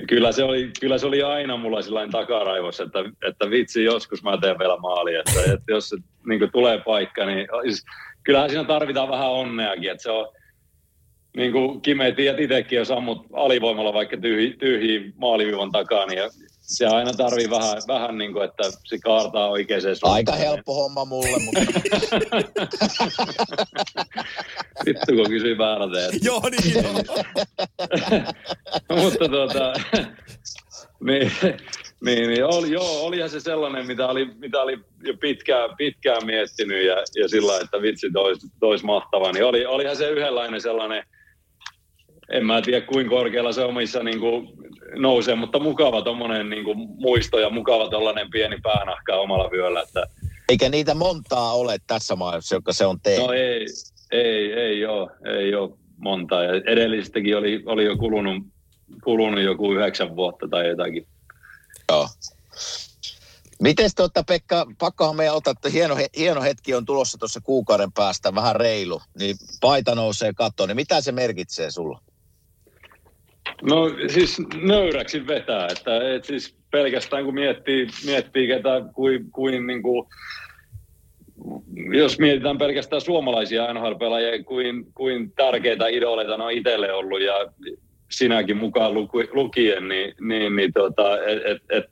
[0.08, 4.38] kyllä se oli, kyllä se oli aina mulla sellainen takaraivossa, että, että vitsi, joskus mä
[4.38, 5.16] teen vielä maali.
[5.16, 7.86] Että, että jos se niin tulee paikka, niin siis,
[8.24, 9.92] kyllähän siinä tarvitaan vähän onneakin.
[9.92, 10.28] Että se on,
[11.38, 16.20] niin kuin Kime tiedät itsekin, jos ammut alivoimalla vaikka tyhjiä tyhji maaliviivan takaa, niin
[16.62, 20.14] se aina tarvii vähän, vähän niin kuin, että se kaartaa oikeaan suuntaan.
[20.14, 21.62] Aika helppo homma mulle, mutta...
[24.86, 25.86] Vittu, kun kysyi väärä.
[26.24, 26.86] Joo, niin
[29.02, 29.74] mutta tuota,
[31.04, 31.32] niin,
[32.02, 36.86] niin, niin oli, joo, olihan se sellainen, mitä oli, mitä oli jo pitkään, pitkään miettinyt
[36.86, 39.32] ja, ja sillä että vitsi, tois, tois mahtava.
[39.32, 41.04] Niin oli, olihan se yhdenlainen sellainen,
[42.30, 44.48] en mä tiedä kuinka korkealla se omissa niin kuin
[44.96, 49.82] nousee, mutta mukava tuommoinen niin kuin muisto ja mukava tuollainen pieni päänahka omalla vyöllä.
[49.82, 50.08] Että...
[50.50, 53.28] Eikä niitä montaa ole tässä maailmassa, joka se on tehnyt.
[53.28, 53.66] No ei,
[54.12, 56.44] ei, ei ole, ei ole montaa.
[56.44, 58.44] Ja edellistäkin oli, oli jo kulunut,
[59.04, 61.08] kulunut joku yhdeksän vuotta tai jotakin.
[61.90, 62.08] Joo.
[63.62, 68.36] Miten tuota, Pekka, pakkohan meidän ottaa, että hieno, hieno hetki on tulossa tuossa kuukauden päästä,
[68.36, 72.02] vähän reilu, niin paita nousee kattoon, niin mitä se merkitsee sulla?
[73.62, 79.82] No siis nöyräksi vetää, että et siis pelkästään kun miettii, miettii ketä kuin, kuin, niin
[79.82, 80.08] kuin
[81.94, 87.34] jos mietitään pelkästään suomalaisia NHL-pelaajia, kuin, kuin tärkeitä idoleita ne on itselle ollut ja
[88.12, 88.94] sinäkin mukaan
[89.34, 91.86] lukien, niin, niin, niin tota, et, et, et,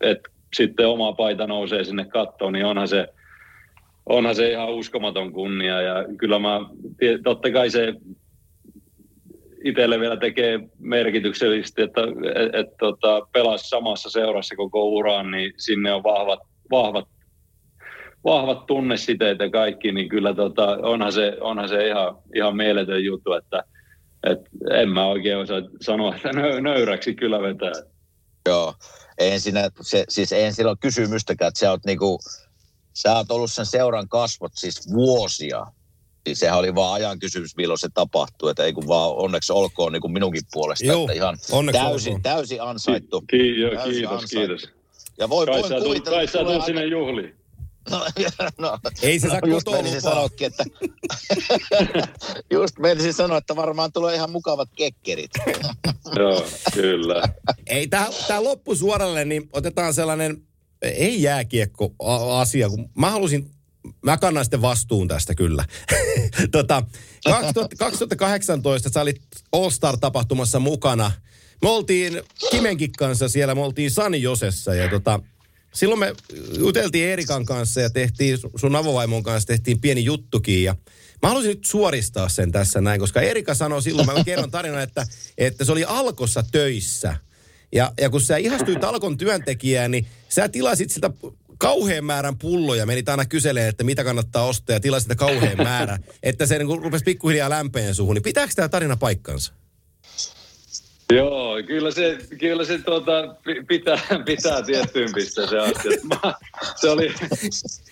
[0.00, 0.18] et
[0.56, 3.08] sitten oma paita nousee sinne kattoon, niin onhan se,
[4.06, 5.82] onhan se ihan uskomaton kunnia.
[5.82, 6.60] Ja kyllä mä,
[7.24, 7.94] totta kai se
[9.64, 12.00] itselle vielä tekee merkityksellisesti, että
[12.34, 16.40] et, et, tota, pelasi samassa seurassa koko uran, niin sinne on vahvat,
[16.70, 17.08] vahvat,
[18.24, 23.32] vahvat tunnesiteet ja kaikki, niin kyllä tota, onhan, se, onhan se ihan, ihan mieletön juttu,
[23.32, 23.64] että
[24.26, 24.38] et
[24.72, 27.72] en mä oikein osaa sanoa, että nö, nöyräksi kyllä vetää.
[28.48, 28.74] Joo,
[29.18, 32.18] en siinä, se, siis en sillä ole kysymystäkään, että sä oot, niinku,
[32.94, 35.66] sä oot ollut sen seuran kasvot siis vuosia
[36.26, 38.48] niin sehän oli vaan ajan kysymys, milloin se tapahtuu.
[38.48, 40.86] Että ei kun vaan onneksi olkoon niin kuin minunkin puolesta.
[40.86, 41.38] Joo, että ihan
[41.72, 42.22] täysin, olkoon.
[42.22, 43.20] täysin ansaittu.
[43.20, 44.36] Ki- ki- joo, täysin kiitos, ansaittu.
[44.36, 44.68] kiitos.
[45.18, 47.34] Ja voi, kai sä kuvitella, kai sä tulet sinne juhliin.
[47.90, 48.04] No,
[48.58, 50.64] no, ei se saa no, just menisin sanoakin, että
[52.50, 55.30] just menisin sanoa, että varmaan tulee ihan mukavat kekkerit.
[56.18, 57.22] Joo, kyllä.
[57.66, 60.42] Ei, tämä loppusuoralle, niin otetaan sellainen,
[60.82, 61.94] ei jääkiekko
[62.38, 63.50] asia, kun mä halusin
[64.02, 65.64] mä kannan sitten vastuun tästä kyllä.
[66.52, 66.82] tota,
[67.24, 71.12] 2000, 2018 sä olit All-Star-tapahtumassa mukana.
[71.62, 75.20] Me oltiin Kimenkin kanssa siellä, me oltiin Sani Josessa ja tota,
[75.74, 76.14] silloin me
[76.58, 80.76] juteltiin Erikan kanssa ja tehtiin, sun avovaimon kanssa tehtiin pieni juttukin ja
[81.24, 85.06] Mä haluaisin nyt suoristaa sen tässä näin, koska Erika sanoi silloin, mä kerron tarinan, että,
[85.38, 87.16] että se oli Alkossa töissä.
[87.72, 91.10] Ja, ja kun sä ihastuit Alkon työntekijään, niin sä tilasit sitä
[91.64, 92.86] kauhean määrän pulloja.
[92.86, 96.04] Menit aina kyselemään, että mitä kannattaa ostaa ja tilasit sitä kauhean määrän.
[96.22, 98.14] että se niin rupesi pikkuhiljaa lämpeen suhun.
[98.14, 99.52] Niin pitääkö tämä tarina paikkansa?
[101.12, 103.36] Joo, kyllä se, kyllä se tuota,
[103.68, 105.88] pitää, pitää tiettyyn pisteeseen asti.
[106.02, 106.34] Mä,
[106.76, 107.26] se, oli, se,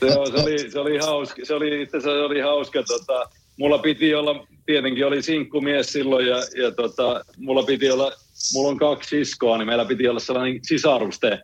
[0.00, 4.46] se, oli, se oli hauska, se oli, itse se oli hauska tota, mulla piti olla,
[4.66, 8.12] tietenkin oli sinkkumies silloin ja, ja tota, mulla piti olla,
[8.54, 11.38] mulla on kaksi siskoa, niin meillä piti olla sellainen sisaruste,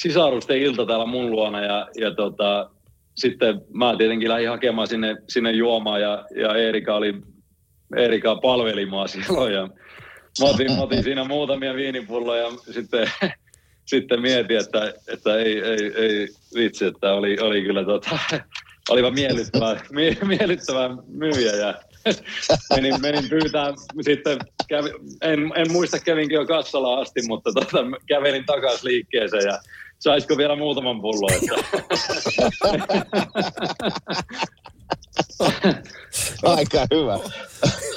[0.00, 2.70] sisaruste ilta täällä mun luona ja, ja tota,
[3.16, 7.14] sitten mä tietenkin lähdin hakemaan sinne, sinne juomaan ja, ja Eerika oli,
[7.96, 9.68] Eerika palveli mua silloin ja
[10.40, 13.10] mä otin, mä otin siinä muutamia viinipulloja ja sitten,
[13.92, 18.18] sitten mietin, että, että ei, ei, ei vitsi, että oli, oli kyllä tota,
[18.90, 21.74] olipa miellyttävä, mie, miellyttävä myyjä ja
[22.74, 24.38] menin, menin pyytää sitten,
[24.68, 24.90] kävi,
[25.22, 29.58] en, en muista kävinkö jo kassalla asti, mutta tota, kävelin takaisin liikkeeseen ja
[30.04, 31.54] saisiko vielä muutaman pullon, että
[36.42, 37.18] Aika hyvä.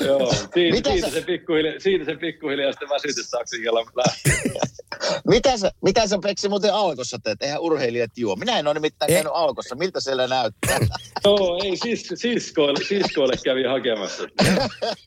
[0.05, 4.29] Joo, siitä, Mitä siitä, sä- se pikkuhiljaa, siitä se pikkuhiljaa sitten väsytystaksikella lähti.
[5.33, 7.41] mitä, sä, mitä sä Peksi muuten Alkossa teet?
[7.41, 8.35] Eihän urheilijat juo.
[8.35, 9.75] Minä en ole nimittäin käynyt Alkossa.
[9.75, 10.79] Miltä siellä näyttää?
[11.25, 14.23] Joo, ei sis, siskoille, siskoille kävi hakemassa.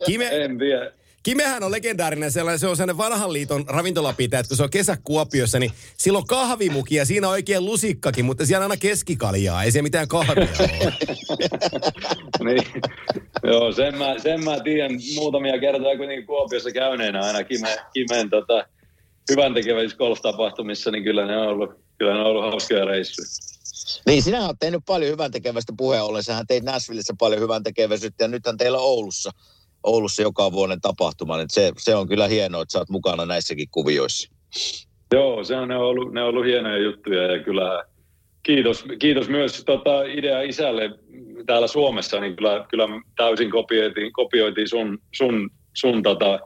[0.06, 0.93] Kime, En tiedä.
[1.23, 5.59] Kimehän on legendaarinen sellainen, se on sellainen vanhan liiton ravintolapitäjä, että kun se on kesäkuopiossa,
[5.59, 9.87] niin silloin kahvimuki ja siinä on oikein lusikkakin, mutta siellä on aina keskikaljaa, ei siellä
[9.87, 10.95] mitään kahvia ole.
[12.45, 12.63] Niin.
[13.43, 18.65] Joo, sen mä, sen mä tiedän muutamia kertoja kuitenkin Kuopiossa käyneenä aina Kime, Kimen tota,
[19.31, 23.29] hyvän tekeväisissä golf-tapahtumissa, niin kyllä ne on ollut, kyllä ne on ollut hauskoja reissuja.
[24.07, 26.23] niin, sinähän olet tehnyt paljon hyvän tekevästä puheen ollen.
[26.23, 29.31] Sähän teit Nashvillessä paljon hyvän tekeväisyyttä ja nythän teillä Oulussa,
[29.82, 31.36] Oulussa joka vuoden tapahtuma.
[31.36, 34.32] Niin se, se on kyllä hienoa, että sä oot mukana näissäkin kuvioissa.
[35.12, 37.85] Joo, se on, ne, on ollut, ne on ollut hienoja juttuja ja kyllä
[38.43, 40.90] kiitos, kiitos myös tota, idea isälle
[41.47, 46.40] täällä Suomessa, niin kyllä, kyllä täysin kopioitiin, kopioitiin sun, sun, sun tota,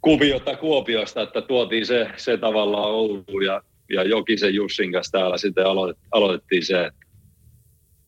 [0.00, 5.66] kuviota Kuopiosta, että tuotiin se, se tavallaan Ouluun ja, ja Jokisen Jussin kanssa täällä sitten
[5.66, 6.90] aloitet, aloitettiin se.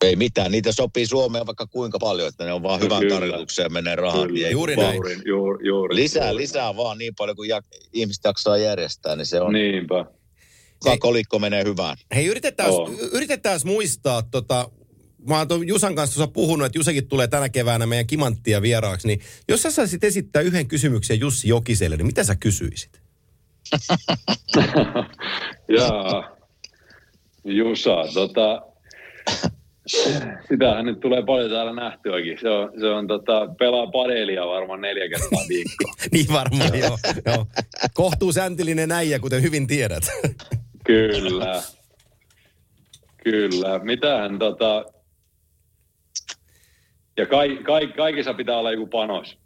[0.04, 3.14] Ei mitään, niitä sopii Suomeen vaikka kuinka paljon, että ne on vaan hyvän Kyllä.
[3.14, 4.26] tarkoitukseen menee rahaan.
[4.28, 4.40] Kyllä.
[4.42, 4.94] Niin Juuri näin.
[4.94, 6.42] Juuri, juuri, juuri, Lisää, juuri.
[6.42, 9.72] lisää vaan niin paljon kuin jak- ihmiset jaksaa järjestää, niin se on, niin.
[9.72, 10.04] Niinpä.
[11.00, 11.96] kolikko menee hyvään.
[12.14, 12.94] Hei, yritetään, On.
[13.12, 14.70] yritetään muistaa, tota,
[15.28, 19.08] mä oon tuon Jusan kanssa tuossa puhunut, että Jusakin tulee tänä keväänä meidän kimanttia vieraaksi,
[19.08, 23.00] niin jos sä saisit esittää yhden kysymyksen Jussi Jokiselle, niin mitä sä kysyisit?
[25.78, 26.36] Jaa,
[27.44, 28.62] Jusa, tota,
[30.48, 32.38] sitähän nyt tulee paljon täällä nähtyäkin.
[32.40, 35.92] Se on, se on tota, pelaa padelia varmaan neljä kertaa viikkoa.
[36.12, 37.46] niin varmaan, joo, joo.
[37.94, 40.02] Kohtuu säntillinen äijä, kuten hyvin tiedät.
[40.86, 41.62] Kyllä.
[43.24, 43.78] Kyllä.
[43.78, 44.84] Mitähän tota...
[47.16, 49.38] Ja kai, kai, kaikissa pitää olla joku panos.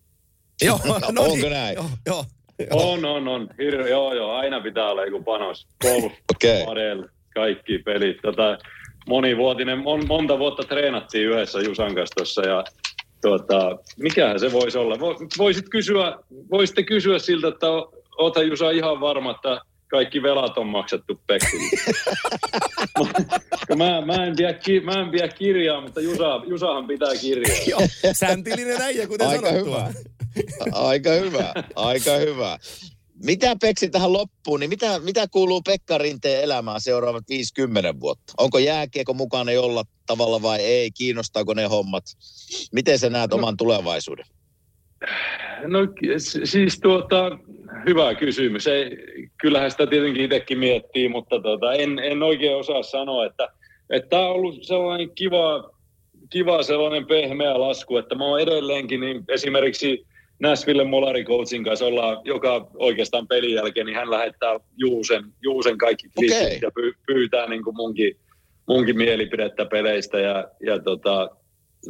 [0.63, 1.75] joo, no onko niin, näin?
[1.75, 2.25] Joo, joo.
[2.59, 2.93] joo.
[2.93, 3.49] On, on, on.
[3.51, 4.33] Hir- joo, joo.
[4.33, 5.67] Aina pitää olla joku panos.
[5.83, 6.65] Golf, Okei.
[6.65, 8.17] padel, kaikki pelit.
[8.23, 8.59] Tota,
[9.09, 12.65] monivuotinen, mon, monta vuotta treenattiin yhdessä Jusan kanssa tuossa ja
[13.23, 14.95] tuota, mikähän se voisi olla?
[14.97, 16.19] Vo- Voisit kysyä,
[16.51, 21.71] voisitte kysyä siltä, että o- ootha Jusa ihan varma, että kaikki velat on maksettu Peksille.
[23.77, 27.57] mä, mä, en pidä, ki- mä en pidä kirjaa, mutta Jusa, Jusahan pitää kirjaa.
[27.67, 27.81] joo.
[28.13, 29.85] Säntillinen äijä, kuten Aika sanottua.
[29.85, 29.93] hyvä.
[30.73, 32.59] Aika hyvä, aika hyvä.
[33.23, 38.33] Mitä Peksi tähän loppuun, niin mitä, mitä kuuluu Pekka Rinteen elämään seuraavat 50 vuotta?
[38.39, 40.91] Onko jääkiekko mukana jolla tavalla vai ei?
[40.91, 42.05] Kiinnostaako ne hommat?
[42.73, 44.25] Miten sä näet oman tulevaisuuden?
[45.67, 45.79] No
[46.45, 47.39] siis tuota,
[47.87, 48.67] hyvä kysymys.
[48.67, 48.97] Ei,
[49.41, 53.49] kyllähän sitä tietenkin itsekin miettii, mutta tuota, en, en oikein osaa sanoa, että
[53.91, 55.71] että tämä on ollut sellainen kiva,
[56.31, 60.07] kiva sellainen pehmeä lasku, että mä oon edelleenkin niin esimerkiksi
[60.41, 66.09] Nashville Molari Coachin kanssa ollaan joka oikeastaan pelin jälkeen, niin hän lähettää Juusen, Juusen kaikki
[66.09, 66.59] klipit Okei.
[66.63, 68.17] ja py, pyytää niin kuin munkin,
[68.69, 71.31] munkin mielipidettä peleistä ja, ja tota,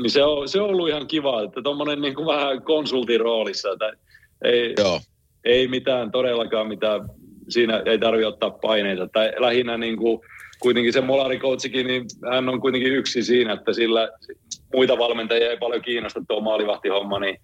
[0.02, 3.72] niin se on, se on ollut ihan kiva, että tuommoinen niin kuin vähän konsultin roolissa,
[3.72, 3.92] että
[4.44, 5.00] ei, Joo,
[5.44, 7.00] ei mitään todellakaan mitään,
[7.48, 9.08] siinä ei tarvitse ottaa paineita.
[9.12, 10.20] Tai lähinnä niin kuin,
[10.60, 14.08] kuitenkin se molarikoutsikin, niin hän on kuitenkin yksi siinä, että sillä
[14.74, 17.36] muita valmentajia ei paljon kiinnosta tuo maalivahtihomma, niin,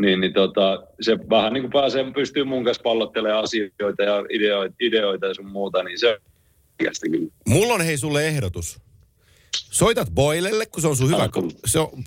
[0.00, 4.76] niin, niin tota, se vähän niin kuin pääsee, pystyy mun kanssa pallottelemaan asioita ja ideoita,
[4.80, 6.16] ideoita ja sun muuta, niin se on
[6.80, 7.28] oikeasti kyllä.
[7.48, 8.78] Mulla on hei sulle ehdotus.
[9.52, 11.50] soitat Boilelle, kun se on sun hyvä, on,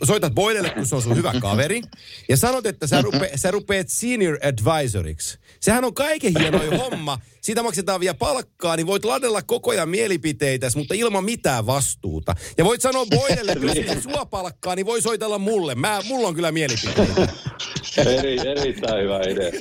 [0.03, 1.81] soitat Boilelle, kun se on sun hyvä kaveri,
[2.30, 5.39] ja sanot, että sä, rupe, sä rupeat senior advisoriksi.
[5.59, 7.19] Sehän on kaiken hienoin homma.
[7.41, 12.35] Siitä maksetaan vielä palkkaa, niin voit ladella koko ajan mielipiteitäsi, mutta ilman mitään vastuuta.
[12.57, 15.76] Ja voit sanoa Boilelle, että jos se sua palkkaa, niin voi soitella mulle.
[15.76, 17.27] Mä, mulla on kyllä mielipiteitä.
[17.97, 19.51] Eri, erittäin hyvä idea.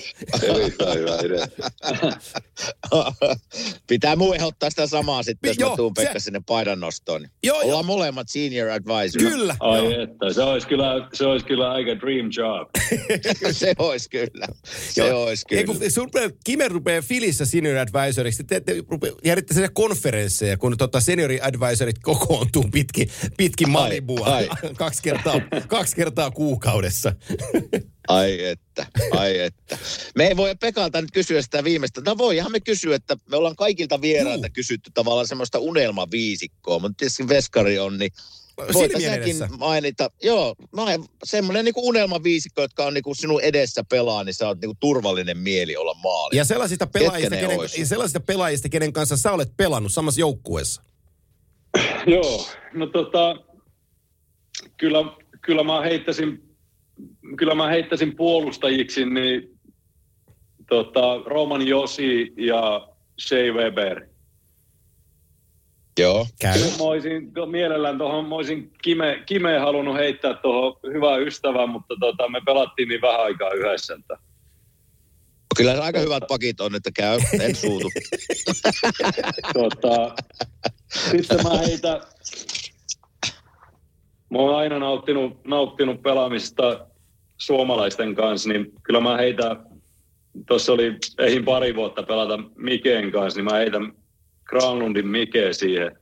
[0.43, 1.47] Erittäin hyvä idea.
[3.87, 7.29] Pitää muu ehdottaa sitä samaa sitten, jos Joo, mä tuun Pekka se- sinne paidan nostoon.
[7.43, 7.69] Joo, joo.
[7.69, 9.23] Ollaan molemmat senior advisor.
[9.31, 9.57] Kyllä.
[9.61, 12.69] Ai että, se olisi kyllä, se olisi kyllä aika dream job.
[13.53, 14.47] se olisi kyllä.
[14.91, 15.23] Se Joo.
[15.23, 15.79] olisi Ei, kyllä.
[15.79, 18.45] kun sun rupeaa, Kime rupeaa Filissä senior advisoriksi.
[18.45, 24.49] Te, te rupe- järjette sinne konferensseja, kun tota senior advisorit kokoontuu pitkin, pitkin Malibua ai.
[24.77, 27.13] kaksi, kertaa, kaksi kertaa kuukaudessa.
[28.11, 29.79] Ai että, ai että.
[30.15, 32.01] Me ei voi Pekalta nyt kysyä sitä viimeistä.
[32.07, 34.53] No voihan me kysyä, että me ollaan kaikilta vierailta Juu.
[34.53, 38.13] kysytty tavallaan semmoista unelmaviisikkoa, mutta tietysti Veskari on, niin
[38.73, 39.49] voit säkin edessä.
[39.59, 40.11] mainita.
[40.23, 40.83] Joo, mä,
[41.25, 44.79] semmoinen niin unelmaviisikko, jotka on niin kuin sinun edessä pelaa, niin sä oot niin kuin
[44.81, 46.37] turvallinen mieli olla maali.
[46.37, 50.83] Ja sellaisista pelaajista, ne kenen, ja sellaisista pelaajista, kenen kanssa sä olet pelannut samassa joukkueessa.
[52.07, 53.37] Joo, no tota,
[54.77, 54.99] kyllä,
[55.43, 56.50] kyllä mä heittäisin,
[57.37, 59.61] kyllä mä heittäisin puolustajiksi niin
[60.69, 62.89] tota, Roman Josi ja
[63.21, 64.11] Shea Weber.
[65.99, 66.27] Joo.
[66.41, 66.59] Käy.
[66.59, 71.95] Mä olisin to- mielellään tuohon, mä olisin Kime, Kime halunnut heittää tuohon hyvää ystävää, mutta
[72.01, 73.95] tota, me pelattiin niin vähän aikaa yhdessä.
[73.95, 74.17] Että.
[75.57, 77.91] Kyllä se aika hyvät pakit on, että käy, en suutu.
[79.55, 80.15] Tota,
[81.11, 82.01] sitten mä heitä,
[84.31, 86.87] mä oon aina nauttinut, nauttinut pelaamista
[87.41, 89.57] suomalaisten kanssa, niin kyllä mä heitän,
[90.47, 93.93] tuossa oli eihin pari vuotta pelata Mikeen kanssa, niin mä heitän
[94.45, 95.99] Granlundin Mike siihen.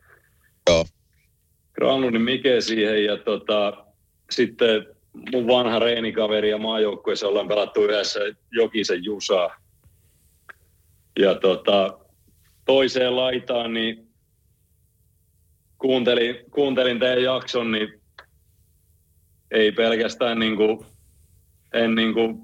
[0.70, 0.84] Joo.
[1.74, 3.84] Granlundin Mike siihen ja tota,
[4.30, 4.86] sitten
[5.32, 8.20] mun vanha reenikaveri ja maajoukkueessa ollaan pelattu yhdessä
[8.50, 9.50] Jokisen Jusaa.
[11.18, 11.98] Ja tota,
[12.64, 14.08] toiseen laitaan, niin
[15.78, 18.00] kuuntelin, kuuntelin teidän jakson, niin
[19.50, 20.86] ei pelkästään niin kuin,
[21.72, 22.38] en niin kuin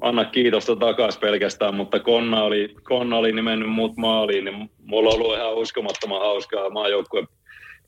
[0.00, 5.14] anna kiitosta takaisin pelkästään, mutta Konna oli, Konna oli nimennyt mut maaliin, niin mulla on
[5.14, 7.26] ollut ihan uskomattoman hauskaa maajoukkue,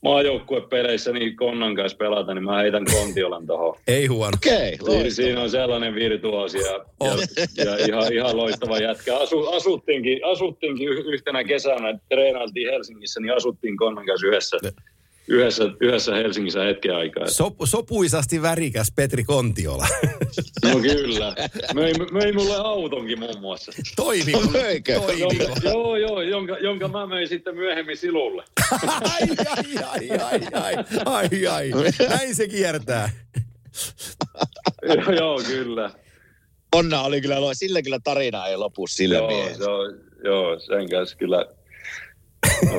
[0.03, 3.77] maajoukkuepeleissä niin Konnan kanssa pelata, niin mä heitän Kontiolan tuohon.
[3.87, 4.37] Ei huono.
[4.37, 7.19] Okei, Siinä, okay, siinä on sellainen virtuosi ja, On.
[7.57, 9.17] ja, ja ihan, ihan loistava jätkä.
[9.17, 14.57] Asu, asuttiinkin, asuttiinkin yhtenä kesänä, treenailtiin Helsingissä, niin asuttiin Konnan kanssa yhdessä,
[15.29, 17.27] yhdessä, yhdessä Helsingissä hetken aikaa.
[17.29, 19.87] Sop, sopuisasti värikäs Petri Kontiola.
[20.65, 21.35] No kyllä.
[21.75, 23.73] Möi, möi mulle autonkin muun muassa.
[23.97, 24.41] Toimiko?
[24.63, 25.01] Möikö?
[25.01, 25.53] Toimiko?
[25.65, 28.45] joo, joo, jonka, jonka mä möin sitten myöhemmin silulle.
[29.15, 32.09] Ai, ai, ai, ai, ai, ai, ai.
[32.09, 33.11] Näin se kiertää.
[34.89, 35.91] joo, joo, kyllä.
[36.75, 39.65] Onna oli kyllä, sillä kyllä tarina ei lopu sillä Joo, miehellä.
[39.65, 39.85] joo,
[40.25, 41.47] joo, sen kanssa kyllä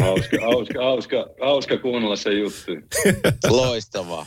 [0.01, 2.71] hauska, hauska, hauska, hauska kuunnella se juttu.
[3.49, 4.25] Loistavaa.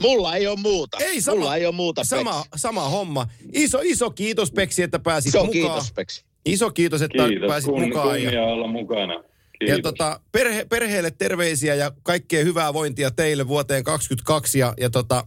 [0.00, 0.98] Mulla ei ole muuta.
[1.00, 3.26] Ei sama, Mulla ei ole muuta, sama, sama homma.
[3.52, 5.52] Iso, iso kiitos Peksi, että pääsit on mukaan.
[5.52, 6.24] kiitos, Peksi.
[6.44, 8.22] Iso kiitos, että Kiitos, pääsit kun, mukaan.
[8.22, 9.14] Ja, kunnia olla mukana.
[9.58, 9.76] Kiitos.
[9.76, 14.58] ja tota, perhe, perheelle terveisiä ja kaikkea hyvää vointia teille vuoteen 2022.
[14.58, 15.26] Ja, ja tota,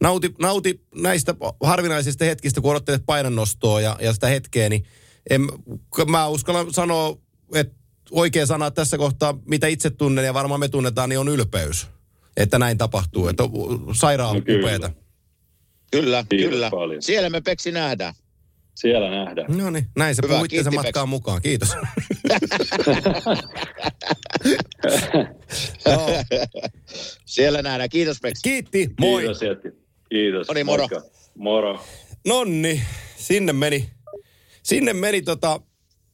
[0.00, 4.84] nauti, nauti näistä harvinaisista hetkistä, kun odottelet painonnostoa ja, ja sitä hetkeä, niin
[5.30, 5.40] en,
[6.10, 7.16] mä uskallan sanoa,
[7.54, 7.74] että
[8.12, 11.86] oikea sana tässä kohtaa, mitä itse tunnen ja varmaan me tunnetaan, niin on ylpeys.
[12.36, 13.28] Että näin tapahtuu.
[13.28, 13.42] Että
[14.00, 14.66] sairaan No kyllä.
[14.66, 14.90] upeeta.
[15.92, 16.70] Kyllä, Kiitos kyllä.
[16.70, 17.02] paljon.
[17.02, 18.14] Siellä me Peksi nähdään.
[18.74, 19.58] Siellä nähdään.
[19.58, 21.42] No niin, näin se Hyvä, puhuitte sen matkaan mukaan.
[21.42, 21.68] Kiitos.
[27.26, 27.88] Siellä nähdään.
[27.90, 28.42] Kiitos, Peksi.
[28.42, 29.22] kiitti, moi.
[29.22, 29.68] Kiitos, jätki.
[30.10, 30.48] Kiitos.
[30.48, 30.88] No niin, moro.
[30.88, 31.02] Moikka.
[31.34, 31.84] Moro.
[32.26, 32.82] Nonni,
[33.16, 33.90] sinne meni,
[34.62, 35.60] sinne meni tota,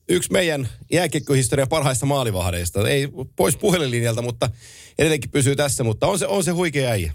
[0.09, 2.89] yksi meidän jääkiekkohistorian parhaista maalivahdeista.
[2.89, 4.51] Ei pois puhelinlinjalta, mutta
[4.98, 7.12] edelleenkin pysyy tässä, mutta on se, on se huikea äijä.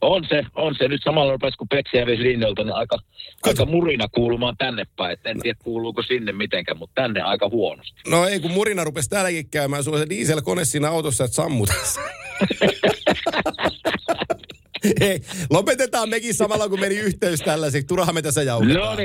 [0.00, 0.88] On se, on se.
[0.88, 2.98] Nyt samalla rupesi kun Peksiä vesi linjalta, niin aika,
[3.42, 5.12] aika murina kuulumaan tänne päin.
[5.12, 8.00] Et en tiedä kuuluuko sinne mitenkään, mutta tänne aika huonosti.
[8.08, 11.72] No ei, kun Murina rupesi täälläkin käymään, sulla on se dieselkone siinä autossa, että sammuta.
[15.00, 17.86] Ei, lopetetaan mekin samalla, kun meni yhteys tällaiseksi.
[17.86, 18.96] Turhaan me tässä jauhetaan.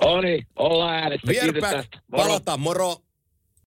[0.00, 1.10] No niin, ollaan.
[1.10, 2.96] Kiitos Vierpä, palataan, moro.